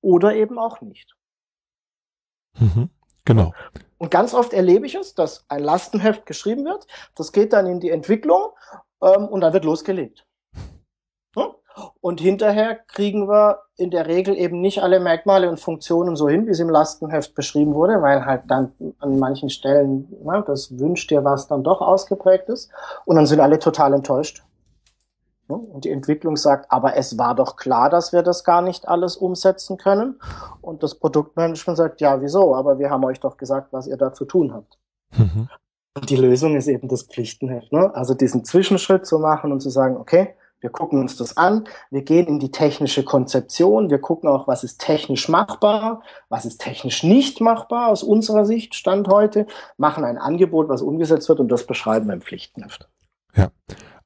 oder 0.00 0.34
eben 0.34 0.58
auch 0.58 0.80
nicht. 0.80 1.14
Mhm, 2.58 2.90
genau. 3.24 3.52
Und 3.98 4.10
ganz 4.10 4.34
oft 4.34 4.52
erlebe 4.52 4.86
ich 4.86 4.94
es, 4.94 5.14
dass 5.14 5.44
ein 5.48 5.62
Lastenheft 5.62 6.26
geschrieben 6.26 6.64
wird, 6.64 6.86
das 7.14 7.32
geht 7.32 7.52
dann 7.52 7.66
in 7.66 7.80
die 7.80 7.90
Entwicklung 7.90 8.50
ähm, 9.02 9.28
und 9.28 9.40
dann 9.40 9.52
wird 9.52 9.64
losgelegt. 9.64 10.25
Und 12.00 12.20
hinterher 12.20 12.76
kriegen 12.88 13.28
wir 13.28 13.58
in 13.76 13.90
der 13.90 14.06
Regel 14.06 14.34
eben 14.36 14.60
nicht 14.60 14.82
alle 14.82 14.98
Merkmale 15.00 15.48
und 15.50 15.60
Funktionen 15.60 16.16
so 16.16 16.28
hin, 16.28 16.46
wie 16.46 16.50
es 16.50 16.60
im 16.60 16.70
Lastenheft 16.70 17.34
beschrieben 17.34 17.74
wurde, 17.74 18.00
weil 18.00 18.24
halt 18.24 18.44
dann 18.48 18.72
an 18.98 19.18
manchen 19.18 19.50
Stellen 19.50 20.08
na, 20.24 20.40
das 20.40 20.78
wünscht 20.78 21.10
dir 21.10 21.24
was 21.24 21.48
dann 21.48 21.64
doch 21.64 21.82
ausgeprägt 21.82 22.48
ist. 22.48 22.70
Und 23.04 23.16
dann 23.16 23.26
sind 23.26 23.40
alle 23.40 23.58
total 23.58 23.92
enttäuscht. 23.92 24.42
Und 25.48 25.84
die 25.84 25.90
Entwicklung 25.90 26.36
sagt, 26.36 26.72
aber 26.72 26.96
es 26.96 27.18
war 27.18 27.34
doch 27.34 27.56
klar, 27.56 27.88
dass 27.88 28.12
wir 28.12 28.22
das 28.22 28.42
gar 28.42 28.62
nicht 28.62 28.88
alles 28.88 29.16
umsetzen 29.16 29.76
können. 29.76 30.18
Und 30.60 30.82
das 30.82 30.96
Produktmanagement 30.96 31.76
sagt, 31.76 32.00
ja, 32.00 32.20
wieso? 32.20 32.54
Aber 32.54 32.78
wir 32.78 32.90
haben 32.90 33.04
euch 33.04 33.20
doch 33.20 33.36
gesagt, 33.36 33.72
was 33.72 33.86
ihr 33.86 33.96
da 33.96 34.12
zu 34.12 34.24
tun 34.24 34.52
habt. 34.52 34.78
Mhm. 35.16 35.48
Und 35.94 36.10
die 36.10 36.16
Lösung 36.16 36.56
ist 36.56 36.66
eben 36.66 36.88
das 36.88 37.04
Pflichtenheft. 37.04 37.72
Ne? 37.72 37.94
Also 37.94 38.14
diesen 38.14 38.44
Zwischenschritt 38.44 39.06
zu 39.06 39.18
machen 39.18 39.52
und 39.52 39.60
zu 39.60 39.70
sagen, 39.70 39.96
okay, 39.96 40.34
wir 40.66 40.72
gucken 40.72 40.98
uns 40.98 41.16
das 41.16 41.36
an, 41.36 41.68
wir 41.92 42.02
gehen 42.02 42.26
in 42.26 42.40
die 42.40 42.50
technische 42.50 43.04
Konzeption, 43.04 43.88
wir 43.88 44.00
gucken 44.00 44.28
auch, 44.28 44.48
was 44.48 44.64
ist 44.64 44.80
technisch 44.80 45.28
machbar, 45.28 46.02
was 46.28 46.44
ist 46.44 46.60
technisch 46.60 47.04
nicht 47.04 47.40
machbar 47.40 47.86
aus 47.86 48.02
unserer 48.02 48.44
Sicht, 48.44 48.74
Stand 48.74 49.06
heute, 49.06 49.46
machen 49.76 50.02
ein 50.02 50.18
Angebot, 50.18 50.68
was 50.68 50.82
umgesetzt 50.82 51.28
wird 51.28 51.38
und 51.38 51.52
das 51.52 51.68
beschreiben 51.68 52.08
wir 52.08 52.14
im 52.14 52.20
Pflichtenheft. 52.20 52.88
Ja, 53.36 53.52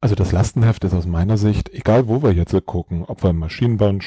also 0.02 0.14
das 0.14 0.32
Lastenheft 0.32 0.84
ist 0.84 0.92
aus 0.92 1.06
meiner 1.06 1.38
Sicht, 1.38 1.70
egal 1.70 2.08
wo 2.08 2.22
wir 2.22 2.32
jetzt 2.32 2.54
gucken, 2.66 3.06
ob 3.06 3.22
wir 3.22 3.32
Maschinenbau, 3.32 4.00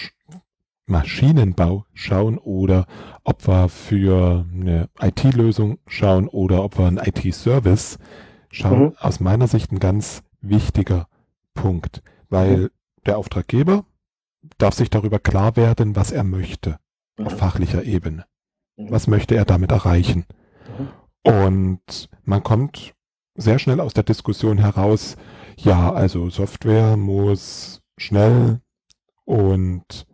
Maschinenbau 0.86 1.86
schauen 1.96 2.38
oder 2.38 2.86
ob 3.24 3.48
wir 3.48 3.68
für 3.68 4.46
eine 4.54 4.90
IT-Lösung 5.02 5.80
schauen 5.88 6.28
oder 6.28 6.64
ob 6.64 6.78
wir 6.78 6.86
einen 6.86 6.98
IT-Service 7.00 7.98
schauen, 8.52 8.80
mhm. 8.80 8.94
aus 9.00 9.20
meiner 9.20 9.48
Sicht 9.48 9.72
ein 9.72 9.80
ganz 9.80 10.22
wichtiger 10.42 11.08
Punkt, 11.56 12.04
weil 12.30 12.58
mhm. 12.58 12.70
der 13.06 13.18
Auftraggeber 13.18 13.86
darf 14.58 14.74
sich 14.74 14.90
darüber 14.90 15.20
klar 15.20 15.56
werden, 15.56 15.96
was 15.96 16.12
er 16.12 16.24
möchte 16.24 16.80
mhm. 17.18 17.28
auf 17.28 17.38
fachlicher 17.38 17.84
Ebene. 17.84 18.26
Mhm. 18.78 18.92
Was 18.92 19.08
möchte 19.08 19.36
er 19.36 19.46
damit 19.46 19.72
erreichen? 19.72 20.26
Mhm. 20.78 21.32
Und 21.32 22.10
man 22.24 22.44
kommt 22.44 22.94
sehr 23.36 23.60
schnell 23.60 23.80
aus 23.80 23.94
der 23.94 24.04
Diskussion 24.04 24.58
heraus, 24.58 25.16
ja, 25.58 25.92
also 25.94 26.30
Software 26.30 26.98
muss 26.98 27.82
schnell 27.98 28.62
und 29.26 30.06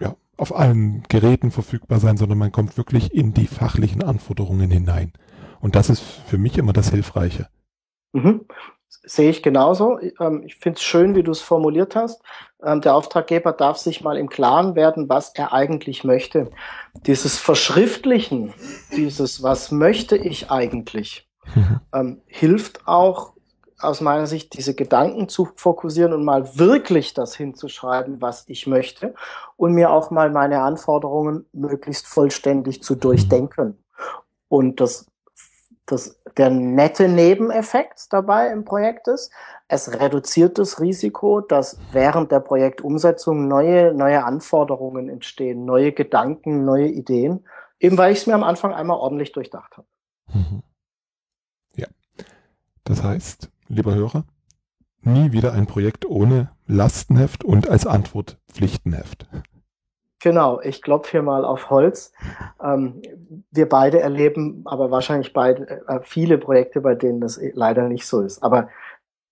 ja, 0.00 0.16
auf 0.36 0.54
allen 0.54 1.02
Geräten 1.08 1.50
verfügbar 1.50 2.00
sein, 2.00 2.16
sondern 2.16 2.38
man 2.38 2.52
kommt 2.52 2.76
wirklich 2.76 3.12
in 3.14 3.34
die 3.34 3.46
fachlichen 3.46 4.02
Anforderungen 4.02 4.70
hinein. 4.70 5.12
Und 5.60 5.74
das 5.74 5.90
ist 5.90 6.00
für 6.00 6.38
mich 6.38 6.56
immer 6.56 6.72
das 6.72 6.90
Hilfreiche. 6.90 7.48
Mhm. 9.02 9.08
Sehe 9.08 9.30
ich 9.30 9.42
genauso. 9.42 9.98
Ähm, 10.20 10.42
ich 10.44 10.56
finde 10.56 10.76
es 10.76 10.82
schön, 10.82 11.14
wie 11.14 11.22
du 11.22 11.32
es 11.32 11.40
formuliert 11.40 11.96
hast. 11.96 12.22
Ähm, 12.62 12.80
der 12.80 12.94
Auftraggeber 12.94 13.52
darf 13.52 13.78
sich 13.78 14.02
mal 14.02 14.16
im 14.16 14.28
Klaren 14.28 14.74
werden, 14.74 15.08
was 15.08 15.32
er 15.34 15.52
eigentlich 15.52 16.04
möchte. 16.04 16.50
Dieses 17.06 17.38
Verschriftlichen, 17.38 18.52
dieses, 18.96 19.42
was 19.42 19.70
möchte 19.70 20.16
ich 20.16 20.50
eigentlich, 20.50 21.28
mhm. 21.92 22.22
hilft 22.26 22.86
auch 22.86 23.32
aus 23.82 24.00
meiner 24.00 24.26
Sicht 24.26 24.56
diese 24.56 24.74
Gedanken 24.74 25.28
zu 25.28 25.48
fokussieren 25.56 26.12
und 26.12 26.24
mal 26.24 26.58
wirklich 26.58 27.14
das 27.14 27.34
hinzuschreiben, 27.34 28.20
was 28.20 28.44
ich 28.48 28.66
möchte 28.66 29.14
und 29.56 29.72
mir 29.72 29.90
auch 29.90 30.10
mal 30.10 30.30
meine 30.30 30.62
Anforderungen 30.62 31.46
möglichst 31.52 32.06
vollständig 32.06 32.82
zu 32.82 32.94
durchdenken. 32.94 33.82
Und 34.48 34.80
das, 34.80 35.06
das, 35.90 36.20
der 36.36 36.50
nette 36.50 37.08
Nebeneffekt 37.08 38.12
dabei 38.12 38.50
im 38.50 38.64
Projekt 38.64 39.08
ist, 39.08 39.32
es 39.68 40.00
reduziert 40.00 40.58
das 40.58 40.80
Risiko, 40.80 41.40
dass 41.40 41.78
während 41.92 42.32
der 42.32 42.40
Projektumsetzung 42.40 43.48
neue, 43.48 43.94
neue 43.94 44.24
Anforderungen 44.24 45.08
entstehen, 45.08 45.64
neue 45.64 45.92
Gedanken, 45.92 46.64
neue 46.64 46.88
Ideen, 46.88 47.44
eben 47.78 47.96
weil 47.96 48.12
ich 48.12 48.18
es 48.18 48.26
mir 48.26 48.34
am 48.34 48.42
Anfang 48.42 48.72
einmal 48.72 48.98
ordentlich 48.98 49.32
durchdacht 49.32 49.76
habe. 49.76 49.86
Mhm. 50.32 50.62
Ja. 51.76 51.86
Das 52.84 53.02
heißt, 53.02 53.50
lieber 53.68 53.94
Hörer, 53.94 54.24
nie 55.02 55.32
wieder 55.32 55.52
ein 55.52 55.66
Projekt 55.66 56.04
ohne 56.04 56.50
Lastenheft 56.66 57.44
und 57.44 57.68
als 57.68 57.86
Antwort 57.86 58.38
Pflichtenheft. 58.48 59.28
Genau, 60.20 60.60
ich 60.60 60.82
klopfe 60.82 61.12
hier 61.12 61.22
mal 61.22 61.44
auf 61.44 61.70
Holz. 61.70 62.12
Ähm, 62.62 63.00
wir 63.50 63.68
beide 63.68 64.00
erleben 64.00 64.62
aber 64.66 64.90
wahrscheinlich 64.90 65.32
beide 65.32 65.82
äh, 65.88 66.00
viele 66.02 66.36
Projekte, 66.36 66.82
bei 66.82 66.94
denen 66.94 67.20
das 67.20 67.40
leider 67.54 67.88
nicht 67.88 68.06
so 68.06 68.20
ist. 68.20 68.42
Aber 68.42 68.68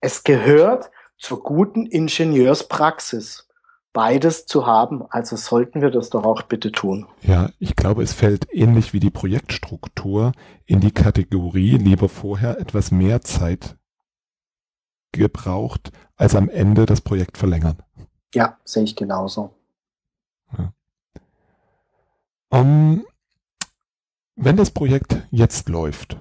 es 0.01 0.23
gehört 0.23 0.89
zur 1.17 1.43
guten 1.43 1.85
Ingenieurspraxis, 1.85 3.47
beides 3.93 4.47
zu 4.47 4.65
haben. 4.65 5.03
Also 5.09 5.35
sollten 5.35 5.81
wir 5.81 5.91
das 5.91 6.09
doch 6.09 6.23
auch 6.23 6.41
bitte 6.41 6.71
tun. 6.71 7.07
Ja, 7.21 7.49
ich 7.59 7.75
glaube, 7.75 8.01
es 8.01 8.13
fällt 8.13 8.47
ähnlich 8.51 8.91
wie 8.91 8.99
die 8.99 9.11
Projektstruktur 9.11 10.31
in 10.65 10.79
die 10.79 10.91
Kategorie 10.91 11.77
lieber 11.77 12.09
vorher 12.09 12.59
etwas 12.59 12.89
mehr 12.89 13.21
Zeit 13.21 13.77
gebraucht, 15.11 15.91
als 16.15 16.35
am 16.35 16.49
Ende 16.49 16.85
das 16.85 17.01
Projekt 17.01 17.37
verlängern. 17.37 17.77
Ja, 18.33 18.57
sehe 18.63 18.83
ich 18.83 18.95
genauso. 18.95 19.53
Ja. 20.57 20.73
Um, 22.51 22.59
ähm, 22.59 23.05
wenn 24.35 24.57
das 24.57 24.71
Projekt 24.71 25.27
jetzt 25.31 25.69
läuft, 25.69 26.17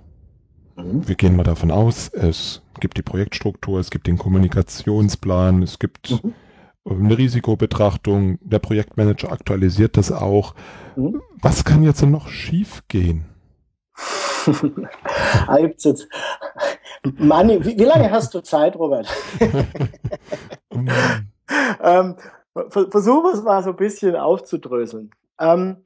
mhm. 0.76 1.06
wir 1.06 1.14
gehen 1.14 1.36
mal 1.36 1.44
davon 1.44 1.70
aus, 1.70 2.08
es 2.08 2.62
gibt 2.80 2.98
die 2.98 3.02
Projektstruktur, 3.02 3.80
es 3.80 3.90
gibt 3.90 4.06
den 4.06 4.18
Kommunikationsplan, 4.18 5.62
es 5.62 5.78
gibt 5.78 6.22
mhm. 6.22 6.34
eine 6.84 7.16
Risikobetrachtung, 7.16 8.38
der 8.42 8.58
Projektmanager 8.58 9.32
aktualisiert 9.32 9.96
das 9.96 10.12
auch. 10.12 10.54
Mhm. 10.96 11.22
Was 11.40 11.64
kann 11.64 11.82
jetzt 11.82 12.02
noch 12.02 12.28
schief 12.28 12.82
gehen? 12.88 13.24
jetzt. 15.58 16.08
Manni, 17.16 17.64
wie, 17.64 17.78
wie, 17.78 17.84
lange 17.84 18.10
hast 18.10 18.34
du 18.34 18.40
Zeit, 18.40 18.76
Robert? 18.76 19.06
ähm, 21.82 22.16
versuche 22.68 23.28
es 23.28 23.42
mal 23.42 23.62
so 23.62 23.70
ein 23.70 23.76
bisschen 23.76 24.16
aufzudröseln. 24.16 25.10
Ähm, 25.38 25.84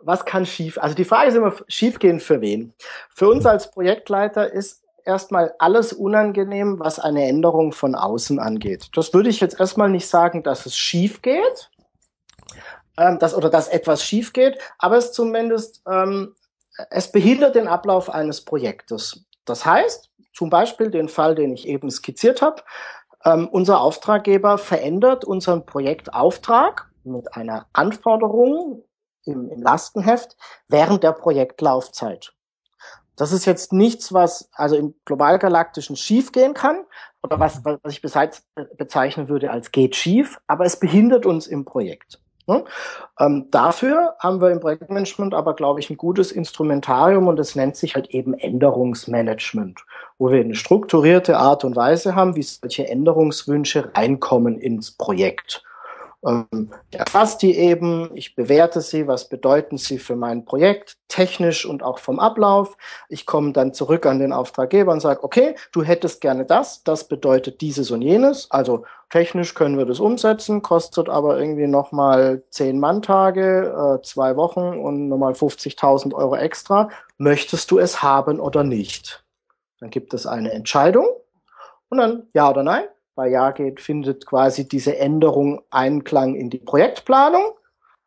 was 0.00 0.24
kann 0.24 0.46
schief? 0.46 0.78
Also 0.78 0.94
die 0.94 1.04
Frage 1.04 1.28
ist 1.28 1.34
immer, 1.36 1.54
schiefgehen 1.68 2.20
für 2.20 2.40
wen? 2.40 2.72
Für 3.10 3.28
uns 3.28 3.46
als 3.46 3.70
Projektleiter 3.70 4.52
ist 4.52 4.84
erstmal 5.04 5.54
alles 5.58 5.92
unangenehm, 5.92 6.78
was 6.78 6.98
eine 6.98 7.26
Änderung 7.26 7.72
von 7.72 7.94
außen 7.94 8.38
angeht. 8.38 8.90
Das 8.94 9.14
würde 9.14 9.30
ich 9.30 9.40
jetzt 9.40 9.58
erstmal 9.58 9.88
nicht 9.88 10.06
sagen, 10.06 10.42
dass 10.42 10.66
es 10.66 10.76
schief 10.76 11.22
geht, 11.22 11.70
ähm, 12.98 13.18
dass, 13.18 13.34
oder 13.34 13.50
dass 13.50 13.68
etwas 13.68 14.02
schief 14.02 14.32
geht, 14.32 14.58
aber 14.78 14.96
es 14.96 15.12
zumindest 15.12 15.82
ähm, 15.88 16.34
es 16.90 17.10
behindert 17.10 17.54
den 17.54 17.68
Ablauf 17.68 18.10
eines 18.10 18.44
Projektes. 18.44 19.24
Das 19.44 19.64
heißt, 19.64 20.10
zum 20.32 20.50
Beispiel 20.50 20.90
den 20.90 21.08
Fall, 21.08 21.34
den 21.34 21.52
ich 21.52 21.66
eben 21.66 21.90
skizziert 21.90 22.42
habe, 22.42 22.62
ähm, 23.24 23.48
unser 23.48 23.80
Auftraggeber 23.80 24.58
verändert 24.58 25.24
unseren 25.24 25.66
Projektauftrag 25.66 26.88
mit 27.04 27.34
einer 27.34 27.66
Anforderung 27.72 28.84
im, 29.28 29.48
im 29.50 29.62
Lastenheft 29.62 30.36
während 30.68 31.04
der 31.04 31.12
Projektlaufzeit. 31.12 32.32
Das 33.16 33.32
ist 33.32 33.46
jetzt 33.46 33.72
nichts, 33.72 34.12
was 34.12 34.48
also 34.52 34.76
im 34.76 34.94
globalgalaktischen 35.04 35.96
schiefgehen 35.96 36.54
kann 36.54 36.84
oder 37.22 37.40
was, 37.40 37.64
was 37.64 37.92
ich 37.92 38.00
beseits 38.00 38.44
bezeichnen 38.76 39.28
würde 39.28 39.50
als 39.50 39.72
geht 39.72 39.96
schief, 39.96 40.40
aber 40.46 40.64
es 40.64 40.78
behindert 40.78 41.26
uns 41.26 41.48
im 41.48 41.64
Projekt. 41.64 42.20
Ne? 42.48 42.64
Ähm, 43.20 43.48
dafür 43.50 44.14
haben 44.20 44.40
wir 44.40 44.50
im 44.50 44.60
Projektmanagement 44.60 45.34
aber, 45.34 45.54
glaube 45.54 45.80
ich, 45.80 45.90
ein 45.90 45.98
gutes 45.98 46.32
Instrumentarium 46.32 47.26
und 47.26 47.38
es 47.38 47.54
nennt 47.54 47.76
sich 47.76 47.94
halt 47.94 48.08
eben 48.08 48.32
Änderungsmanagement, 48.32 49.84
wo 50.16 50.30
wir 50.30 50.40
eine 50.40 50.54
strukturierte 50.54 51.36
Art 51.36 51.64
und 51.64 51.76
Weise 51.76 52.14
haben, 52.14 52.36
wie 52.36 52.42
solche 52.42 52.88
Änderungswünsche 52.88 53.90
reinkommen 53.94 54.58
ins 54.58 54.92
Projekt. 54.92 55.62
Ähm, 56.26 56.70
ich 56.90 56.98
erfasse 56.98 57.38
die 57.38 57.56
eben, 57.56 58.10
ich 58.14 58.34
bewerte 58.34 58.80
sie, 58.80 59.06
was 59.06 59.28
bedeuten 59.28 59.78
sie 59.78 59.98
für 59.98 60.16
mein 60.16 60.44
Projekt, 60.44 60.96
technisch 61.08 61.64
und 61.64 61.82
auch 61.82 61.98
vom 61.98 62.18
Ablauf. 62.18 62.76
Ich 63.08 63.26
komme 63.26 63.52
dann 63.52 63.72
zurück 63.72 64.06
an 64.06 64.18
den 64.18 64.32
Auftraggeber 64.32 64.92
und 64.92 65.00
sage, 65.00 65.22
okay, 65.22 65.54
du 65.72 65.82
hättest 65.82 66.20
gerne 66.20 66.44
das, 66.44 66.82
das 66.82 67.06
bedeutet 67.06 67.60
dieses 67.60 67.90
und 67.90 68.02
jenes. 68.02 68.50
Also 68.50 68.84
technisch 69.10 69.54
können 69.54 69.78
wir 69.78 69.86
das 69.86 70.00
umsetzen, 70.00 70.62
kostet 70.62 71.08
aber 71.08 71.38
irgendwie 71.38 71.66
nochmal 71.66 72.42
zehn 72.50 72.80
Manntage, 72.80 73.98
äh, 73.98 74.02
zwei 74.02 74.36
Wochen 74.36 74.60
und 74.60 75.08
nochmal 75.08 75.32
50.000 75.32 76.14
Euro 76.14 76.36
extra. 76.36 76.88
Möchtest 77.16 77.70
du 77.70 77.78
es 77.78 78.02
haben 78.02 78.40
oder 78.40 78.64
nicht? 78.64 79.24
Dann 79.80 79.90
gibt 79.90 80.12
es 80.14 80.26
eine 80.26 80.52
Entscheidung 80.52 81.06
und 81.88 81.98
dann 81.98 82.26
ja 82.34 82.50
oder 82.50 82.64
nein 82.64 82.84
bei 83.18 83.28
Ja 83.28 83.50
geht, 83.50 83.80
findet 83.80 84.26
quasi 84.26 84.68
diese 84.68 84.96
Änderung 84.96 85.60
Einklang 85.70 86.36
in 86.36 86.50
die 86.50 86.60
Projektplanung. 86.60 87.50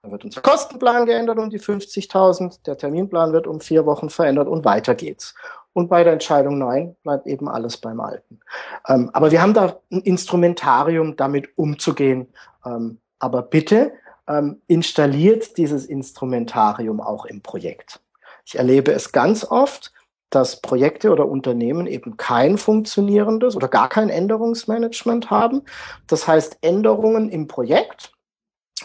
Dann 0.01 0.13
wird 0.13 0.23
unser 0.23 0.39
Kostenplan 0.39 1.05
geändert 1.05 1.37
um 1.37 1.49
die 1.49 1.59
50.000, 1.59 2.63
der 2.65 2.77
Terminplan 2.77 3.33
wird 3.33 3.45
um 3.45 3.59
vier 3.59 3.85
Wochen 3.85 4.09
verändert 4.09 4.47
und 4.47 4.63
weiter 4.63 4.95
geht's. 4.95 5.35
Und 5.73 5.89
bei 5.89 6.05
der 6.05 6.13
Entscheidung 6.13 6.57
nein, 6.57 6.95
bleibt 7.03 7.27
eben 7.27 7.49
alles 7.49 7.75
beim 7.75 7.99
Alten. 7.99 8.39
Ähm, 8.87 9.09
aber 9.11 9.31
wir 9.31 9.41
haben 9.41 9.53
da 9.53 9.81
ein 9.91 9.99
Instrumentarium, 9.99 11.17
damit 11.17 11.49
umzugehen. 11.57 12.27
Ähm, 12.65 12.99
aber 13.19 13.41
bitte 13.41 13.91
ähm, 14.29 14.61
installiert 14.67 15.57
dieses 15.57 15.85
Instrumentarium 15.87 17.01
auch 17.01 17.25
im 17.25 17.41
Projekt. 17.41 17.99
Ich 18.45 18.57
erlebe 18.57 18.93
es 18.93 19.11
ganz 19.11 19.43
oft, 19.43 19.91
dass 20.31 20.61
Projekte 20.61 21.11
oder 21.11 21.27
Unternehmen 21.27 21.85
eben 21.85 22.17
kein 22.17 22.57
funktionierendes 22.57 23.55
oder 23.55 23.67
gar 23.67 23.89
kein 23.89 24.09
Änderungsmanagement 24.09 25.29
haben. 25.29 25.61
Das 26.07 26.27
heißt, 26.27 26.57
Änderungen 26.61 27.29
im 27.29 27.47
Projekt 27.47 28.11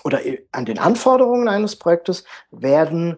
oder 0.05 0.21
an 0.53 0.67
den 0.67 0.79
Anforderungen 0.79 1.49
eines 1.49 1.77
Projektes 1.77 2.25
werden 2.51 3.17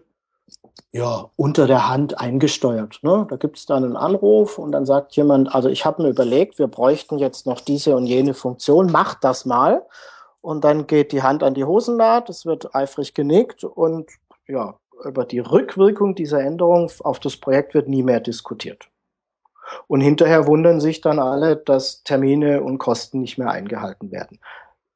ja, 0.91 1.29
unter 1.35 1.67
der 1.67 1.87
Hand 1.87 2.19
eingesteuert. 2.19 2.99
Ne? 3.03 3.27
Da 3.29 3.35
gibt 3.35 3.57
es 3.57 3.65
dann 3.65 3.83
einen 3.83 3.97
Anruf 3.97 4.57
und 4.57 4.71
dann 4.71 4.85
sagt 4.85 5.15
jemand, 5.15 5.53
also 5.53 5.69
ich 5.69 5.85
habe 5.85 6.01
mir 6.01 6.09
überlegt, 6.09 6.57
wir 6.57 6.67
bräuchten 6.67 7.19
jetzt 7.19 7.45
noch 7.45 7.61
diese 7.61 7.95
und 7.95 8.05
jene 8.05 8.33
Funktion, 8.33 8.91
macht 8.91 9.23
das 9.23 9.45
mal. 9.45 9.85
Und 10.41 10.63
dann 10.63 10.87
geht 10.87 11.11
die 11.11 11.21
Hand 11.21 11.43
an 11.43 11.53
die 11.53 11.65
Hosennaht, 11.65 12.29
es 12.29 12.45
wird 12.45 12.73
eifrig 12.73 13.13
genickt 13.13 13.63
und 13.63 14.09
ja, 14.47 14.75
über 15.03 15.25
die 15.25 15.39
Rückwirkung 15.39 16.15
dieser 16.15 16.41
Änderung 16.41 16.91
auf 17.03 17.19
das 17.19 17.37
Projekt 17.37 17.73
wird 17.73 17.87
nie 17.87 18.03
mehr 18.03 18.19
diskutiert. 18.19 18.89
Und 19.87 20.01
hinterher 20.01 20.47
wundern 20.47 20.79
sich 20.79 21.01
dann 21.01 21.19
alle, 21.19 21.55
dass 21.55 22.03
Termine 22.03 22.63
und 22.63 22.79
Kosten 22.79 23.19
nicht 23.19 23.37
mehr 23.37 23.51
eingehalten 23.51 24.11
werden. 24.11 24.39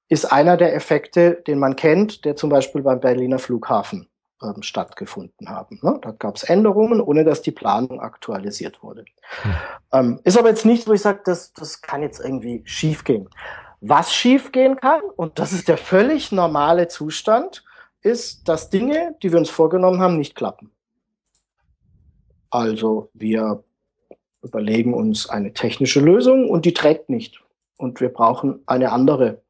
Ist 0.10 0.26
einer 0.26 0.58
der 0.58 0.76
Effekte, 0.76 1.43
den 1.47 1.60
man 1.60 1.76
kennt, 1.76 2.26
der 2.26 2.36
zum 2.36 2.49
Beispiel 2.49 2.82
beim 2.82 2.99
Berliner 2.99 3.39
Flughafen 3.39 4.10
ähm, 4.41 4.62
stattgefunden 4.62 5.49
haben. 5.49 5.80
Ne? 5.82 5.99
Da 6.01 6.12
gab 6.12 6.36
es 6.36 6.43
Änderungen, 6.43 7.01
ohne 7.01 7.24
dass 7.24 7.41
die 7.41 7.51
Planung 7.51 7.99
aktualisiert 7.99 8.84
wurde. 8.84 9.06
Hm. 9.41 9.54
Ähm, 9.93 10.20
ist 10.24 10.38
aber 10.38 10.49
jetzt 10.49 10.66
nicht, 10.66 10.88
wo 10.88 10.93
ich 10.93 11.01
sage, 11.01 11.22
das, 11.24 11.54
das 11.54 11.82
kann 11.82 12.01
jetzt 12.01 12.20
irgendwie 12.20 12.62
schiefgehen. 12.66 13.30
Was 13.82 14.14
schiefgehen 14.14 14.78
kann, 14.78 15.01
und 15.16 15.39
das 15.39 15.51
ist 15.51 15.68
der 15.68 15.78
völlig 15.78 16.32
normale 16.32 16.88
Zustand, 16.88 17.64
ist, 18.04 18.47
dass 18.47 18.70
Dinge, 18.70 19.16
die 19.24 19.32
wir 19.32 19.39
uns 19.39 19.49
vorgenommen 19.49 19.99
haben, 19.99 20.18
nicht 20.18 20.36
klappen. 20.36 20.72
Also 22.49 23.10
wir 23.14 23.64
überlegen 24.43 24.93
uns 24.93 25.28
eine 25.30 25.54
technische 25.54 26.01
Lösung 26.01 26.49
und 26.49 26.66
die 26.66 26.74
trägt 26.74 27.10
nicht. 27.10 27.41
Und 27.78 28.01
wir 28.01 28.10
brauchen 28.10 28.62
eine 28.66 28.91
andere 28.91 29.41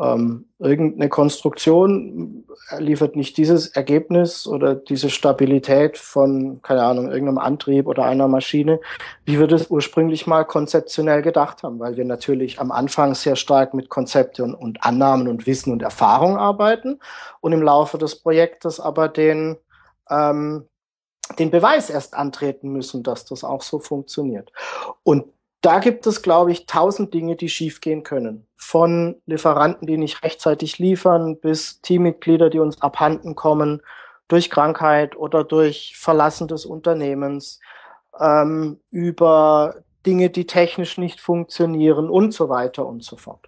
ähm, 0.00 0.46
irgendeine 0.58 1.08
Konstruktion 1.08 2.44
liefert 2.78 3.16
nicht 3.16 3.36
dieses 3.36 3.68
Ergebnis 3.68 4.46
oder 4.46 4.74
diese 4.74 5.10
Stabilität 5.10 5.98
von, 5.98 6.62
keine 6.62 6.84
Ahnung, 6.84 7.10
irgendeinem 7.10 7.38
Antrieb 7.38 7.86
oder 7.86 8.04
einer 8.04 8.28
Maschine, 8.28 8.80
wie 9.24 9.40
wir 9.40 9.48
das 9.48 9.70
ursprünglich 9.70 10.26
mal 10.26 10.44
konzeptionell 10.44 11.22
gedacht 11.22 11.62
haben, 11.62 11.80
weil 11.80 11.96
wir 11.96 12.04
natürlich 12.04 12.60
am 12.60 12.70
Anfang 12.70 13.14
sehr 13.14 13.36
stark 13.36 13.74
mit 13.74 13.88
Konzepten 13.88 14.54
und 14.54 14.84
Annahmen 14.84 15.26
und 15.26 15.46
Wissen 15.46 15.72
und 15.72 15.82
Erfahrung 15.82 16.36
arbeiten 16.36 17.00
und 17.40 17.52
im 17.52 17.62
Laufe 17.62 17.98
des 17.98 18.16
Projektes 18.16 18.78
aber 18.78 19.08
den, 19.08 19.56
ähm, 20.10 20.68
den 21.38 21.50
Beweis 21.50 21.90
erst 21.90 22.14
antreten 22.14 22.70
müssen, 22.70 23.02
dass 23.02 23.24
das 23.24 23.42
auch 23.42 23.62
so 23.62 23.80
funktioniert. 23.80 24.52
Und 25.02 25.24
da 25.60 25.80
gibt 25.80 26.06
es, 26.06 26.22
glaube 26.22 26.52
ich, 26.52 26.66
tausend 26.66 27.12
Dinge, 27.14 27.36
die 27.36 27.48
schiefgehen 27.48 28.02
können. 28.02 28.46
Von 28.56 29.20
Lieferanten, 29.26 29.86
die 29.86 29.96
nicht 29.96 30.22
rechtzeitig 30.22 30.78
liefern, 30.78 31.38
bis 31.40 31.80
Teammitglieder, 31.80 32.50
die 32.50 32.60
uns 32.60 32.80
abhanden 32.80 33.34
kommen 33.34 33.82
durch 34.28 34.50
Krankheit 34.50 35.16
oder 35.16 35.42
durch 35.42 35.94
Verlassen 35.96 36.48
des 36.48 36.66
Unternehmens, 36.66 37.60
ähm, 38.20 38.80
über 38.90 39.76
Dinge, 40.06 40.30
die 40.30 40.46
technisch 40.46 40.98
nicht 40.98 41.20
funktionieren 41.20 42.08
und 42.08 42.32
so 42.32 42.48
weiter 42.48 42.86
und 42.86 43.02
so 43.02 43.16
fort. 43.16 43.46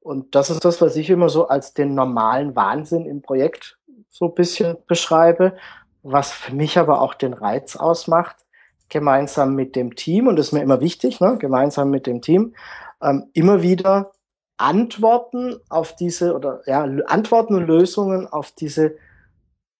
Und 0.00 0.34
das 0.34 0.50
ist 0.50 0.64
das, 0.64 0.80
was 0.80 0.96
ich 0.96 1.08
immer 1.08 1.28
so 1.28 1.48
als 1.48 1.72
den 1.72 1.94
normalen 1.94 2.54
Wahnsinn 2.56 3.06
im 3.06 3.22
Projekt 3.22 3.78
so 4.10 4.26
ein 4.26 4.34
bisschen 4.34 4.76
beschreibe, 4.86 5.56
was 6.02 6.30
für 6.30 6.54
mich 6.54 6.78
aber 6.78 7.00
auch 7.00 7.14
den 7.14 7.32
Reiz 7.32 7.76
ausmacht, 7.76 8.43
gemeinsam 8.88 9.54
mit 9.54 9.76
dem 9.76 9.96
Team, 9.96 10.26
und 10.28 10.36
das 10.36 10.46
ist 10.46 10.52
mir 10.52 10.62
immer 10.62 10.80
wichtig, 10.80 11.20
ne, 11.20 11.36
gemeinsam 11.38 11.90
mit 11.90 12.06
dem 12.06 12.22
Team, 12.22 12.54
ähm, 13.02 13.26
immer 13.32 13.62
wieder 13.62 14.12
Antworten 14.56 15.56
auf 15.68 15.96
diese 15.96 16.34
oder 16.34 16.60
ja, 16.66 16.82
Antworten 17.06 17.54
und 17.54 17.66
Lösungen 17.66 18.26
auf 18.26 18.52
diese 18.52 18.96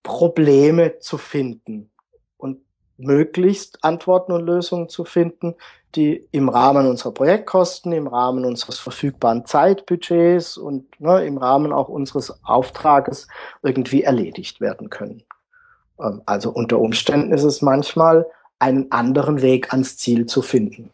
Probleme 0.03 0.99
zu 0.99 1.17
finden 1.17 1.91
und 2.37 2.61
möglichst 2.97 3.85
Antworten 3.85 4.33
und 4.33 4.45
Lösungen 4.45 4.89
zu 4.89 5.05
finden, 5.05 5.55
die 5.95 6.29
im 6.33 6.49
Rahmen 6.49 6.87
unserer 6.87 7.13
Projektkosten, 7.13 7.93
im 7.93 8.09
Rahmen 8.09 8.45
unseres 8.45 8.79
verfügbaren 8.79 9.47
Zeitbudgets 9.47 10.57
und 10.57 11.01
ne, 11.01 11.25
im 11.25 11.39
Rahmen 11.39 11.73
auch 11.73 11.89
unseres 11.89 12.45
Auftrages 12.45 13.29
irgendwie 13.63 14.03
erledigt 14.03 14.61
werden 14.61 14.91
können. 14.91 15.23
Ähm, 16.01 16.23
also 16.27 16.51
unter 16.51 16.81
Umständen 16.81 17.33
ist 17.33 17.45
es 17.45 17.63
manchmal 17.63 18.27
einen 18.65 18.91
anderen 18.93 19.43
Weg 19.43 19.73
ans 19.73 19.99
Ziel 19.99 20.25
zu 20.25 20.41
finden. 20.41 20.91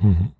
Mhm. 0.00 0.32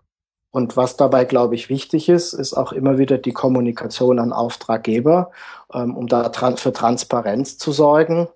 Und 0.51 0.77
was 0.77 0.97
dabei, 0.97 1.25
glaube 1.25 1.55
ich, 1.55 1.69
wichtig 1.69 2.09
ist, 2.09 2.33
ist 2.33 2.55
auch 2.55 2.73
immer 2.73 2.99
wieder 2.99 3.19
die 3.19 3.33
Kommunikation 3.33 4.19
an 4.19 4.33
Auftraggeber, 4.33 5.31
ähm, 5.73 5.97
um 5.97 6.07
da 6.07 6.31
für 6.57 6.73
Transparenz 6.73 7.59
zu 7.59 7.71
sorgen, 7.71 8.29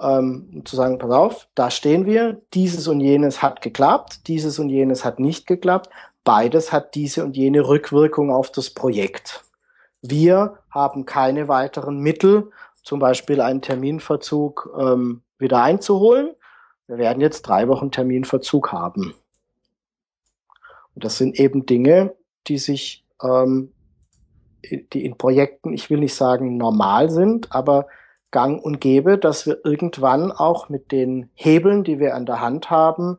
ähm, 0.00 0.62
zu 0.64 0.76
sagen, 0.76 0.98
pass 0.98 1.10
auf, 1.10 1.48
da 1.54 1.70
stehen 1.70 2.06
wir, 2.06 2.40
dieses 2.54 2.88
und 2.88 3.00
jenes 3.00 3.42
hat 3.42 3.60
geklappt, 3.60 4.26
dieses 4.26 4.58
und 4.58 4.70
jenes 4.70 5.04
hat 5.04 5.18
nicht 5.18 5.46
geklappt, 5.46 5.90
beides 6.24 6.72
hat 6.72 6.94
diese 6.94 7.24
und 7.24 7.36
jene 7.36 7.66
Rückwirkung 7.66 8.30
auf 8.30 8.50
das 8.50 8.70
Projekt. 8.70 9.44
Wir 10.00 10.58
haben 10.70 11.04
keine 11.04 11.48
weiteren 11.48 12.00
Mittel, 12.00 12.50
zum 12.82 12.98
Beispiel 12.98 13.40
einen 13.40 13.62
Terminverzug 13.62 14.74
ähm, 14.78 15.22
wieder 15.38 15.62
einzuholen 15.62 16.34
wir 16.86 16.98
werden 16.98 17.20
jetzt 17.20 17.42
drei 17.42 17.68
Wochen 17.68 17.90
Terminverzug 17.90 18.72
haben. 18.72 19.14
Und 20.94 21.04
das 21.04 21.18
sind 21.18 21.38
eben 21.38 21.66
Dinge, 21.66 22.14
die 22.46 22.58
sich, 22.58 23.04
ähm, 23.22 23.72
die 24.62 25.04
in 25.04 25.16
Projekten, 25.16 25.72
ich 25.72 25.90
will 25.90 25.98
nicht 25.98 26.14
sagen 26.14 26.56
normal 26.56 27.10
sind, 27.10 27.52
aber 27.52 27.86
gang 28.30 28.62
und 28.62 28.80
gäbe, 28.80 29.18
dass 29.18 29.46
wir 29.46 29.58
irgendwann 29.64 30.32
auch 30.32 30.68
mit 30.68 30.92
den 30.92 31.30
Hebeln, 31.34 31.84
die 31.84 31.98
wir 31.98 32.14
an 32.14 32.26
der 32.26 32.40
Hand 32.40 32.70
haben, 32.70 33.18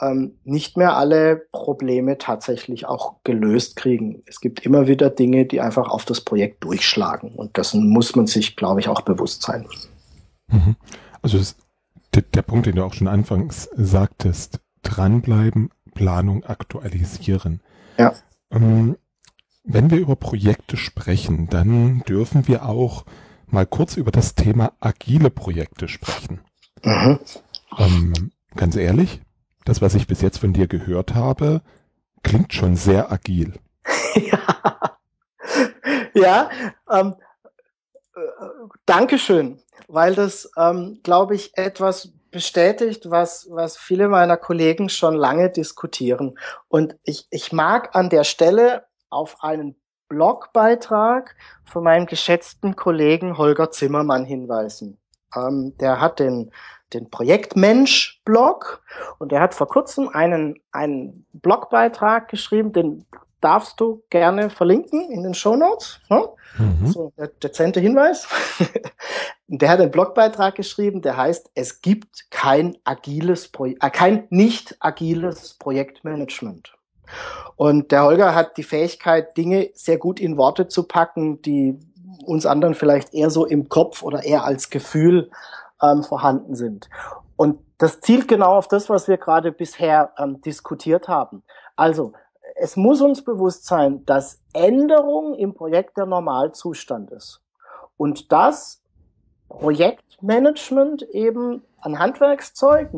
ähm, 0.00 0.38
nicht 0.44 0.76
mehr 0.76 0.96
alle 0.96 1.36
Probleme 1.52 2.18
tatsächlich 2.18 2.86
auch 2.86 3.16
gelöst 3.24 3.76
kriegen. 3.76 4.22
Es 4.26 4.40
gibt 4.40 4.64
immer 4.64 4.86
wieder 4.86 5.10
Dinge, 5.10 5.46
die 5.46 5.60
einfach 5.60 5.88
auf 5.88 6.04
das 6.04 6.20
Projekt 6.20 6.62
durchschlagen. 6.64 7.34
Und 7.34 7.56
dessen 7.56 7.88
muss 7.88 8.14
man 8.14 8.26
sich, 8.26 8.56
glaube 8.56 8.80
ich, 8.80 8.88
auch 8.88 9.00
bewusst 9.00 9.42
sein. 9.42 9.66
Mhm. 10.48 10.76
Also 11.22 11.38
es 11.38 11.56
der, 12.22 12.42
Punkt, 12.42 12.66
den 12.66 12.76
du 12.76 12.84
auch 12.84 12.94
schon 12.94 13.08
anfangs 13.08 13.68
sagtest, 13.74 14.60
dranbleiben, 14.82 15.70
Planung 15.94 16.44
aktualisieren. 16.44 17.60
Ja. 17.96 18.14
Ähm, 18.50 18.96
wenn 19.64 19.90
wir 19.90 19.98
über 19.98 20.16
Projekte 20.16 20.76
sprechen, 20.76 21.48
dann 21.48 22.00
dürfen 22.08 22.48
wir 22.48 22.64
auch 22.64 23.04
mal 23.46 23.66
kurz 23.66 23.96
über 23.96 24.10
das 24.10 24.34
Thema 24.34 24.72
agile 24.80 25.30
Projekte 25.30 25.88
sprechen. 25.88 26.40
Mhm. 26.84 27.18
Ähm, 27.76 28.30
ganz 28.54 28.76
ehrlich, 28.76 29.20
das, 29.64 29.82
was 29.82 29.94
ich 29.94 30.06
bis 30.06 30.22
jetzt 30.22 30.38
von 30.38 30.52
dir 30.52 30.68
gehört 30.68 31.14
habe, 31.14 31.62
klingt 32.22 32.54
schon 32.54 32.76
sehr 32.76 33.12
agil. 33.12 33.54
ja, 34.14 34.40
ja 36.14 36.50
ähm, 36.90 37.14
äh, 38.14 38.20
Dankeschön 38.86 39.60
weil 39.88 40.14
das, 40.14 40.50
ähm, 40.56 41.00
glaube 41.02 41.34
ich, 41.34 41.56
etwas 41.56 42.12
bestätigt, 42.30 43.10
was, 43.10 43.48
was 43.50 43.76
viele 43.76 44.08
meiner 44.08 44.36
Kollegen 44.36 44.88
schon 44.90 45.14
lange 45.14 45.50
diskutieren. 45.50 46.38
Und 46.68 46.96
ich, 47.02 47.26
ich 47.30 47.52
mag 47.52 47.96
an 47.96 48.10
der 48.10 48.24
Stelle 48.24 48.84
auf 49.08 49.42
einen 49.42 49.76
Blogbeitrag 50.08 51.34
von 51.64 51.84
meinem 51.84 52.06
geschätzten 52.06 52.76
Kollegen 52.76 53.38
Holger 53.38 53.70
Zimmermann 53.70 54.24
hinweisen. 54.24 54.98
Ähm, 55.34 55.74
der 55.78 56.00
hat 56.00 56.18
den, 56.18 56.50
den 56.92 57.10
Projektmensch-Blog 57.10 58.82
und 59.18 59.32
er 59.32 59.40
hat 59.40 59.54
vor 59.54 59.68
kurzem 59.68 60.08
einen, 60.08 60.60
einen 60.72 61.26
Blogbeitrag 61.32 62.28
geschrieben, 62.28 62.72
den 62.72 63.06
darfst 63.40 63.80
du 63.80 64.02
gerne 64.10 64.50
verlinken 64.50 65.10
in 65.10 65.22
den 65.22 65.34
Show 65.34 65.56
Notes. 65.56 66.00
Ne? 66.08 66.28
Mhm. 66.58 66.86
So, 66.86 67.12
der 67.16 67.28
dezente 67.28 67.80
Hinweis. 67.80 68.26
der 69.48 69.70
hat 69.70 69.80
einen 69.80 69.90
Blogbeitrag 69.90 70.54
geschrieben, 70.54 71.02
der 71.02 71.16
heißt, 71.16 71.50
es 71.54 71.80
gibt 71.80 72.30
kein 72.30 72.76
agiles 72.84 73.48
Projekt, 73.48 73.82
äh, 73.82 73.90
kein 73.90 74.26
nicht 74.30 74.76
agiles 74.80 75.54
Projektmanagement. 75.54 76.74
Und 77.56 77.90
der 77.90 78.04
Holger 78.04 78.34
hat 78.34 78.56
die 78.56 78.62
Fähigkeit, 78.62 79.36
Dinge 79.36 79.70
sehr 79.74 79.98
gut 79.98 80.20
in 80.20 80.36
Worte 80.36 80.68
zu 80.68 80.82
packen, 80.82 81.40
die 81.42 81.78
uns 82.24 82.44
anderen 82.46 82.74
vielleicht 82.74 83.14
eher 83.14 83.30
so 83.30 83.46
im 83.46 83.68
Kopf 83.68 84.02
oder 84.02 84.24
eher 84.24 84.44
als 84.44 84.70
Gefühl 84.70 85.30
ähm, 85.82 86.02
vorhanden 86.02 86.54
sind. 86.54 86.90
Und 87.36 87.58
das 87.78 88.00
zielt 88.00 88.28
genau 88.28 88.56
auf 88.56 88.68
das, 88.68 88.90
was 88.90 89.08
wir 89.08 89.16
gerade 89.16 89.52
bisher 89.52 90.12
ähm, 90.18 90.40
diskutiert 90.42 91.08
haben. 91.08 91.42
Also 91.76 92.12
es 92.60 92.76
muss 92.76 93.00
uns 93.00 93.22
bewusst 93.22 93.66
sein, 93.66 94.04
dass 94.04 94.40
Änderung 94.52 95.34
im 95.34 95.54
Projekt 95.54 95.96
der 95.96 96.06
Normalzustand 96.06 97.10
ist. 97.12 97.40
Und 97.96 98.32
das 98.32 98.82
Projektmanagement 99.48 101.02
eben 101.02 101.62
an 101.80 101.98
Handwerkszeug, 101.98 102.90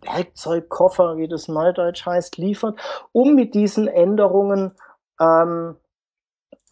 Werkzeugkoffer, 0.00 1.16
wie 1.16 1.28
das 1.28 1.48
neudeutsch 1.48 2.04
heißt, 2.04 2.36
liefert, 2.38 2.78
um 3.12 3.34
mit 3.34 3.54
diesen 3.54 3.88
Änderungen 3.88 4.72
ähm, 5.20 5.76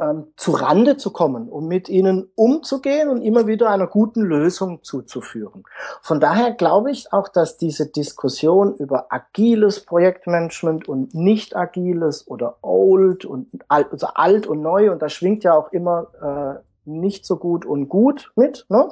ähm, 0.01 0.33
zu 0.37 0.53
Rande 0.53 0.97
zu 0.97 1.13
kommen, 1.13 1.49
um 1.49 1.69
mit 1.69 1.89
ihnen 1.89 2.31
umzugehen 2.35 3.09
und 3.09 3.23
immer 3.23 3.47
wieder 3.47 3.71
einer 3.71 3.87
guten 3.87 4.23
Lösung 4.23 4.83
zuzuführen. 4.83 5.65
Von 6.01 6.21
daher 6.21 6.53
glaube 6.53 6.91
ich 6.91 7.13
auch, 7.13 7.29
dass 7.29 7.57
diese 7.57 7.87
Diskussion 7.87 8.75
über 8.75 9.07
agiles 9.11 9.81
Projektmanagement 9.85 10.89
und 10.89 11.15
nicht 11.15 11.57
agiles 11.57 12.27
oder 12.27 12.57
old 12.63 13.25
und 13.25 13.49
alt, 13.69 13.93
also 13.93 14.09
alt 14.15 14.47
und 14.47 14.63
neu, 14.63 14.91
und 14.91 15.03
da 15.03 15.09
schwingt 15.09 15.45
ja 15.45 15.55
auch 15.55 15.73
immer 15.73 16.61
äh, 16.61 16.63
nicht 16.85 17.25
so 17.25 17.37
gut 17.37 17.65
und 17.65 17.89
gut 17.89 18.33
mit. 18.35 18.67
Ne? 18.69 18.89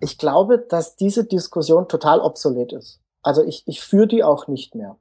Ich 0.00 0.18
glaube, 0.18 0.58
dass 0.58 0.96
diese 0.96 1.24
Diskussion 1.24 1.88
total 1.88 2.20
obsolet 2.20 2.72
ist. 2.72 3.00
Also 3.22 3.42
ich, 3.42 3.64
ich 3.66 3.80
führe 3.80 4.06
die 4.06 4.24
auch 4.24 4.48
nicht 4.48 4.74
mehr 4.74 4.96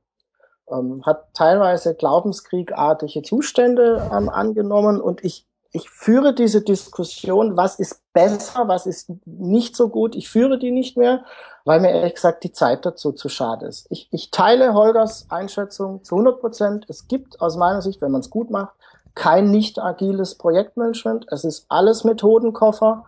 ähm, 0.72 1.04
hat 1.06 1.34
teilweise 1.34 1.96
glaubenskriegartige 1.96 3.22
Zustände 3.22 4.10
ähm, 4.14 4.30
angenommen 4.30 5.02
und 5.02 5.24
ich, 5.24 5.48
ich 5.72 5.90
führe 5.90 6.34
diese 6.34 6.62
Diskussion, 6.62 7.58
was 7.58 7.80
ist 7.80 8.02
besser, 8.14 8.68
was 8.68 8.86
ist 8.86 9.12
nicht 9.26 9.76
so 9.76 9.90
gut, 9.90 10.16
ich 10.16 10.30
führe 10.30 10.58
die 10.58 10.72
nicht 10.72 10.98
mehr, 10.98 11.24
weil 11.66 11.82
mir 11.82 11.92
ehrlich 11.92 12.16
gesagt 12.16 12.44
die 12.44 12.52
Zeit 12.52 12.86
dazu 12.86 13.12
zu 13.12 13.30
schade 13.30 13.66
ist. 13.66 13.88
Ich, 13.90 14.08
ich 14.12 14.32
teile 14.32 14.74
Holgers 14.74 15.28
Einschätzung 15.30 16.04
zu 16.04 16.16
100 16.16 16.40
Prozent. 16.40 16.86
Es 16.88 17.08
gibt 17.08 17.42
aus 17.42 17.58
meiner 17.58 17.82
Sicht, 17.82 18.02
wenn 18.02 18.12
man 18.12 18.22
es 18.22 18.30
gut 18.30 18.50
macht, 18.50 18.74
kein 19.16 19.52
nicht 19.52 19.80
agiles 19.80 20.36
Projektmanagement. 20.36 21.26
Es 21.30 21.44
ist 21.44 21.66
alles 21.70 22.04
Methodenkoffer 22.04 23.06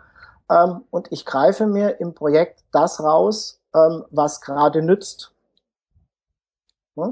ähm, 0.50 0.82
und 0.90 1.12
ich 1.12 1.26
greife 1.26 1.68
mir 1.68 2.00
im 2.00 2.14
Projekt 2.14 2.64
das 2.72 3.02
raus, 3.02 3.62
ähm, 3.74 4.04
was 4.10 4.42
gerade 4.42 4.82
nützt? 4.82 5.32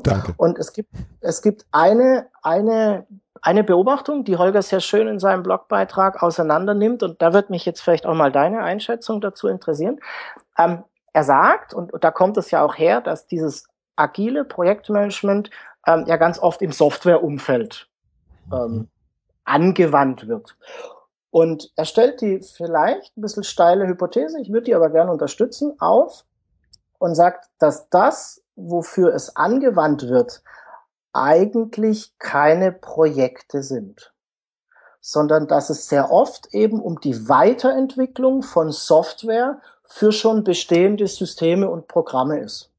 Danke. 0.04 0.34
Und 0.38 0.58
es 0.58 0.74
gibt, 0.74 0.90
es 1.22 1.42
gibt 1.42 1.66
eine, 1.72 2.28
eine, 2.42 3.06
eine 3.42 3.64
Beobachtung, 3.64 4.24
die 4.24 4.38
Holger 4.38 4.62
sehr 4.62 4.80
schön 4.80 5.08
in 5.08 5.20
seinem 5.20 5.44
Blogbeitrag 5.44 6.22
auseinander 6.22 6.74
nimmt, 6.74 7.04
und 7.04 7.22
da 7.22 7.34
wird 7.34 7.50
mich 7.50 7.66
jetzt 7.66 7.82
vielleicht 7.82 8.06
auch 8.06 8.16
mal 8.16 8.32
deine 8.32 8.64
Einschätzung 8.64 9.22
dazu 9.22 9.48
interessieren. 9.48 10.00
Ähm, 10.58 10.84
er 11.14 11.24
sagt, 11.24 11.74
und, 11.74 11.94
und 11.94 12.04
da 12.04 12.12
kommt 12.12 12.38
es 12.38 12.52
ja 12.52 12.64
auch 12.64 12.78
her, 12.78 13.02
dass 13.02 13.26
dieses 13.26 13.66
agile 13.96 14.44
Projektmanagement 14.44 15.50
ähm, 15.86 16.04
ja 16.08 16.18
ganz 16.18 16.40
oft 16.40 16.62
im 16.62 16.72
Softwareumfeld 16.72 17.88
ähm, 18.52 18.88
angewandt 19.44 20.28
wird. 20.28 20.56
Und 21.32 21.72
er 21.76 21.86
stellt 21.86 22.22
die 22.22 22.40
vielleicht 22.40 23.18
ein 23.18 23.22
bisschen 23.22 23.44
steile 23.44 23.88
Hypothese, 23.88 24.40
ich 24.42 24.52
würde 24.52 24.66
die 24.66 24.76
aber 24.76 24.90
gerne 24.90 25.12
unterstützen, 25.12 25.74
auf 25.80 26.24
und 27.00 27.16
sagt, 27.16 27.50
dass 27.60 27.90
das 27.90 28.44
wofür 28.58 29.14
es 29.14 29.38
angewandt 29.38 30.10
wird, 30.10 30.42
eigentlich 31.14 32.18
keine 32.20 32.74
Projekte 32.74 33.64
sind, 33.64 34.14
sondern 35.00 35.48
dass 35.48 35.70
es 35.70 35.88
sehr 35.88 36.12
oft 36.12 36.54
eben 36.54 36.82
um 36.82 37.00
die 37.00 37.30
Weiterentwicklung 37.30 38.44
von 38.44 38.72
Software 38.72 39.62
für 39.86 40.12
schon 40.12 40.44
bestehende 40.44 41.08
Systeme 41.08 41.70
und 41.70 41.88
Programme 41.88 42.40
ist. 42.40 42.72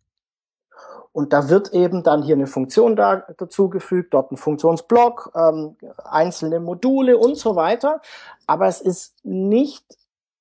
Und 1.13 1.33
da 1.33 1.49
wird 1.49 1.73
eben 1.73 2.03
dann 2.03 2.23
hier 2.23 2.37
eine 2.37 2.47
Funktion 2.47 2.95
da, 2.95 3.25
dazugefügt, 3.39 4.15
dort 4.15 4.31
ein 4.31 4.37
Funktionsblock, 4.37 5.33
ähm, 5.35 5.77
einzelne 6.05 6.61
Module 6.61 7.19
und 7.19 7.37
so 7.37 7.57
weiter. 7.57 8.01
Aber 8.47 8.67
es 8.67 8.81
ist 8.81 9.25
nicht 9.25 9.85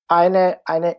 eine, 0.06 0.58
eine 0.64 0.96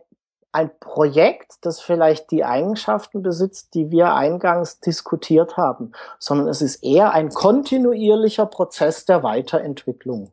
ein 0.52 0.70
Projekt, 0.80 1.52
das 1.62 1.80
vielleicht 1.80 2.30
die 2.30 2.44
Eigenschaften 2.44 3.22
besitzt, 3.22 3.74
die 3.74 3.90
wir 3.90 4.14
eingangs 4.14 4.80
diskutiert 4.80 5.56
haben, 5.56 5.92
sondern 6.18 6.48
es 6.48 6.60
ist 6.60 6.82
eher 6.82 7.12
ein 7.12 7.30
kontinuierlicher 7.30 8.46
Prozess 8.46 9.04
der 9.04 9.22
Weiterentwicklung. 9.22 10.32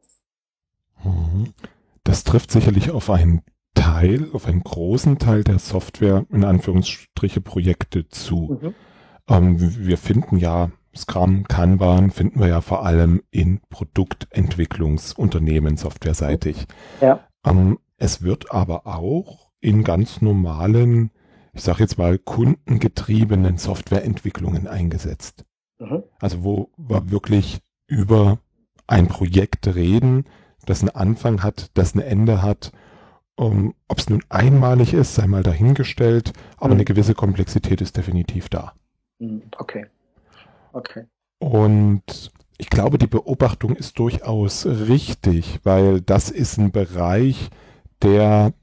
Mhm. 1.04 1.54
Das 2.04 2.24
trifft 2.24 2.52
sicherlich 2.52 2.92
auf 2.92 3.10
einen 3.10 3.44
Teil, 3.76 4.30
auf 4.34 4.48
einen 4.48 4.64
großen 4.64 5.20
Teil 5.20 5.44
der 5.44 5.60
Software, 5.60 6.26
in 6.32 6.44
Anführungsstriche 6.44 7.42
Projekte 7.42 8.08
zu. 8.08 8.60
Mhm. 8.62 8.74
Ähm, 9.30 9.58
wir 9.60 9.98
finden 9.98 10.38
ja 10.38 10.72
Scrum, 10.96 11.48
Kanban 11.48 12.10
finden 12.10 12.40
wir 12.40 12.48
ja 12.48 12.62
vor 12.62 12.86
allem 12.86 13.22
in 13.30 13.60
Produktentwicklungsunternehmen 13.70 15.78
softwareseitig. 15.78 16.66
Ja. 17.02 17.20
Ähm, 17.46 17.78
es 17.98 18.24
wird 18.24 18.52
aber 18.52 18.88
auch 18.88 19.47
in 19.60 19.84
ganz 19.84 20.22
normalen, 20.22 21.12
ich 21.54 21.64
sage 21.64 21.80
jetzt 21.80 21.98
mal, 21.98 22.18
kundengetriebenen 22.18 23.58
Softwareentwicklungen 23.58 24.68
eingesetzt. 24.68 25.46
Mhm. 25.80 26.04
Also 26.20 26.44
wo 26.44 26.70
wir 26.78 27.12
wirklich 27.12 27.60
über 27.88 28.40
ein 28.88 29.08
Projekt 29.08 29.68
reden, 29.76 30.26
das 30.66 30.82
einen 30.82 30.90
Anfang 30.90 31.44
hat, 31.44 31.72
das 31.74 31.96
ein 31.96 32.02
Ende 32.02 32.42
hat. 32.42 32.72
Um, 33.40 33.76
Ob 33.88 34.00
es 34.00 34.10
nun 34.10 34.24
einmalig 34.30 34.94
ist, 34.94 35.14
sei 35.14 35.28
mal 35.28 35.44
dahingestellt, 35.44 36.34
aber 36.58 36.70
mhm. 36.70 36.74
eine 36.74 36.86
gewisse 36.86 37.14
Komplexität 37.14 37.82
ist 37.82 37.96
definitiv 37.96 38.50
da. 38.50 38.74
Mhm. 39.20 39.44
Okay. 39.58 39.86
Okay. 40.74 41.06
Und 41.40 42.32
ich 42.58 42.70
glaube, 42.70 42.98
die 42.98 43.08
Beobachtung 43.08 43.76
ist 43.76 44.00
durchaus 44.00 44.66
richtig, 44.66 45.60
weil 45.64 46.02
das 46.02 46.32
ist 46.32 46.58
ein 46.58 46.72
Bereich, 46.72 47.50
der 48.02 48.54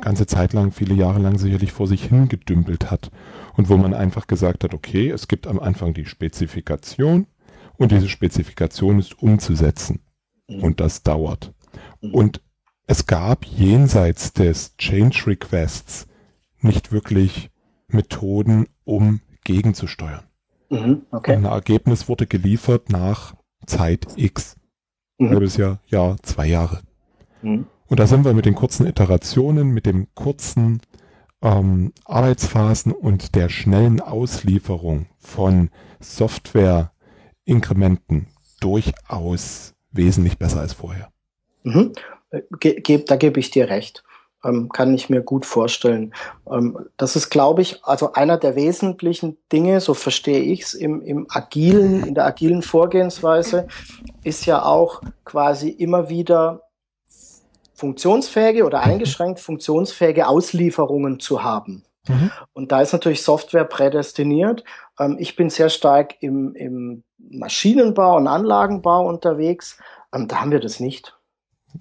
ganze 0.00 0.26
Zeit 0.26 0.52
lang, 0.52 0.72
viele 0.72 0.94
Jahre 0.94 1.20
lang 1.20 1.38
sicherlich 1.38 1.72
vor 1.72 1.86
sich 1.86 2.04
hingedümpelt 2.04 2.90
hat. 2.90 3.10
Und 3.56 3.68
wo 3.68 3.76
man 3.76 3.94
einfach 3.94 4.26
gesagt 4.26 4.64
hat, 4.64 4.74
okay, 4.74 5.10
es 5.10 5.28
gibt 5.28 5.46
am 5.46 5.58
Anfang 5.58 5.94
die 5.94 6.06
Spezifikation 6.06 7.26
und 7.76 7.92
diese 7.92 8.08
Spezifikation 8.08 8.98
ist 8.98 9.22
umzusetzen. 9.22 10.00
Mhm. 10.48 10.62
Und 10.62 10.80
das 10.80 11.02
dauert. 11.02 11.52
Und 12.00 12.40
es 12.86 13.06
gab 13.06 13.44
jenseits 13.44 14.32
des 14.32 14.76
Change 14.76 15.26
Requests 15.26 16.06
nicht 16.60 16.92
wirklich 16.92 17.50
Methoden, 17.88 18.66
um 18.84 19.20
gegenzusteuern. 19.44 20.24
Mhm, 20.70 21.02
okay. 21.10 21.34
Ein 21.34 21.44
Ergebnis 21.44 22.08
wurde 22.08 22.26
geliefert 22.26 22.90
nach 22.90 23.34
Zeit 23.66 24.06
X. 24.16 24.56
Mhm. 25.18 25.30
Halbes 25.30 25.56
Jahr, 25.56 25.80
Jahr, 25.86 26.16
zwei 26.22 26.46
Jahre. 26.46 26.80
Mhm. 27.42 27.66
Und 27.88 28.00
da 28.00 28.06
sind 28.06 28.24
wir 28.24 28.34
mit 28.34 28.46
den 28.46 28.54
kurzen 28.54 28.86
Iterationen, 28.86 29.68
mit 29.68 29.86
dem 29.86 30.08
kurzen 30.14 30.80
ähm, 31.42 31.92
Arbeitsphasen 32.04 32.92
und 32.92 33.34
der 33.34 33.48
schnellen 33.48 34.00
Auslieferung 34.00 35.06
von 35.18 35.70
Software-Inkrementen 36.00 38.28
durchaus 38.60 39.74
wesentlich 39.92 40.38
besser 40.38 40.60
als 40.60 40.72
vorher. 40.72 41.10
Mhm. 41.62 41.92
Ge 42.58 42.80
ge 42.80 43.04
da 43.06 43.16
gebe 43.16 43.38
ich 43.40 43.50
dir 43.50 43.68
recht. 43.68 44.02
Ähm, 44.44 44.68
kann 44.68 44.92
ich 44.94 45.08
mir 45.08 45.22
gut 45.22 45.46
vorstellen. 45.46 46.12
Ähm, 46.50 46.78
das 46.96 47.16
ist, 47.16 47.30
glaube 47.30 47.62
ich, 47.62 47.82
also 47.84 48.12
einer 48.12 48.36
der 48.36 48.54
wesentlichen 48.54 49.38
Dinge, 49.50 49.80
so 49.80 49.94
verstehe 49.94 50.40
ich 50.40 50.62
es, 50.62 50.74
im, 50.74 51.00
im 51.02 51.26
agilen, 51.30 52.04
in 52.04 52.14
der 52.14 52.26
agilen 52.26 52.60
Vorgehensweise, 52.62 53.66
ist 54.24 54.44
ja 54.46 54.62
auch 54.62 55.00
quasi 55.24 55.70
immer 55.70 56.10
wieder 56.10 56.65
funktionsfähige 57.76 58.64
oder 58.64 58.78
mhm. 58.78 58.92
eingeschränkt 58.92 59.40
funktionsfähige 59.40 60.26
Auslieferungen 60.26 61.20
zu 61.20 61.44
haben. 61.44 61.84
Mhm. 62.08 62.30
Und 62.52 62.72
da 62.72 62.80
ist 62.80 62.92
natürlich 62.92 63.22
Software 63.22 63.64
prädestiniert. 63.64 64.64
Ähm, 64.98 65.16
ich 65.18 65.36
bin 65.36 65.50
sehr 65.50 65.68
stark 65.68 66.14
im, 66.20 66.54
im 66.54 67.04
Maschinenbau 67.18 68.16
und 68.16 68.26
Anlagenbau 68.26 69.06
unterwegs. 69.06 69.78
Ähm, 70.14 70.28
da 70.28 70.40
haben 70.40 70.50
wir 70.50 70.60
das 70.60 70.80
nicht. 70.80 71.16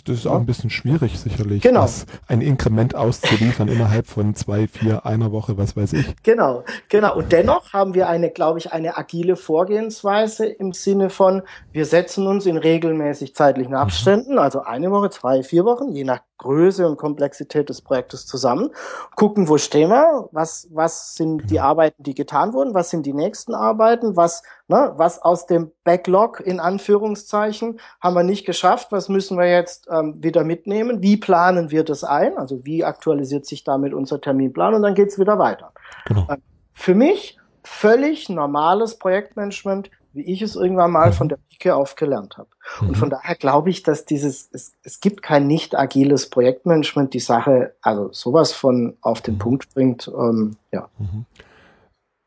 Das 0.03 0.17
ist 0.17 0.27
auch 0.27 0.35
ein 0.35 0.45
bisschen 0.45 0.69
schwierig, 0.69 1.17
sicherlich. 1.19 1.61
Genau. 1.61 1.87
Ein 2.27 2.41
Inkrement 2.41 2.95
auszuliefern 2.95 3.67
innerhalb 3.67 4.07
von 4.07 4.35
zwei, 4.35 4.67
vier, 4.67 5.05
einer 5.05 5.31
Woche, 5.31 5.57
was 5.57 5.77
weiß 5.77 5.93
ich. 5.93 6.15
Genau, 6.23 6.63
genau. 6.89 7.15
Und 7.15 7.31
dennoch 7.31 7.71
haben 7.71 7.93
wir 7.93 8.09
eine, 8.09 8.29
glaube 8.29 8.59
ich, 8.59 8.73
eine 8.73 8.97
agile 8.97 9.35
Vorgehensweise 9.35 10.47
im 10.47 10.73
Sinne 10.73 11.09
von, 11.09 11.43
wir 11.71 11.85
setzen 11.85 12.27
uns 12.27 12.45
in 12.45 12.57
regelmäßig 12.57 13.35
zeitlichen 13.35 13.71
mhm. 13.71 13.77
Abständen, 13.77 14.33
mhm. 14.33 14.39
also 14.39 14.61
eine 14.61 14.91
Woche, 14.91 15.09
zwei, 15.11 15.43
vier 15.43 15.65
Wochen, 15.65 15.93
je 15.93 16.03
nach 16.03 16.21
Größe 16.37 16.85
und 16.85 16.97
Komplexität 16.97 17.69
des 17.69 17.81
Projektes 17.81 18.25
zusammen, 18.25 18.71
gucken, 19.15 19.47
wo 19.47 19.57
stehen 19.57 19.89
wir, 19.89 20.27
was, 20.31 20.67
was 20.71 21.15
sind 21.15 21.37
genau. 21.37 21.49
die 21.49 21.59
Arbeiten, 21.61 22.03
die 22.03 22.13
getan 22.13 22.53
wurden, 22.53 22.73
was 22.73 22.89
sind 22.89 23.05
die 23.05 23.13
nächsten 23.13 23.53
Arbeiten, 23.53 24.17
was, 24.17 24.43
ne, 24.67 24.93
was 24.97 25.21
aus 25.21 25.45
dem 25.45 25.71
Backlog 25.85 26.41
in 26.41 26.59
Anführungszeichen 26.59 27.79
haben 28.01 28.15
wir 28.15 28.23
nicht 28.23 28.45
geschafft, 28.45 28.91
was 28.91 29.07
müssen 29.07 29.37
wir 29.37 29.49
jetzt 29.49 29.74
jetzt 29.75 29.87
ähm, 29.91 30.23
wieder 30.23 30.43
mitnehmen. 30.43 31.01
Wie 31.01 31.17
planen 31.17 31.71
wir 31.71 31.83
das 31.83 32.03
ein? 32.03 32.37
Also 32.37 32.65
wie 32.65 32.83
aktualisiert 32.83 33.45
sich 33.45 33.63
damit 33.63 33.93
unser 33.93 34.21
Terminplan? 34.21 34.73
Und 34.75 34.83
dann 34.83 34.95
geht's 34.95 35.19
wieder 35.19 35.39
weiter. 35.39 35.71
Genau. 36.05 36.27
Ähm, 36.29 36.41
für 36.73 36.95
mich 36.95 37.37
völlig 37.63 38.29
normales 38.29 38.97
Projektmanagement, 38.97 39.89
wie 40.13 40.21
ich 40.21 40.41
es 40.41 40.55
irgendwann 40.55 40.91
mal 40.91 41.09
mhm. 41.09 41.13
von 41.13 41.29
der 41.29 41.37
Pike 41.49 41.75
auf 41.75 41.95
gelernt 41.95 42.37
habe. 42.37 42.49
Mhm. 42.79 42.89
Und 42.89 42.97
von 42.97 43.09
daher 43.09 43.35
glaube 43.35 43.69
ich, 43.69 43.83
dass 43.83 44.05
dieses, 44.05 44.49
es, 44.51 44.73
es 44.83 44.99
gibt 44.99 45.21
kein 45.21 45.47
nicht 45.47 45.77
agiles 45.77 46.29
Projektmanagement, 46.29 47.13
die 47.13 47.19
Sache 47.19 47.75
also 47.81 48.11
sowas 48.11 48.53
von 48.53 48.97
auf 49.01 49.21
den 49.21 49.35
mhm. 49.35 49.39
Punkt 49.39 49.73
bringt. 49.73 50.07
Ähm, 50.07 50.57
ja. 50.71 50.89
Mhm. 50.97 51.25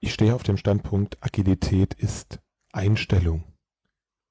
Ich 0.01 0.13
stehe 0.13 0.35
auf 0.35 0.43
dem 0.43 0.57
Standpunkt, 0.57 1.19
Agilität 1.21 1.95
ist 1.95 2.39
Einstellung. 2.73 3.45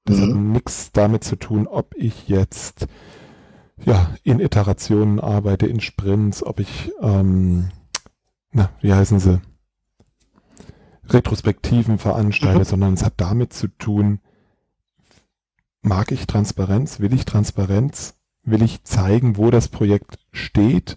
Das 0.08 0.16
mhm. 0.16 0.22
hat 0.22 0.36
nichts 0.36 0.90
damit 0.92 1.22
zu 1.22 1.36
tun, 1.36 1.66
ob 1.66 1.94
ich 1.94 2.28
jetzt 2.28 2.86
ja, 3.84 4.14
in 4.24 4.40
Iterationen 4.40 5.20
arbeite, 5.20 5.66
in 5.66 5.80
Sprints, 5.80 6.42
ob 6.42 6.60
ich, 6.60 6.90
ähm, 7.00 7.68
na, 8.52 8.70
wie 8.80 8.92
heißen 8.92 9.20
sie, 9.20 9.40
Retrospektiven 11.04 11.98
veranstalte, 11.98 12.60
mhm. 12.60 12.64
sondern 12.64 12.94
es 12.94 13.04
hat 13.04 13.14
damit 13.18 13.52
zu 13.52 13.68
tun, 13.68 14.20
mag 15.82 16.10
ich 16.10 16.26
Transparenz, 16.26 17.00
will 17.00 17.12
ich 17.12 17.26
Transparenz, 17.26 18.14
will 18.42 18.62
ich 18.62 18.84
zeigen, 18.84 19.36
wo 19.36 19.50
das 19.50 19.68
Projekt 19.68 20.18
steht 20.32 20.96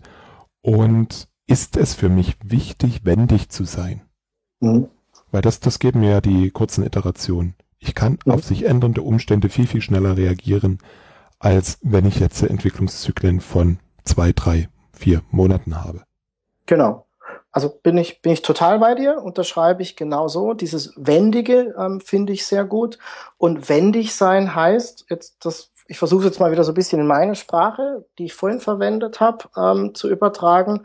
und 0.62 1.28
ist 1.47 1.76
es 1.76 1.93
für 1.93 2.09
mich 2.09 2.38
wichtig, 2.43 3.03
wendig 3.03 3.49
zu 3.49 3.66
sein? 3.66 4.03
Mhm. 4.62 4.88
Weil 5.32 5.41
das, 5.41 5.59
das 5.59 5.80
geben 5.80 5.99
mir 5.99 6.12
ja 6.12 6.22
die 6.22 6.49
kurzen 6.51 6.86
Iterationen. 6.86 7.55
Ich 7.82 7.95
kann 7.95 8.19
mhm. 8.25 8.34
auf 8.34 8.43
sich 8.43 8.63
ändernde 8.63 9.01
Umstände 9.01 9.49
viel, 9.49 9.67
viel 9.67 9.82
schneller 9.82 10.15
reagieren, 10.15 10.79
als 11.39 11.79
wenn 11.82 12.05
ich 12.05 12.19
jetzt 12.19 12.41
Entwicklungszyklen 12.43 13.41
von 13.41 13.79
zwei, 14.03 14.32
drei, 14.32 14.69
vier 14.93 15.23
Monaten 15.32 15.84
habe. 15.84 16.03
Genau. 16.67 17.07
Also 17.51 17.69
bin 17.69 17.97
ich, 17.97 18.21
bin 18.21 18.32
ich 18.32 18.43
total 18.43 18.79
bei 18.79 18.95
dir, 18.95 19.21
unterschreibe 19.21 19.82
ich 19.82 19.97
genauso. 19.97 20.53
Dieses 20.53 20.93
Wendige 20.95 21.75
ähm, 21.77 21.99
finde 21.99 22.32
ich 22.32 22.45
sehr 22.45 22.63
gut. 22.63 22.97
Und 23.38 23.67
wendig 23.67 24.15
sein 24.15 24.55
heißt, 24.55 25.05
jetzt 25.09 25.43
das, 25.43 25.71
ich 25.88 25.97
versuche 25.97 26.25
jetzt 26.25 26.39
mal 26.39 26.51
wieder 26.51 26.63
so 26.63 26.71
ein 26.71 26.75
bisschen 26.75 27.01
in 27.01 27.07
meine 27.07 27.36
Sprache, 27.36 28.05
die 28.17 28.25
ich 28.25 28.34
vorhin 28.34 28.61
verwendet 28.61 29.19
habe, 29.19 29.49
ähm, 29.57 29.93
zu 29.93 30.09
übertragen. 30.09 30.84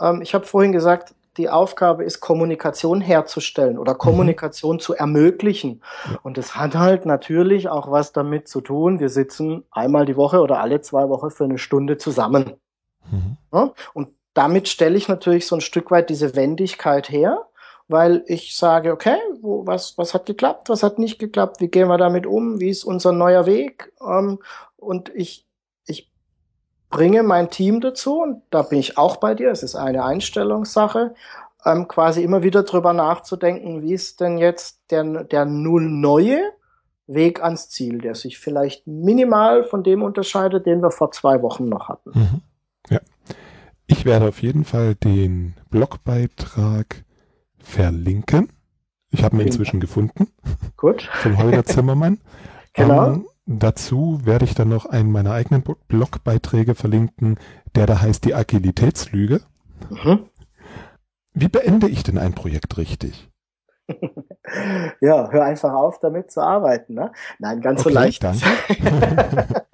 Ähm, 0.00 0.20
ich 0.22 0.34
habe 0.34 0.44
vorhin 0.44 0.72
gesagt, 0.72 1.14
die 1.38 1.48
Aufgabe 1.48 2.04
ist, 2.04 2.20
Kommunikation 2.20 3.00
herzustellen 3.00 3.78
oder 3.78 3.94
mhm. 3.94 3.98
Kommunikation 3.98 4.76
mhm. 4.76 4.80
zu 4.80 4.94
ermöglichen. 4.94 5.82
Und 6.22 6.36
das 6.36 6.56
hat 6.56 6.74
halt 6.74 7.06
natürlich 7.06 7.68
auch 7.68 7.90
was 7.90 8.12
damit 8.12 8.48
zu 8.48 8.60
tun. 8.60 9.00
Wir 9.00 9.08
sitzen 9.08 9.64
einmal 9.70 10.04
die 10.04 10.16
Woche 10.16 10.40
oder 10.40 10.60
alle 10.60 10.80
zwei 10.80 11.08
Wochen 11.08 11.30
für 11.30 11.44
eine 11.44 11.58
Stunde 11.58 11.96
zusammen. 11.96 12.54
Mhm. 13.10 13.36
Ja? 13.52 13.72
Und 13.94 14.08
damit 14.34 14.68
stelle 14.68 14.96
ich 14.96 15.08
natürlich 15.08 15.46
so 15.46 15.56
ein 15.56 15.60
Stück 15.60 15.90
weit 15.90 16.10
diese 16.10 16.36
Wendigkeit 16.36 17.10
her, 17.10 17.46
weil 17.88 18.22
ich 18.26 18.54
sage, 18.54 18.92
okay, 18.92 19.16
wo, 19.40 19.66
was, 19.66 19.96
was 19.96 20.12
hat 20.12 20.26
geklappt, 20.26 20.68
was 20.68 20.82
hat 20.82 20.98
nicht 20.98 21.18
geklappt, 21.18 21.60
wie 21.60 21.68
gehen 21.68 21.88
wir 21.88 21.98
damit 21.98 22.26
um, 22.26 22.60
wie 22.60 22.68
ist 22.68 22.84
unser 22.84 23.12
neuer 23.12 23.46
Weg? 23.46 23.92
Ähm, 24.00 24.38
und 24.76 25.10
ich 25.14 25.47
bringe 26.90 27.22
mein 27.22 27.50
Team 27.50 27.80
dazu, 27.80 28.22
und 28.22 28.42
da 28.50 28.62
bin 28.62 28.78
ich 28.78 28.98
auch 28.98 29.16
bei 29.16 29.34
dir, 29.34 29.50
es 29.50 29.62
ist 29.62 29.74
eine 29.74 30.04
Einstellungssache, 30.04 31.14
ähm, 31.64 31.88
quasi 31.88 32.22
immer 32.22 32.42
wieder 32.42 32.62
drüber 32.62 32.92
nachzudenken, 32.92 33.82
wie 33.82 33.94
ist 33.94 34.20
denn 34.20 34.38
jetzt 34.38 34.80
der, 34.90 35.24
der 35.24 35.44
null 35.44 35.88
neue 35.88 36.40
Weg 37.06 37.42
ans 37.42 37.70
Ziel, 37.70 37.98
der 37.98 38.14
sich 38.14 38.38
vielleicht 38.38 38.86
minimal 38.86 39.64
von 39.64 39.82
dem 39.82 40.02
unterscheidet, 40.02 40.66
den 40.66 40.82
wir 40.82 40.90
vor 40.90 41.10
zwei 41.10 41.42
Wochen 41.42 41.68
noch 41.68 41.88
hatten. 41.88 42.10
Mhm. 42.14 42.42
Ja. 42.90 43.00
Ich 43.86 44.04
werde 44.04 44.28
auf 44.28 44.42
jeden 44.42 44.64
Fall 44.64 44.94
den 44.94 45.54
Blogbeitrag 45.70 47.04
verlinken. 47.58 48.50
Ich 49.10 49.24
habe 49.24 49.36
ihn 49.36 49.46
inzwischen 49.46 49.80
gefunden. 49.80 50.28
Gut. 50.76 51.08
Vom 51.14 51.38
Holger 51.38 51.64
Zimmermann. 51.64 52.20
genau. 52.74 53.06
Ähm, 53.06 53.27
dazu 53.48 54.20
werde 54.24 54.44
ich 54.44 54.54
dann 54.54 54.68
noch 54.68 54.86
einen 54.86 55.10
meiner 55.10 55.32
eigenen 55.32 55.62
Blogbeiträge 55.62 56.74
verlinken, 56.74 57.38
der 57.74 57.86
da 57.86 58.00
heißt 58.00 58.24
die 58.24 58.34
Agilitätslüge. 58.34 59.40
Mhm. 59.90 60.28
Wie 61.32 61.48
beende 61.48 61.88
ich 61.88 62.02
denn 62.02 62.18
ein 62.18 62.34
Projekt 62.34 62.76
richtig? 62.76 63.30
ja, 65.00 65.30
hör 65.30 65.44
einfach 65.44 65.72
auf, 65.72 65.98
damit 65.98 66.30
zu 66.30 66.42
arbeiten. 66.42 66.94
Ne? 66.94 67.12
Nein, 67.38 67.60
ganz 67.60 67.80
okay, 67.80 67.88
so 67.88 67.94
leicht. 67.94 68.24
Danke. 68.24 68.44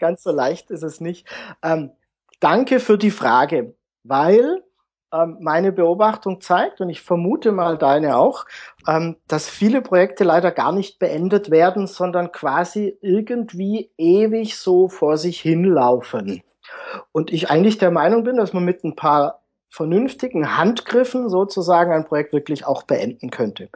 ganz 0.00 0.22
so 0.22 0.32
leicht 0.32 0.70
ist 0.70 0.82
es 0.82 1.00
nicht. 1.00 1.28
Ähm, 1.62 1.92
danke 2.40 2.80
für 2.80 2.98
die 2.98 3.12
Frage, 3.12 3.74
weil 4.02 4.64
meine 5.10 5.72
Beobachtung 5.72 6.40
zeigt, 6.40 6.80
und 6.80 6.88
ich 6.88 7.02
vermute 7.02 7.52
mal 7.52 7.76
deine 7.76 8.16
auch, 8.16 8.44
ähm, 8.86 9.16
dass 9.26 9.48
viele 9.48 9.82
Projekte 9.82 10.24
leider 10.24 10.52
gar 10.52 10.72
nicht 10.72 10.98
beendet 10.98 11.50
werden, 11.50 11.86
sondern 11.86 12.32
quasi 12.32 12.96
irgendwie 13.00 13.90
ewig 13.98 14.56
so 14.56 14.88
vor 14.88 15.16
sich 15.16 15.40
hinlaufen. 15.40 16.42
Und 17.12 17.32
ich 17.32 17.50
eigentlich 17.50 17.78
der 17.78 17.90
Meinung 17.90 18.22
bin, 18.24 18.36
dass 18.36 18.52
man 18.52 18.64
mit 18.64 18.84
ein 18.84 18.96
paar 18.96 19.42
vernünftigen 19.68 20.56
Handgriffen 20.56 21.28
sozusagen 21.28 21.92
ein 21.92 22.04
Projekt 22.04 22.32
wirklich 22.32 22.66
auch 22.66 22.82
beenden 22.82 23.30
könnte. 23.30 23.68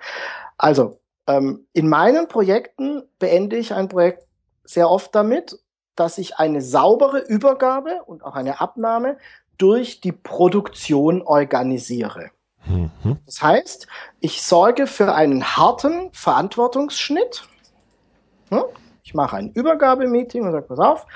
Also, 0.59 1.01
ähm, 1.27 1.67
in 1.73 1.89
meinen 1.89 2.29
Projekten 2.29 3.03
beende 3.19 3.57
ich 3.57 3.73
ein 3.73 3.89
Projekt 3.89 4.25
sehr 4.65 4.91
oft 4.91 5.15
damit, 5.15 5.59
dass 5.97 6.19
ich 6.19 6.37
eine 6.37 6.61
saubere 6.61 7.19
Übergabe 7.19 8.03
und 8.07 8.25
auch 8.25 8.35
eine 8.35 8.61
Abnahme 8.61 9.17
durch 9.59 10.01
die 10.01 10.13
Produktion 10.13 11.23
organisiere. 11.23 12.31
Mhm. 12.67 12.91
Das 13.27 13.43
heißt, 13.43 13.87
ich 14.21 14.43
sorge 14.43 14.87
für 14.87 15.15
einen 15.15 15.45
harten 15.57 16.11
Verantwortungsschnitt. 16.13 17.47
Ich 19.03 19.15
mache 19.15 19.37
ein 19.37 19.51
Übergabemeeting 19.53 20.45
und 20.45 20.53
sage, 20.53 20.67
pass 20.67 20.79
auf, 20.79 21.07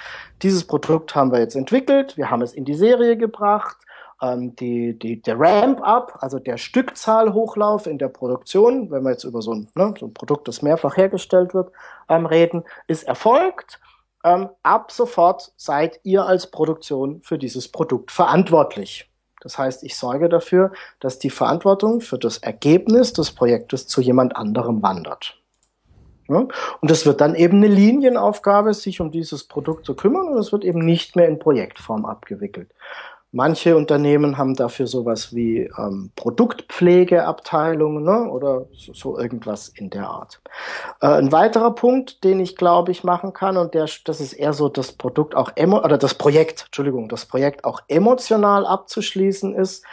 dieses 0.43 0.65
Produkt 0.67 1.15
haben 1.15 1.33
wir 1.33 1.41
jetzt 1.41 1.57
entwickelt, 1.57 2.17
wir 2.17 2.31
haben 2.31 2.43
es 2.43 2.53
in 2.53 2.65
die 2.65 2.75
Serie 2.75 3.17
gebracht, 3.17 3.79
ähm, 4.21 4.55
die, 4.57 4.99
die, 4.99 5.23
der 5.23 5.39
Ramp-up, 5.39 6.19
also 6.21 6.39
der 6.39 6.57
Stückzahlhochlauf 6.59 7.87
in 7.87 7.99
der 7.99 8.09
Produktion, 8.09 8.91
wenn 8.91 9.05
wir 9.05 9.13
jetzt 9.13 9.25
über 9.25 9.41
so 9.41 9.53
ein, 9.55 9.69
ne, 9.75 9.95
so 9.99 10.07
ein 10.07 10.15
Produkt, 10.15 10.49
das 10.49 10.63
mehrfach 10.63 10.97
hergestellt 10.97 11.55
wird, 11.55 11.73
ähm, 12.09 12.27
reden, 12.27 12.65
ist 12.89 13.05
erfolgt 13.05 13.81
ähm, 14.25 14.49
ab 14.63 14.91
sofort 14.93 15.53
seid 15.57 16.01
ihr 16.03 16.25
als 16.25 16.51
Produktion 16.51 17.21
für 17.23 17.39
dieses 17.39 17.69
Produkt 17.69 18.11
verantwortlich. 18.11 19.11
Das 19.41 19.57
heißt, 19.57 19.85
ich 19.85 19.97
sorge 19.97 20.29
dafür, 20.29 20.73
dass 21.01 21.19
die 21.19 21.31
Verantwortung 21.31 22.01
für 22.01 22.19
das 22.19 22.39
Ergebnis 22.39 23.13
des 23.13 23.31
Projektes 23.31 23.87
zu 23.87 24.01
jemand 24.01 24.37
anderem 24.37 24.83
wandert. 24.83 25.39
Ja? 26.29 26.47
Und 26.81 26.91
es 26.91 27.07
wird 27.07 27.21
dann 27.21 27.35
eben 27.35 27.59
eine 27.59 27.69
Linienaufgabe, 27.69 28.75
sich 28.75 29.01
um 29.01 29.11
dieses 29.11 29.45
Produkt 29.45 29.87
zu 29.87 29.95
kümmern 29.95 30.29
und 30.29 30.39
es 30.39 30.53
wird 30.53 30.65
eben 30.65 30.81
nicht 30.81 31.17
mehr 31.17 31.29
in 31.29 31.39
Projektform 31.39 32.05
abgewickelt. 32.05 32.71
Manche 33.31 33.77
Unternehmen 33.77 34.39
haben 34.39 34.55
dafür 34.55 34.87
sowas 34.87 35.35
wie 35.35 35.71
ähm, 35.77 36.11
Produktpflegeabteilungen 36.17 38.03
ne, 38.03 38.31
oder 38.31 38.65
so, 38.73 38.95
so, 38.95 39.19
irgendwas 39.19 39.69
in 39.69 39.91
der 39.91 40.09
Art. 40.09 40.41
Äh, 41.03 41.09
ein 41.09 41.31
weiterer 41.31 41.75
Punkt, 41.75 42.25
den 42.25 42.41
ich 42.41 42.57
glaube 42.57 42.91
ich 42.91 43.05
machen 43.05 43.35
kann 43.35 43.59
und 43.59 43.75
der, 43.75 43.87
das 44.07 44.23
ist 44.23 44.33
eher 44.33 44.55
so 44.55 44.71
das 44.71 44.93
Produkt 44.93 45.35
auch 45.35 45.53
emo 45.57 45.85
oder 45.85 45.99
das 45.99 46.15
Projekt, 46.15 46.63
Entschuldigung, 46.67 47.11
das 47.11 47.27
Projekt 47.27 47.67
auch 47.67 47.83
emotional 47.89 48.65
abzuschließen 48.65 49.55
ist, 49.55 49.85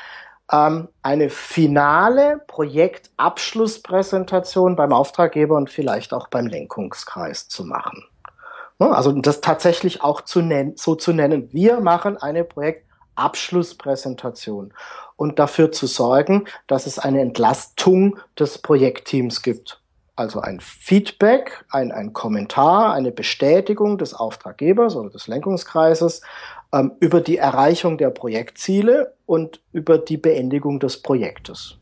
ähm, 0.50 0.88
eine 1.02 1.30
finale 1.30 2.42
Projektabschlusspräsentation 2.48 4.78
beim 4.78 4.94
Auftraggeber 4.94 5.58
und 5.58 5.70
vielleicht 5.70 6.14
auch 6.14 6.30
beim 6.30 6.48
Lenkungskreis 6.48 7.50
zu 7.50 7.66
machen. 7.66 8.06
Ne, 8.80 8.96
also 8.96 9.12
das 9.12 9.42
tatsächlich 9.42 10.04
auch 10.04 10.22
zu 10.22 10.42
nennen, 10.42 10.78
so 10.78 10.96
zu 10.96 11.12
nennen. 11.12 11.50
Wir 11.52 11.82
machen 11.82 12.16
eine 12.16 12.46
Projekt 12.46 12.86
Abschlusspräsentation 13.16 14.74
und 15.16 15.40
dafür 15.40 15.72
zu 15.72 15.88
sorgen, 15.88 16.46
dass 16.68 16.86
es 16.88 17.00
eine 17.00 17.22
Entlastung 17.22 18.18
des 18.38 18.58
Projektteams 18.58 19.42
gibt. 19.42 19.82
Also 20.18 20.40
ein 20.40 20.62
Feedback, 20.62 21.66
ein, 21.70 21.92
ein 21.92 22.14
Kommentar, 22.14 22.94
eine 22.94 23.12
Bestätigung 23.12 23.98
des 23.98 24.14
Auftraggebers 24.14 24.96
oder 24.96 25.10
des 25.10 25.28
Lenkungskreises 25.28 26.22
ähm, 26.72 26.94
über 27.00 27.20
die 27.20 27.38
Erreichung 27.38 27.98
der 27.98 28.12
Projektziele 28.12 29.14
und 29.26 29.62
über 29.74 29.98
die 29.98 30.18
Beendigung 30.18 30.80
des 30.80 31.02
Projektes. 31.02 31.78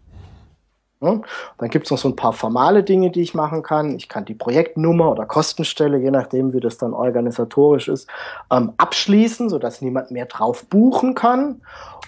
Ja, 1.04 1.20
dann 1.58 1.70
gibt 1.70 1.88
es 1.88 1.92
noch 1.92 1.98
so 1.98 2.08
ein 2.08 2.16
paar 2.16 2.34
formale 2.34 2.84
Dinge, 2.84 3.12
die 3.12 3.22
ich 3.22 3.34
machen 3.34 3.62
kann. 3.62 3.96
Ich 3.96 4.08
kann 4.08 4.26
die 4.26 4.34
Projektnummer 4.34 5.12
oder 5.12 5.26
Kostenstelle, 5.26 5.98
je 5.98 6.12
nachdem, 6.12 6.54
wie 6.54 6.60
das 6.60 6.78
dann 6.78 6.94
organisatorisch 6.94 7.88
ist, 7.90 8.10
ähm, 8.52 8.74
abschließen, 8.78 9.50
sodass 9.50 9.82
niemand 9.82 10.12
mehr 10.12 10.26
drauf 10.26 10.66
buchen 10.66 11.14
kann. 11.14 11.62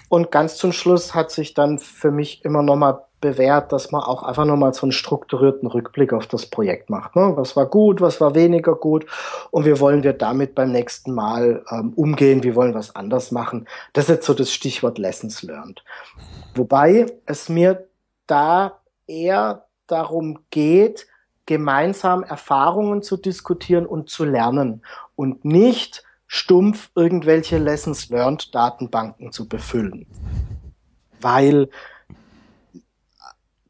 Und 0.08 0.30
ganz 0.30 0.56
zum 0.56 0.72
Schluss 0.72 1.14
hat 1.14 1.30
sich 1.30 1.54
dann 1.54 1.78
für 1.78 2.10
mich 2.10 2.44
immer 2.44 2.62
noch 2.62 2.76
mal 2.76 3.06
bewährt, 3.20 3.72
dass 3.72 3.90
man 3.92 4.02
auch 4.02 4.22
einfach 4.22 4.44
nochmal 4.44 4.74
so 4.74 4.82
einen 4.82 4.92
strukturierten 4.92 5.68
Rückblick 5.68 6.12
auf 6.12 6.26
das 6.26 6.46
Projekt 6.46 6.90
macht. 6.90 7.16
Ne? 7.16 7.32
Was 7.36 7.56
war 7.56 7.66
gut, 7.66 8.00
was 8.00 8.20
war 8.20 8.34
weniger 8.34 8.74
gut 8.74 9.06
und 9.50 9.64
wie 9.64 9.80
wollen 9.80 10.02
wir 10.02 10.12
damit 10.12 10.54
beim 10.54 10.70
nächsten 10.70 11.12
Mal 11.12 11.64
ähm, 11.70 11.92
umgehen, 11.96 12.44
wie 12.44 12.54
wollen 12.54 12.74
wir 12.74 12.80
es 12.80 12.94
anders 12.94 13.32
machen. 13.32 13.66
Das 13.94 14.04
ist 14.04 14.10
jetzt 14.10 14.26
so 14.26 14.34
das 14.34 14.52
Stichwort 14.52 14.98
Lessons 14.98 15.42
Learned. 15.42 15.82
Wobei 16.54 17.06
es 17.24 17.48
mir 17.48 17.86
da 18.26 18.78
eher 19.06 19.66
darum 19.86 20.40
geht, 20.50 21.06
gemeinsam 21.46 22.22
Erfahrungen 22.24 23.02
zu 23.02 23.16
diskutieren 23.16 23.86
und 23.86 24.10
zu 24.10 24.24
lernen 24.24 24.82
und 25.14 25.44
nicht 25.44 26.02
stumpf 26.26 26.90
irgendwelche 26.94 27.58
Lessons 27.58 28.08
Learned 28.08 28.54
Datenbanken 28.54 29.30
zu 29.30 29.48
befüllen. 29.48 30.06
Weil 31.20 31.68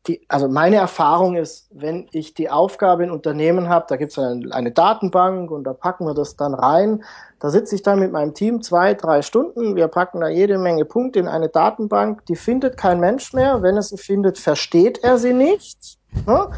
die, 0.07 0.21
also 0.29 0.49
meine 0.49 0.77
Erfahrung 0.77 1.37
ist, 1.37 1.69
wenn 1.73 2.07
ich 2.13 2.35
die 2.35 2.51
Aufgabe 2.51 3.05
in 3.05 3.11
Unternehmen 3.11 3.69
habe, 3.69 3.87
da 3.89 3.97
gibt 3.97 4.13
es 4.13 4.19
eine, 4.19 4.55
eine, 4.55 4.71
Datenbank 4.71 5.51
und 5.51 5.65
da 5.65 5.73
packen 5.73 6.07
wir 6.07 6.15
das 6.15 6.37
dann 6.37 6.55
rein. 6.55 7.03
Da 7.41 7.51
sitze 7.51 7.75
ich 7.75 7.83
dann 7.83 7.99
mit 7.99 8.13
meinem 8.13 8.35
Team 8.35 8.63
zwei, 8.63 8.95
drei 8.95 9.23
Stunden. 9.23 9.77
Wir 9.77 9.89
packen 9.89 10.21
da 10.21 10.29
jede 10.29 10.59
Menge 10.59 10.85
Punkte 10.85 11.19
in 11.19 11.29
eine 11.29 11.49
Datenbank. 11.49 12.25
Die 12.27 12.37
findet 12.37 12.77
kein 12.77 13.01
Mensch 13.01 13.33
mehr. 13.33 13.63
Wenn 13.63 13.77
er 13.77 13.83
sie 13.83 13.99
findet, 13.99 14.39
versteht 14.39 15.03
er 15.03 15.19
sie 15.19 15.33
nicht. 15.33 15.99
Ne? 16.27 16.51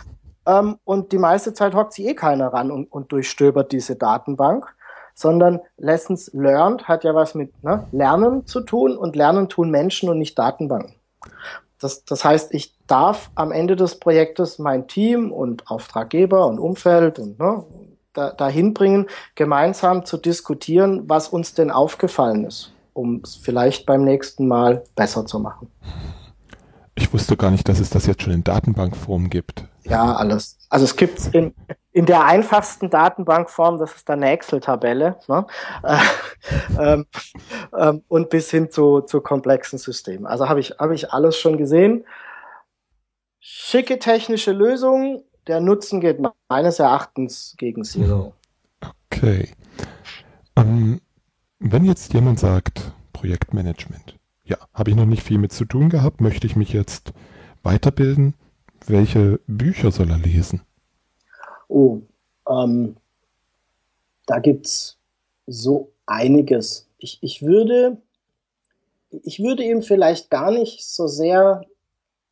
Ähm, 0.47 0.79
und 0.85 1.13
die 1.13 1.19
meiste 1.19 1.55
Zeit 1.55 1.75
hockt 1.75 1.95
sie 1.95 2.07
eh 2.07 2.15
keiner 2.15 2.53
ran 2.53 2.71
und, 2.71 2.93
und 2.93 3.11
durchstöbert 3.13 3.73
diese 3.73 3.97
Datenbank. 3.97 4.75
Sondern 5.15 5.61
Lessons 5.79 6.31
Learned 6.33 6.87
hat 6.87 7.03
ja 7.03 7.15
was 7.15 7.35
mit 7.35 7.65
ne, 7.65 7.87
Lernen 7.91 8.47
zu 8.47 8.61
tun 8.61 8.97
und 8.97 9.17
Lernen 9.17 9.49
tun 9.49 9.71
Menschen 9.71 10.09
und 10.09 10.19
nicht 10.19 10.39
Datenbanken. 10.39 10.95
Das, 11.79 12.05
das 12.05 12.25
heißt, 12.25 12.55
ich 12.55 12.75
darf 12.87 13.31
am 13.35 13.53
Ende 13.53 13.77
des 13.77 13.99
Projektes 14.01 14.59
mein 14.59 14.89
Team 14.89 15.31
und 15.31 15.71
Auftraggeber 15.71 16.47
und 16.47 16.59
Umfeld 16.59 17.19
und 17.19 17.39
ne, 17.39 17.65
da, 18.13 18.33
dahin 18.33 18.75
bringen, 18.75 19.07
gemeinsam 19.35 20.05
zu 20.05 20.17
diskutieren, 20.17 21.05
was 21.07 21.29
uns 21.29 21.55
denn 21.55 21.71
aufgefallen 21.71 22.45
ist, 22.45 22.73
um 22.95 23.21
es 23.23 23.37
vielleicht 23.37 23.87
beim 23.87 24.03
nächsten 24.03 24.49
Mal 24.49 24.83
besser 24.97 25.25
zu 25.27 25.39
machen. 25.39 25.71
Ich 26.97 27.13
wusste 27.13 27.37
gar 27.37 27.53
nicht, 27.53 27.69
dass 27.69 27.79
es 27.79 27.91
das 27.91 28.07
jetzt 28.07 28.23
schon 28.23 28.33
in 28.33 28.43
Datenbankform 28.43 29.31
gibt. 29.31 29.65
Ja, 29.89 30.15
alles. 30.17 30.59
Also 30.69 30.85
es 30.85 30.97
gibt 30.97 31.35
in, 31.35 31.55
in 31.93 32.07
der 32.07 32.25
einfachsten 32.25 32.91
Datenbankform, 32.91 33.79
das 33.79 33.95
ist 33.95 34.09
dann 34.09 34.23
eine 34.23 34.33
Excel-Tabelle, 34.33 35.17
ne? 35.29 35.47
äh, 35.83 35.99
ähm, 36.79 37.07
ähm, 37.77 38.03
und 38.09 38.31
bis 38.31 38.51
hin 38.51 38.71
zu, 38.71 39.01
zu 39.01 39.21
komplexen 39.21 39.79
Systemen. 39.79 40.27
Also 40.27 40.49
habe 40.49 40.61
ich, 40.61 40.73
hab 40.79 40.91
ich 40.91 41.13
alles 41.13 41.37
schon 41.37 41.57
gesehen. 41.57 42.05
Schicke 43.41 43.99
technische 43.99 44.53
Lösungen, 44.53 45.23
der 45.47 45.61
Nutzen 45.61 46.01
geht 46.01 46.19
meines 46.49 46.79
Erachtens 46.79 47.55
gegen 47.57 47.83
Zero. 47.83 48.35
Okay. 49.11 49.49
Ähm, 50.55 51.01
wenn 51.59 51.85
jetzt 51.85 52.13
jemand 52.13 52.39
sagt, 52.39 52.93
Projektmanagement, 53.13 54.17
ja, 54.45 54.59
habe 54.75 54.91
ich 54.91 54.97
noch 54.97 55.07
nicht 55.07 55.23
viel 55.23 55.39
mit 55.39 55.53
zu 55.53 55.65
tun 55.65 55.89
gehabt, 55.89 56.21
möchte 56.21 56.47
ich 56.47 56.57
mich 56.57 56.73
jetzt 56.73 57.13
weiterbilden, 57.63 58.35
welche 58.91 59.41
Bücher 59.47 59.91
soll 59.91 60.11
er 60.11 60.19
lesen? 60.19 60.63
Oh, 61.69 62.01
ähm, 62.49 62.97
da 64.27 64.39
gibt's 64.39 64.97
so 65.47 65.91
einiges. 66.07 66.89
Ich, 66.99 67.19
ich 67.23 67.43
würde, 67.43 67.99
ich 69.11 69.41
würde 69.41 69.63
ihm 69.63 69.83
vielleicht 69.83 70.31
gar 70.31 70.51
nicht 70.51 70.85
so 70.85 71.07
sehr 71.07 71.63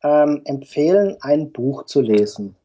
ähm, 0.03 0.41
empfehlen, 0.45 1.17
ein 1.21 1.51
Buch 1.51 1.85
zu 1.85 2.01
lesen, 2.01 2.55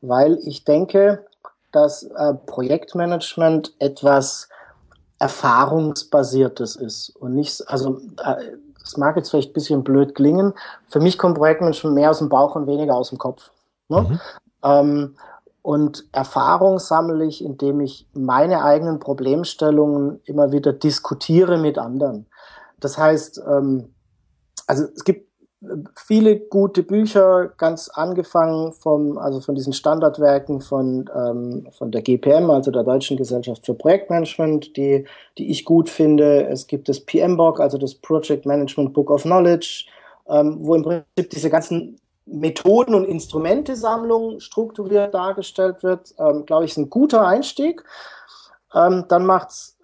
weil 0.00 0.38
ich 0.44 0.64
denke, 0.64 1.24
dass 1.72 2.04
äh, 2.04 2.34
Projektmanagement 2.46 3.74
etwas 3.78 4.48
erfahrungsbasiertes 5.18 6.76
ist 6.76 7.10
und 7.10 7.34
nicht, 7.34 7.68
also 7.68 8.00
äh, 8.24 8.56
das 8.88 8.96
mag 8.96 9.16
jetzt 9.16 9.30
vielleicht 9.30 9.50
ein 9.50 9.52
bisschen 9.52 9.84
blöd 9.84 10.14
klingen. 10.14 10.54
Für 10.88 10.98
mich 10.98 11.18
kommt 11.18 11.36
Projektmanagement 11.36 11.94
mehr 11.94 12.10
aus 12.10 12.20
dem 12.20 12.30
Bauch 12.30 12.54
und 12.54 12.66
weniger 12.66 12.94
aus 12.94 13.10
dem 13.10 13.18
Kopf. 13.18 13.50
Ne? 13.88 14.00
Mhm. 14.00 14.20
Ähm, 14.62 15.16
und 15.60 16.06
Erfahrung 16.12 16.78
sammle 16.78 17.26
ich, 17.26 17.44
indem 17.44 17.80
ich 17.82 18.08
meine 18.14 18.64
eigenen 18.64 18.98
Problemstellungen 18.98 20.22
immer 20.24 20.52
wieder 20.52 20.72
diskutiere 20.72 21.58
mit 21.58 21.76
anderen. 21.76 22.24
Das 22.80 22.96
heißt, 22.96 23.42
ähm, 23.46 23.92
also 24.66 24.84
es 24.84 25.04
gibt 25.04 25.27
viele 25.96 26.38
gute 26.38 26.82
Bücher, 26.82 27.52
ganz 27.56 27.88
angefangen 27.88 28.72
vom, 28.72 29.18
also 29.18 29.40
von 29.40 29.54
diesen 29.54 29.72
Standardwerken 29.72 30.60
von, 30.60 31.10
ähm, 31.14 31.68
von 31.76 31.90
der 31.90 32.02
GPM, 32.02 32.50
also 32.50 32.70
der 32.70 32.84
Deutschen 32.84 33.16
Gesellschaft 33.16 33.66
für 33.66 33.74
Projektmanagement, 33.74 34.76
die, 34.76 35.04
die 35.36 35.50
ich 35.50 35.64
gut 35.64 35.90
finde. 35.90 36.46
Es 36.46 36.68
gibt 36.68 36.88
das 36.88 37.00
PMBOK, 37.00 37.60
also 37.60 37.76
das 37.76 37.94
Project 37.94 38.46
Management 38.46 38.92
Book 38.92 39.10
of 39.10 39.22
Knowledge, 39.22 39.86
ähm, 40.28 40.58
wo 40.60 40.74
im 40.76 40.82
Prinzip 40.82 41.30
diese 41.30 41.50
ganzen 41.50 41.98
Methoden- 42.26 42.94
und 42.94 43.04
Instrumentesammlung 43.04 44.38
strukturiert 44.38 45.14
dargestellt 45.14 45.82
wird, 45.82 46.14
ähm, 46.18 46.44
glaube 46.46 46.66
ich, 46.66 46.72
ist 46.72 46.76
ein 46.76 46.90
guter 46.90 47.26
Einstieg. 47.26 47.82
Ähm, 48.74 49.06
dann 49.08 49.24
macht's 49.24 49.77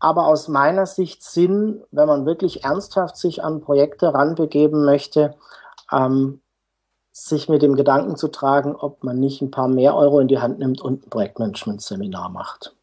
aber 0.00 0.26
aus 0.26 0.48
meiner 0.48 0.86
Sicht 0.86 1.22
Sinn, 1.22 1.82
wenn 1.90 2.08
man 2.08 2.26
wirklich 2.26 2.64
ernsthaft 2.64 3.16
sich 3.16 3.44
an 3.44 3.60
Projekte 3.60 4.12
ranbegeben 4.12 4.84
möchte, 4.84 5.36
ähm, 5.92 6.40
sich 7.12 7.48
mit 7.48 7.60
dem 7.60 7.76
Gedanken 7.76 8.16
zu 8.16 8.28
tragen, 8.28 8.74
ob 8.74 9.04
man 9.04 9.20
nicht 9.20 9.42
ein 9.42 9.50
paar 9.50 9.68
mehr 9.68 9.94
Euro 9.94 10.20
in 10.20 10.28
die 10.28 10.38
Hand 10.38 10.58
nimmt 10.58 10.80
und 10.80 11.06
ein 11.06 11.10
Projektmanagement-Seminar 11.10 12.30
macht. 12.30 12.74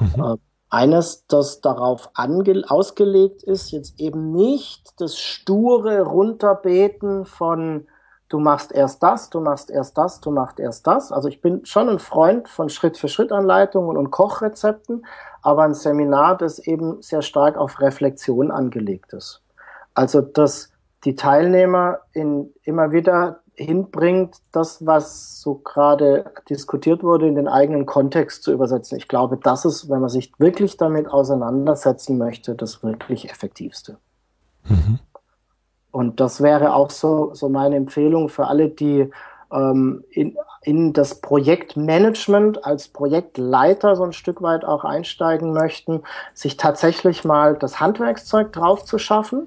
Mhm. 0.00 0.24
Äh, 0.24 0.36
eines, 0.70 1.26
das 1.26 1.60
darauf 1.60 2.10
ausgelegt 2.14 3.42
ist, 3.44 3.70
jetzt 3.70 4.00
eben 4.00 4.32
nicht 4.32 5.00
das 5.00 5.16
sture 5.16 6.00
Runterbeten 6.00 7.26
von 7.26 7.86
du 8.28 8.40
machst 8.40 8.72
erst 8.72 9.02
das, 9.02 9.30
du 9.30 9.40
machst 9.40 9.70
erst 9.70 9.96
das, 9.96 10.20
du 10.20 10.32
machst 10.32 10.58
erst 10.58 10.86
das. 10.88 11.12
Also 11.12 11.28
ich 11.28 11.40
bin 11.40 11.64
schon 11.64 11.88
ein 11.88 12.00
Freund 12.00 12.48
von 12.48 12.68
Schritt-für-Schritt-Anleitungen 12.68 13.96
und 13.96 14.10
Kochrezepten, 14.10 15.06
aber 15.44 15.62
ein 15.62 15.74
Seminar, 15.74 16.36
das 16.36 16.58
eben 16.58 17.02
sehr 17.02 17.22
stark 17.22 17.56
auf 17.56 17.80
Reflexion 17.80 18.50
angelegt 18.50 19.12
ist. 19.12 19.42
Also 19.92 20.22
dass 20.22 20.70
die 21.04 21.14
Teilnehmer 21.14 21.98
in, 22.12 22.50
immer 22.62 22.92
wieder 22.92 23.40
hinbringt, 23.54 24.36
das, 24.52 24.84
was 24.84 25.40
so 25.40 25.56
gerade 25.56 26.24
diskutiert 26.48 27.02
wurde, 27.02 27.28
in 27.28 27.34
den 27.34 27.46
eigenen 27.46 27.86
Kontext 27.86 28.42
zu 28.42 28.52
übersetzen. 28.52 28.96
Ich 28.96 29.06
glaube, 29.06 29.36
das 29.36 29.64
ist, 29.66 29.88
wenn 29.90 30.00
man 30.00 30.08
sich 30.08 30.32
wirklich 30.38 30.78
damit 30.78 31.08
auseinandersetzen 31.08 32.18
möchte, 32.18 32.54
das 32.54 32.82
wirklich 32.82 33.30
effektivste. 33.30 33.98
Mhm. 34.64 34.98
Und 35.92 36.20
das 36.20 36.40
wäre 36.40 36.74
auch 36.74 36.90
so, 36.90 37.34
so 37.34 37.48
meine 37.48 37.76
Empfehlung 37.76 38.28
für 38.28 38.46
alle, 38.46 38.70
die 38.70 39.10
ähm, 39.54 40.04
in, 40.10 40.36
in 40.62 40.92
das 40.92 41.20
Projektmanagement 41.20 42.64
als 42.64 42.88
Projektleiter 42.88 43.96
so 43.96 44.02
ein 44.02 44.12
Stück 44.12 44.42
weit 44.42 44.64
auch 44.64 44.84
einsteigen 44.84 45.52
möchten, 45.52 46.02
sich 46.34 46.56
tatsächlich 46.56 47.24
mal 47.24 47.54
das 47.54 47.80
Handwerkszeug 47.80 48.52
drauf 48.52 48.84
zu 48.84 48.98
schaffen. 48.98 49.46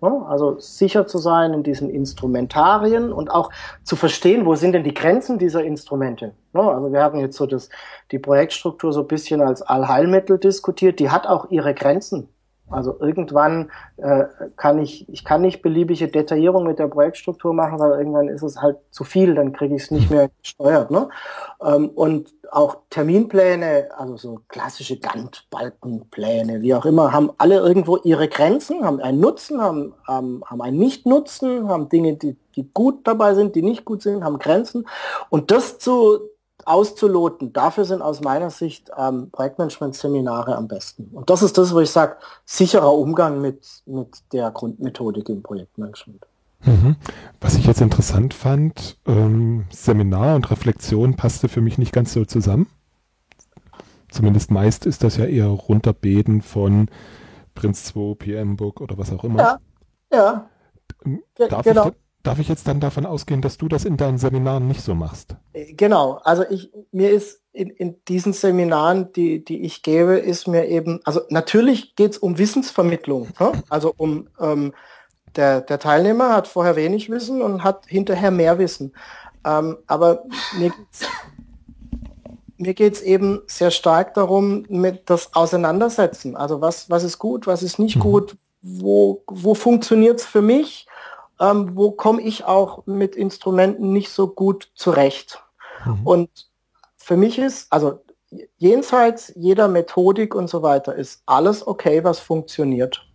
Ne? 0.00 0.26
Also 0.28 0.58
sicher 0.58 1.06
zu 1.06 1.18
sein 1.18 1.54
in 1.54 1.62
diesen 1.62 1.88
Instrumentarien 1.88 3.12
und 3.12 3.30
auch 3.30 3.50
zu 3.84 3.96
verstehen, 3.96 4.44
wo 4.44 4.54
sind 4.54 4.72
denn 4.72 4.84
die 4.84 4.92
Grenzen 4.92 5.38
dieser 5.38 5.64
Instrumente. 5.64 6.32
Ne? 6.52 6.60
Also 6.60 6.92
wir 6.92 7.00
haben 7.00 7.20
jetzt 7.20 7.36
so 7.36 7.46
das, 7.46 7.70
die 8.10 8.18
Projektstruktur 8.18 8.92
so 8.92 9.00
ein 9.00 9.08
bisschen 9.08 9.40
als 9.40 9.62
Allheilmittel 9.62 10.38
diskutiert. 10.38 10.98
Die 10.98 11.10
hat 11.10 11.26
auch 11.26 11.50
ihre 11.50 11.72
Grenzen. 11.74 12.28
Also 12.70 12.96
irgendwann 12.98 13.70
äh, 13.98 14.24
kann 14.56 14.78
ich, 14.78 15.08
ich 15.08 15.24
kann 15.24 15.42
nicht 15.42 15.60
beliebige 15.60 16.08
Detaillierung 16.08 16.66
mit 16.66 16.78
der 16.78 16.88
Projektstruktur 16.88 17.52
machen, 17.52 17.78
weil 17.78 17.98
irgendwann 17.98 18.28
ist 18.28 18.42
es 18.42 18.60
halt 18.60 18.78
zu 18.90 19.04
viel, 19.04 19.34
dann 19.34 19.52
kriege 19.52 19.76
ich 19.76 19.82
es 19.82 19.90
nicht 19.90 20.10
mehr 20.10 20.30
gesteuert. 20.42 20.90
Ne? 20.90 21.08
Ähm, 21.62 21.90
und 21.90 22.34
auch 22.50 22.78
Terminpläne, 22.88 23.88
also 23.96 24.16
so 24.16 24.40
klassische 24.48 24.98
Gantt-Balkenpläne, 24.98 26.62
wie 26.62 26.74
auch 26.74 26.86
immer, 26.86 27.12
haben 27.12 27.32
alle 27.36 27.56
irgendwo 27.56 27.98
ihre 27.98 28.28
Grenzen, 28.28 28.84
haben 28.84 29.00
einen 29.00 29.20
Nutzen, 29.20 29.60
haben, 29.60 29.94
haben, 30.06 30.42
haben 30.46 30.62
einen 30.62 30.78
Nicht-Nutzen, 30.78 31.68
haben 31.68 31.88
Dinge, 31.88 32.16
die, 32.16 32.36
die 32.56 32.70
gut 32.72 33.06
dabei 33.06 33.34
sind, 33.34 33.56
die 33.56 33.62
nicht 33.62 33.84
gut 33.84 34.02
sind, 34.02 34.24
haben 34.24 34.38
Grenzen. 34.38 34.86
Und 35.28 35.50
das 35.50 35.78
zu 35.78 36.20
auszuloten, 36.66 37.52
dafür 37.52 37.84
sind 37.84 38.02
aus 38.02 38.20
meiner 38.20 38.50
Sicht 38.50 38.90
ähm, 38.96 39.30
Projektmanagement-Seminare 39.30 40.56
am 40.56 40.68
besten. 40.68 41.10
Und 41.12 41.30
das 41.30 41.42
ist 41.42 41.58
das, 41.58 41.74
wo 41.74 41.80
ich 41.80 41.90
sage, 41.90 42.16
sicherer 42.44 42.92
Umgang 42.92 43.40
mit, 43.40 43.66
mit 43.86 44.08
der 44.32 44.50
Grundmethodik 44.50 45.28
im 45.28 45.42
Projektmanagement. 45.42 46.26
Mhm. 46.64 46.96
Was 47.40 47.56
ich 47.56 47.66
jetzt 47.66 47.80
interessant 47.80 48.34
fand, 48.34 48.98
ähm, 49.06 49.64
Seminar 49.70 50.36
und 50.36 50.50
Reflexion 50.50 51.14
passte 51.14 51.48
für 51.48 51.60
mich 51.60 51.78
nicht 51.78 51.92
ganz 51.92 52.12
so 52.12 52.24
zusammen. 52.24 52.66
Zumindest 54.10 54.50
meist 54.50 54.86
ist 54.86 55.02
das 55.02 55.16
ja 55.16 55.24
eher 55.24 55.48
runterbeten 55.48 56.40
von 56.40 56.88
Prinz 57.54 57.84
2, 57.84 58.14
PM 58.14 58.56
Book 58.56 58.80
oder 58.80 58.96
was 58.96 59.12
auch 59.12 59.24
immer. 59.24 59.40
Ja, 59.40 59.58
ja. 60.12 60.48
Darf, 61.48 61.64
genau. 61.64 61.88
ich, 61.88 61.94
darf 62.24 62.40
ich 62.40 62.48
jetzt 62.48 62.66
dann 62.66 62.80
davon 62.80 63.06
ausgehen, 63.06 63.40
dass 63.40 63.58
du 63.58 63.68
das 63.68 63.84
in 63.84 63.96
deinen 63.96 64.18
Seminaren 64.18 64.66
nicht 64.66 64.80
so 64.80 64.94
machst? 64.94 65.36
Äh, 65.52 65.74
genau, 65.74 66.20
also 66.24 66.44
ich, 66.50 66.72
mir 66.90 67.10
ist 67.10 67.40
in, 67.52 67.70
in 67.70 67.96
diesen 68.08 68.32
Seminaren, 68.32 69.12
die, 69.12 69.44
die 69.44 69.62
ich 69.62 69.82
gebe, 69.82 70.18
ist 70.18 70.48
mir 70.48 70.66
eben, 70.66 71.00
also 71.04 71.20
natürlich 71.28 71.94
geht 71.94 72.12
es 72.12 72.18
um 72.18 72.38
Wissensvermittlung, 72.38 73.28
ne? 73.38 73.52
also 73.68 73.94
um 73.96 74.28
ähm, 74.40 74.74
der, 75.36 75.60
der 75.60 75.78
Teilnehmer 75.78 76.34
hat 76.34 76.48
vorher 76.48 76.76
wenig 76.76 77.10
Wissen 77.10 77.42
und 77.42 77.62
hat 77.62 77.86
hinterher 77.86 78.30
mehr 78.30 78.58
Wissen. 78.58 78.92
Ähm, 79.44 79.78
aber 79.86 80.24
mir 80.58 80.70
geht's, 80.70 81.00
mir 82.56 82.74
geht's 82.74 83.00
eben 83.02 83.42
sehr 83.46 83.70
stark 83.70 84.14
darum, 84.14 84.64
mit 84.68 85.10
das 85.10 85.34
Auseinandersetzen. 85.34 86.36
Also 86.36 86.60
was, 86.60 86.88
was 86.88 87.04
ist 87.04 87.18
gut, 87.18 87.46
was 87.46 87.62
ist 87.62 87.78
nicht 87.78 87.96
mhm. 87.96 88.00
gut, 88.00 88.36
wo, 88.62 89.22
wo 89.26 89.54
funktioniert 89.54 90.20
es 90.20 90.26
für 90.26 90.42
mich, 90.42 90.86
ähm, 91.40 91.72
wo 91.74 91.90
komme 91.90 92.22
ich 92.22 92.44
auch 92.44 92.86
mit 92.86 93.16
Instrumenten 93.16 93.92
nicht 93.92 94.10
so 94.10 94.28
gut 94.28 94.70
zurecht. 94.74 95.42
Mhm. 95.84 96.06
Und 96.06 96.30
für 96.96 97.16
mich 97.16 97.38
ist, 97.38 97.72
also 97.72 98.00
jenseits 98.56 99.32
jeder 99.36 99.68
Methodik 99.68 100.34
und 100.34 100.48
so 100.48 100.62
weiter, 100.62 100.94
ist 100.94 101.22
alles 101.26 101.66
okay, 101.66 102.04
was 102.04 102.18
funktioniert. 102.18 103.06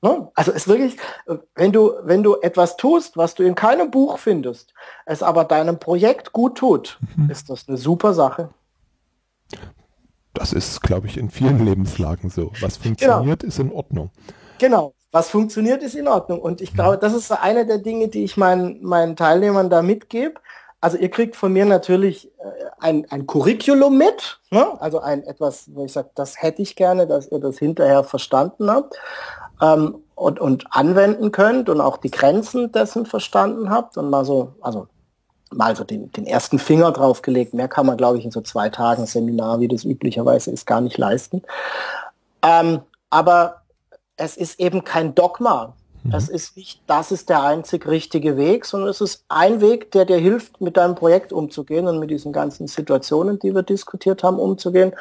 Ne? 0.00 0.30
Also 0.34 0.52
es 0.52 0.68
wirklich, 0.68 0.96
wenn 1.56 1.72
du, 1.72 1.92
wenn 2.04 2.22
du 2.22 2.36
etwas 2.36 2.76
tust, 2.76 3.16
was 3.16 3.34
du 3.34 3.42
in 3.42 3.54
keinem 3.54 3.90
Buch 3.90 4.18
findest, 4.18 4.72
es 5.06 5.22
aber 5.22 5.44
deinem 5.44 5.80
Projekt 5.80 6.32
gut 6.32 6.56
tut, 6.56 6.98
mhm. 7.16 7.30
ist 7.30 7.50
das 7.50 7.68
eine 7.68 7.76
super 7.76 8.14
Sache. 8.14 8.50
Das 10.34 10.52
ist, 10.52 10.82
glaube 10.82 11.08
ich, 11.08 11.16
in 11.16 11.30
vielen 11.30 11.64
Lebenslagen 11.64 12.30
so. 12.30 12.52
Was 12.60 12.74
genau. 12.74 12.84
funktioniert, 12.84 13.40
genau. 13.40 13.48
ist 13.48 13.58
in 13.58 13.72
Ordnung. 13.72 14.10
Genau. 14.58 14.94
Was 15.18 15.30
funktioniert, 15.30 15.82
ist 15.82 15.96
in 15.96 16.06
Ordnung. 16.06 16.40
Und 16.40 16.60
ich 16.60 16.72
glaube, 16.72 16.96
das 16.96 17.12
ist 17.12 17.32
eine 17.32 17.66
der 17.66 17.78
Dinge, 17.78 18.06
die 18.06 18.22
ich 18.22 18.36
meinen, 18.36 18.80
meinen 18.84 19.16
Teilnehmern 19.16 19.68
da 19.68 19.82
mitgebe. 19.82 20.34
Also 20.80 20.96
ihr 20.96 21.10
kriegt 21.10 21.34
von 21.34 21.52
mir 21.52 21.64
natürlich 21.64 22.30
äh, 22.38 22.50
ein, 22.78 23.04
ein 23.10 23.26
Curriculum 23.26 23.98
mit, 23.98 24.38
ne? 24.52 24.80
also 24.80 25.00
ein 25.00 25.24
etwas, 25.24 25.74
wo 25.74 25.84
ich 25.84 25.92
sage, 25.92 26.10
das 26.14 26.40
hätte 26.40 26.62
ich 26.62 26.76
gerne, 26.76 27.08
dass 27.08 27.32
ihr 27.32 27.40
das 27.40 27.58
hinterher 27.58 28.04
verstanden 28.04 28.70
habt 28.70 28.94
ähm, 29.60 30.04
und, 30.14 30.38
und 30.38 30.66
anwenden 30.70 31.32
könnt 31.32 31.68
und 31.68 31.80
auch 31.80 31.96
die 31.96 32.12
Grenzen 32.12 32.70
dessen 32.70 33.04
verstanden 33.04 33.70
habt 33.70 33.96
und 33.98 34.10
mal 34.10 34.24
so, 34.24 34.52
also 34.60 34.86
mal 35.50 35.74
so 35.74 35.82
den, 35.82 36.12
den 36.12 36.26
ersten 36.26 36.60
Finger 36.60 36.92
draufgelegt. 36.92 37.54
Mehr 37.54 37.66
kann 37.66 37.86
man, 37.86 37.96
glaube 37.96 38.18
ich, 38.18 38.24
in 38.24 38.30
so 38.30 38.40
zwei 38.40 38.68
Tagen 38.68 39.04
Seminar, 39.06 39.58
wie 39.58 39.66
das 39.66 39.82
üblicherweise 39.82 40.52
ist, 40.52 40.64
gar 40.64 40.80
nicht 40.80 40.96
leisten. 40.96 41.42
Ähm, 42.40 42.82
aber 43.10 43.62
es 44.18 44.36
ist 44.36 44.60
eben 44.60 44.84
kein 44.84 45.14
Dogma. 45.14 45.74
Mhm. 46.02 46.14
Es 46.14 46.28
ist 46.28 46.56
nicht, 46.56 46.82
das 46.86 47.10
ist 47.10 47.28
der 47.28 47.42
einzig 47.42 47.86
richtige 47.86 48.36
Weg, 48.36 48.66
sondern 48.66 48.90
es 48.90 49.00
ist 49.00 49.24
ein 49.28 49.60
Weg, 49.60 49.90
der 49.92 50.04
dir 50.04 50.18
hilft, 50.18 50.60
mit 50.60 50.76
deinem 50.76 50.94
Projekt 50.94 51.32
umzugehen 51.32 51.86
und 51.86 51.98
mit 51.98 52.10
diesen 52.10 52.32
ganzen 52.32 52.66
Situationen, 52.66 53.38
die 53.38 53.54
wir 53.54 53.62
diskutiert 53.62 54.22
haben, 54.22 54.38
umzugehen. 54.38 54.92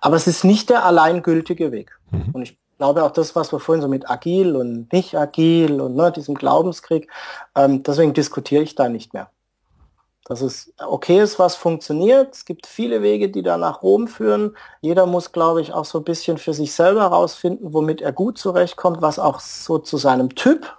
Aber 0.00 0.16
es 0.16 0.26
ist 0.26 0.44
nicht 0.44 0.70
der 0.70 0.84
alleingültige 0.84 1.72
Weg. 1.72 1.98
Mhm. 2.10 2.30
Und 2.32 2.42
ich 2.42 2.58
glaube 2.78 3.04
auch 3.04 3.12
das, 3.12 3.34
was 3.36 3.52
wir 3.52 3.60
vorhin 3.60 3.82
so 3.82 3.88
mit 3.88 4.10
agil 4.10 4.56
und 4.56 4.92
nicht 4.92 5.16
agil 5.16 5.80
und 5.80 5.94
ne, 5.94 6.12
diesem 6.12 6.34
Glaubenskrieg, 6.34 7.08
ähm, 7.54 7.82
deswegen 7.82 8.12
diskutiere 8.12 8.62
ich 8.62 8.74
da 8.74 8.88
nicht 8.88 9.14
mehr. 9.14 9.30
Dass 10.26 10.40
es 10.40 10.72
okay 10.78 11.20
ist, 11.20 11.38
was 11.38 11.54
funktioniert. 11.54 12.34
Es 12.34 12.44
gibt 12.46 12.66
viele 12.66 13.02
Wege, 13.02 13.28
die 13.28 13.42
da 13.42 13.58
nach 13.58 13.82
Rom 13.82 14.08
führen. 14.08 14.56
Jeder 14.80 15.04
muss, 15.04 15.32
glaube 15.32 15.60
ich, 15.60 15.72
auch 15.74 15.84
so 15.84 15.98
ein 15.98 16.04
bisschen 16.04 16.38
für 16.38 16.54
sich 16.54 16.72
selber 16.72 17.02
herausfinden, 17.02 17.74
womit 17.74 18.00
er 18.00 18.12
gut 18.12 18.38
zurechtkommt, 18.38 19.02
was 19.02 19.18
auch 19.18 19.40
so 19.40 19.78
zu 19.78 19.98
seinem 19.98 20.34
Typ 20.34 20.74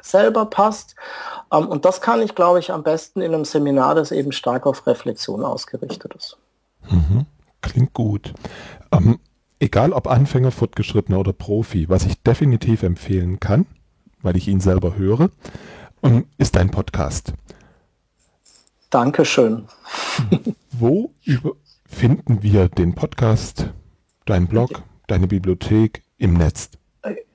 selber 0.00 0.46
passt. 0.46 0.94
Ähm, 1.52 1.66
und 1.66 1.84
das 1.84 2.00
kann 2.00 2.22
ich, 2.22 2.34
glaube 2.34 2.60
ich, 2.60 2.72
am 2.72 2.82
besten 2.82 3.20
in 3.20 3.34
einem 3.34 3.44
Seminar, 3.44 3.94
das 3.94 4.12
eben 4.12 4.32
stark 4.32 4.66
auf 4.66 4.86
Reflexion 4.86 5.44
ausgerichtet 5.44 6.14
ist. 6.14 6.36
Mhm. 6.88 7.26
Klingt 7.62 7.94
gut. 7.94 8.34
Ähm, 8.92 9.18
egal 9.58 9.92
ob 9.92 10.06
Anfänger, 10.06 10.50
Fortgeschrittener 10.50 11.18
oder 11.18 11.32
Profi, 11.32 11.88
was 11.88 12.04
ich 12.04 12.22
definitiv 12.22 12.82
empfehlen 12.82 13.40
kann, 13.40 13.66
weil 14.22 14.36
ich 14.36 14.48
ihn 14.48 14.60
selber 14.60 14.96
höre, 14.96 15.30
ähm, 16.02 16.26
ist 16.36 16.56
dein 16.56 16.70
Podcast. 16.70 17.32
Dankeschön. 18.94 19.66
Wo 20.70 21.10
finden 21.84 22.44
wir 22.44 22.68
den 22.68 22.94
Podcast, 22.94 23.70
deinen 24.24 24.46
Blog, 24.46 24.70
deine 25.08 25.26
Bibliothek 25.26 26.04
im 26.16 26.34
Netz? 26.34 26.70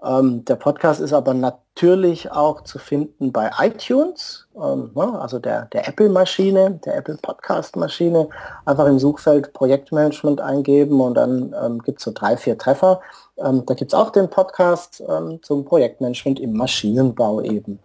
Ähm, 0.05 0.45
der 0.45 0.57
Podcast 0.57 1.01
ist 1.01 1.13
aber 1.13 1.33
natürlich 1.33 2.33
auch 2.33 2.63
zu 2.63 2.79
finden 2.79 3.31
bei 3.31 3.51
iTunes, 3.61 4.49
ähm, 4.57 4.91
ne, 4.95 5.21
also 5.21 5.39
der, 5.39 5.69
Apple-Maschine, 5.73 6.81
der 6.85 6.97
Apple 6.97 7.19
Podcast-Maschine. 7.23 8.29
Einfach 8.65 8.87
im 8.87 8.99
Suchfeld 8.99 9.53
Projektmanagement 9.53 10.41
eingeben 10.41 11.01
und 11.01 11.15
dann 11.15 11.55
ähm, 11.63 11.79
gibt 11.83 11.99
es 11.99 12.05
so 12.05 12.13
drei, 12.13 12.37
vier 12.37 12.59
Treffer. 12.59 13.01
Ähm, 13.37 13.65
da 13.65 13.75
gibt 13.75 13.93
es 13.93 13.99
auch 13.99 14.11
den 14.11 14.29
Podcast 14.29 15.03
ähm, 15.09 15.39
zum 15.43 15.65
Projektmanagement 15.65 16.41
im 16.41 16.55
Maschinenbau 16.55 17.41
eben. 17.41 17.79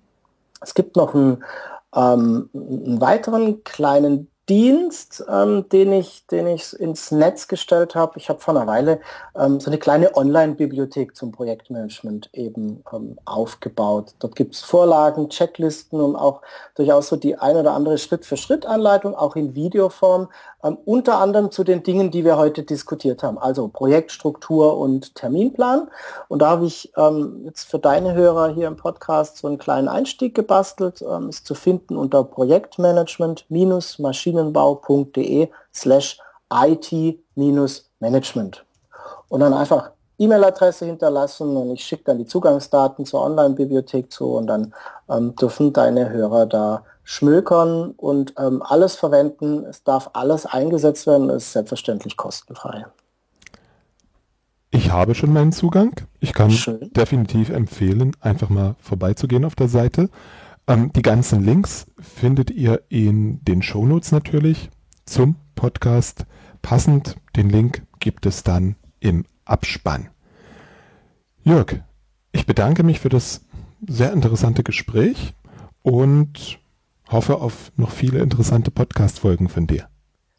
Es 0.61 0.73
gibt 0.73 0.95
noch 0.95 1.13
einen, 1.13 1.43
ähm, 1.95 2.49
einen 2.53 2.99
weiteren 2.99 3.63
kleinen 3.63 4.31
Dienst, 4.49 5.25
ähm, 5.29 5.67
den 5.69 5.91
ich, 5.91 6.25
den 6.27 6.47
ich 6.47 6.73
ins 6.79 7.11
Netz 7.11 7.49
gestellt 7.49 7.95
habe. 7.95 8.17
Ich 8.17 8.29
habe 8.29 8.39
vor 8.39 8.55
einer 8.55 8.65
Weile 8.65 9.01
ähm, 9.35 9.59
so 9.59 9.69
eine 9.69 9.77
kleine 9.77 10.15
Online-Bibliothek 10.15 11.15
zum 11.17 11.33
Projektmanagement 11.33 12.29
eben 12.33 12.83
ähm, 12.93 13.19
aufgebaut. 13.25 14.15
Dort 14.19 14.35
gibt 14.35 14.55
es 14.55 14.61
Vorlagen, 14.61 15.29
Checklisten 15.29 15.99
und 15.99 16.15
auch 16.15 16.41
durchaus 16.75 17.09
so 17.09 17.17
die 17.17 17.35
ein 17.37 17.57
oder 17.57 17.73
andere 17.73 17.97
Schritt-für-Schritt-Anleitung, 17.97 19.15
auch 19.15 19.35
in 19.35 19.53
Videoform, 19.53 20.29
ähm, 20.63 20.77
unter 20.85 21.19
anderem 21.19 21.51
zu 21.51 21.63
den 21.63 21.83
Dingen, 21.83 22.11
die 22.11 22.25
wir 22.25 22.37
heute 22.37 22.63
diskutiert 22.63 23.23
haben, 23.23 23.37
also 23.37 23.67
Projektstruktur 23.67 24.77
und 24.77 25.15
Terminplan. 25.15 25.89
Und 26.27 26.41
da 26.41 26.49
habe 26.49 26.65
ich 26.65 26.91
ähm, 26.97 27.43
jetzt 27.45 27.69
für 27.69 27.79
deine 27.79 28.13
Hörer 28.13 28.49
hier 28.49 28.67
im 28.67 28.75
Podcast 28.75 29.37
so 29.37 29.47
einen 29.47 29.57
kleinen 29.57 29.87
Einstieg 29.87 30.33
gebastelt, 30.33 31.01
ähm, 31.01 31.29
ist 31.29 31.45
zu 31.45 31.55
finden 31.55 31.95
unter 31.95 32.23
Projektmanagement-Maschinen 32.23 33.83
maschinenbau.de 33.99 35.49
slash 35.73 36.19
IT-Management. 36.51 38.65
Und 39.29 39.41
dann 39.41 39.53
einfach 39.53 39.91
E-Mail-Adresse 40.19 40.85
hinterlassen 40.85 41.55
und 41.55 41.71
ich 41.71 41.83
schicke 41.83 42.05
dann 42.05 42.17
die 42.17 42.25
Zugangsdaten 42.25 43.05
zur 43.05 43.21
Online-Bibliothek 43.21 44.11
zu 44.11 44.33
und 44.33 44.47
dann 44.47 44.73
ähm, 45.09 45.35
dürfen 45.35 45.73
deine 45.73 46.09
Hörer 46.09 46.47
da 46.47 46.83
schmökern 47.09 47.91
und 47.91 48.33
ähm, 48.37 48.61
alles 48.61 48.97
verwenden. 48.97 49.63
Es 49.63 49.81
darf 49.81 50.09
alles 50.11 50.45
eingesetzt 50.45 51.07
werden, 51.07 51.29
es 51.29 51.45
ist 51.45 51.53
selbstverständlich 51.53 52.17
kostenfrei. 52.17 52.85
Ich 54.71 54.91
habe 54.91 55.15
schon 55.15 55.31
meinen 55.31 55.53
Zugang. 55.53 55.93
Ich 56.19 56.33
kann 56.33 56.51
Schön. 56.51 56.91
definitiv 56.91 57.49
empfehlen, 57.49 58.11
einfach 58.19 58.49
mal 58.49 58.75
vorbeizugehen 58.79 59.45
auf 59.45 59.55
der 59.55 59.69
Seite. 59.69 60.09
Ähm, 60.67 60.91
die 60.91 61.01
ganzen 61.01 61.45
Links 61.45 61.85
findet 61.97 62.51
ihr 62.51 62.81
in 62.89 63.41
den 63.45 63.61
Shownotes 63.61 64.11
natürlich 64.11 64.69
zum 65.05 65.37
Podcast. 65.55 66.25
Passend 66.61 67.15
den 67.37 67.49
Link 67.49 67.83
gibt 68.01 68.25
es 68.25 68.43
dann 68.43 68.75
im 68.99 69.23
Abspann. 69.45 70.09
Jörg, 71.41 71.79
ich 72.33 72.45
bedanke 72.45 72.83
mich 72.83 72.99
für 72.99 73.09
das 73.09 73.45
sehr 73.87 74.11
interessante 74.11 74.63
Gespräch 74.63 75.33
und 75.83 76.59
hoffe 77.11 77.41
auf 77.41 77.71
noch 77.75 77.91
viele 77.91 78.19
interessante 78.19 78.71
Podcast-Folgen 78.71 79.49
von 79.49 79.67
dir. 79.67 79.87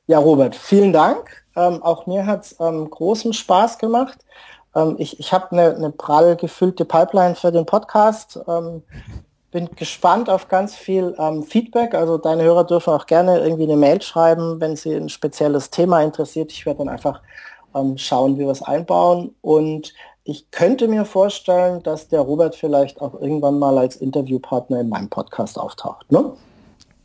Ja, 0.07 0.19
Robert, 0.19 0.57
vielen 0.57 0.93
Dank. 0.93 1.45
Ähm, 1.55 1.83
auch 1.83 2.07
mir 2.07 2.27
hat 2.27 2.45
es 2.45 2.57
ähm, 2.61 2.89
großen 2.89 3.33
Spaß 3.33 3.79
gemacht. 3.79 4.19
Ähm, 4.75 4.97
ich 4.99 5.19
ich 5.21 5.33
habe 5.33 5.53
eine, 5.53 5.75
eine 5.75 5.91
prall 5.91 6.37
gefüllte 6.37 6.85
Pipeline 6.85 7.35
für 7.35 7.53
den 7.53 7.67
Podcast. 7.67 8.39
Ähm, 8.49 8.83
bin 9.51 9.69
gespannt 9.77 10.29
auf 10.29 10.49
ganz 10.49 10.75
viel 10.75 11.15
ähm, 11.19 11.43
Feedback. 11.43 11.95
Also 11.95 12.19
deine 12.19 12.43
Hörer 12.43 12.65
dürfen 12.65 12.93
auch 12.93 13.07
gerne 13.07 13.39
irgendwie 13.41 13.65
eine 13.65 13.77
Mail 13.77 14.01
schreiben, 14.03 14.61
wenn 14.61 14.77
sie 14.77 14.95
ein 14.95 15.09
spezielles 15.09 15.71
Thema 15.71 16.03
interessiert. 16.03 16.53
Ich 16.53 16.67
werde 16.67 16.79
dann 16.79 16.89
einfach 16.89 17.23
ähm, 17.75 17.97
schauen, 17.97 18.37
wie 18.37 18.45
wir 18.45 18.51
es 18.51 18.63
einbauen. 18.63 19.35
Und 19.41 19.95
ich 20.25 20.51
könnte 20.51 20.89
mir 20.89 21.07
vorstellen, 21.07 21.83
dass 21.83 22.09
der 22.09 22.21
Robert 22.21 22.55
vielleicht 22.55 23.01
auch 23.01 23.15
irgendwann 23.15 23.59
mal 23.59 23.79
als 23.79 23.97
Interviewpartner 23.97 24.81
in 24.81 24.91
meinem 24.91 25.09
Podcast 25.09 25.59
auftaucht. 25.59 26.11
Ne? 26.13 26.33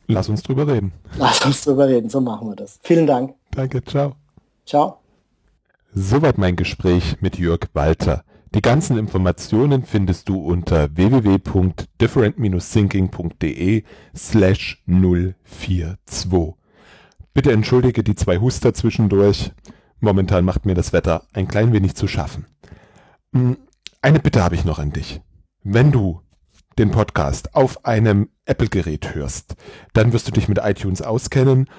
Lass 0.07 0.29
uns 0.29 0.43
drüber 0.43 0.67
reden. 0.67 0.93
Lass 1.17 1.43
uns 1.45 1.63
drüber 1.63 1.87
reden, 1.87 2.09
so 2.09 2.21
machen 2.21 2.49
wir 2.49 2.55
das. 2.55 2.79
Vielen 2.83 3.07
Dank. 3.07 3.33
Danke, 3.51 3.83
ciao. 3.83 4.15
Ciao. 4.65 4.99
Soweit 5.93 6.37
mein 6.37 6.55
Gespräch 6.55 7.17
mit 7.21 7.37
Jörg 7.37 7.67
Walter. 7.73 8.23
Die 8.55 8.61
ganzen 8.61 8.97
Informationen 8.97 9.83
findest 9.83 10.29
du 10.29 10.37
unter 10.37 10.95
www.different-thinking.de 10.95 13.83
slash 14.15 14.81
042. 14.85 16.53
Bitte 17.33 17.51
entschuldige 17.51 18.03
die 18.03 18.15
zwei 18.15 18.37
Huster 18.37 18.73
zwischendurch. 18.73 19.51
Momentan 19.99 20.45
macht 20.45 20.65
mir 20.65 20.75
das 20.75 20.93
Wetter 20.93 21.23
ein 21.33 21.47
klein 21.47 21.73
wenig 21.73 21.95
zu 21.95 22.07
schaffen. 22.07 22.45
Hm, 23.33 23.57
eine 24.01 24.19
Bitte 24.19 24.43
habe 24.43 24.55
ich 24.55 24.65
noch 24.65 24.79
an 24.79 24.91
dich. 24.91 25.21
Wenn 25.63 25.91
du 25.91 26.22
den 26.77 26.91
Podcast 26.91 27.55
auf 27.55 27.85
einem 27.85 28.29
Apple-Gerät 28.45 29.15
hörst, 29.15 29.55
dann 29.93 30.13
wirst 30.13 30.27
du 30.27 30.31
dich 30.31 30.47
mit 30.47 30.59
iTunes 30.63 31.01
auskennen. 31.01 31.69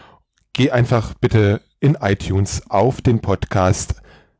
Geh 0.52 0.70
einfach 0.70 1.14
bitte 1.14 1.60
in 1.80 1.96
iTunes 2.00 2.70
auf 2.70 3.00
den 3.00 3.20
Podcast, 3.20 3.96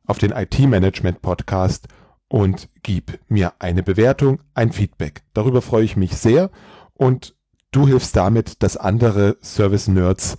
auf 0.07 0.19
den 0.19 0.31
IT-Management-Podcast 0.31 1.89
und 2.29 2.69
gib 2.83 3.21
mir 3.29 3.55
eine 3.59 3.83
Bewertung, 3.83 4.41
ein 4.55 4.73
Feedback. 4.73 5.23
Darüber 5.35 5.63
freue 5.63 5.85
ich 5.85 5.97
mich 5.97 6.17
sehr 6.17 6.51
und 6.95 7.35
du 7.71 7.87
hilfst 7.87 8.17
damit, 8.17 8.63
dass 8.63 8.77
andere 8.77 9.37
Service-Nerds 9.43 10.39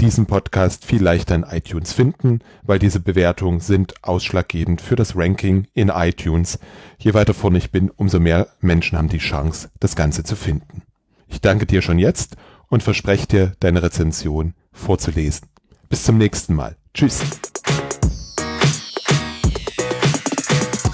diesen 0.00 0.24
Podcast 0.24 0.86
viel 0.86 1.02
leichter 1.02 1.34
in 1.34 1.42
iTunes 1.42 1.92
finden, 1.92 2.40
weil 2.62 2.78
diese 2.78 3.00
Bewertungen 3.00 3.60
sind 3.60 3.94
ausschlaggebend 4.02 4.80
für 4.80 4.96
das 4.96 5.14
Ranking 5.14 5.66
in 5.74 5.90
iTunes. 5.90 6.58
Je 6.98 7.12
weiter 7.12 7.34
vorne 7.34 7.58
ich 7.58 7.70
bin, 7.70 7.90
umso 7.90 8.18
mehr 8.18 8.48
Menschen 8.60 8.96
haben 8.96 9.08
die 9.08 9.18
Chance, 9.18 9.68
das 9.78 9.96
Ganze 9.96 10.24
zu 10.24 10.36
finden. 10.36 10.82
Ich 11.28 11.42
danke 11.42 11.66
dir 11.66 11.82
schon 11.82 11.98
jetzt 11.98 12.36
und 12.68 12.82
verspreche 12.82 13.26
dir, 13.26 13.52
deine 13.60 13.82
Rezension 13.82 14.54
vorzulesen. 14.72 15.48
Bis 15.90 16.04
zum 16.04 16.16
nächsten 16.16 16.54
Mal. 16.54 16.76
Tschüss. 16.94 17.20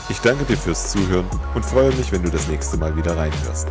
Ich 0.08 0.18
danke 0.18 0.44
dir 0.44 0.56
fürs 0.56 0.90
Zuhören 0.90 1.26
und 1.54 1.64
freue 1.64 1.94
mich, 1.94 2.10
wenn 2.10 2.22
du 2.22 2.30
das 2.30 2.48
nächste 2.48 2.76
Mal 2.76 2.96
wieder 2.96 3.16
reinhörst. 3.16 3.68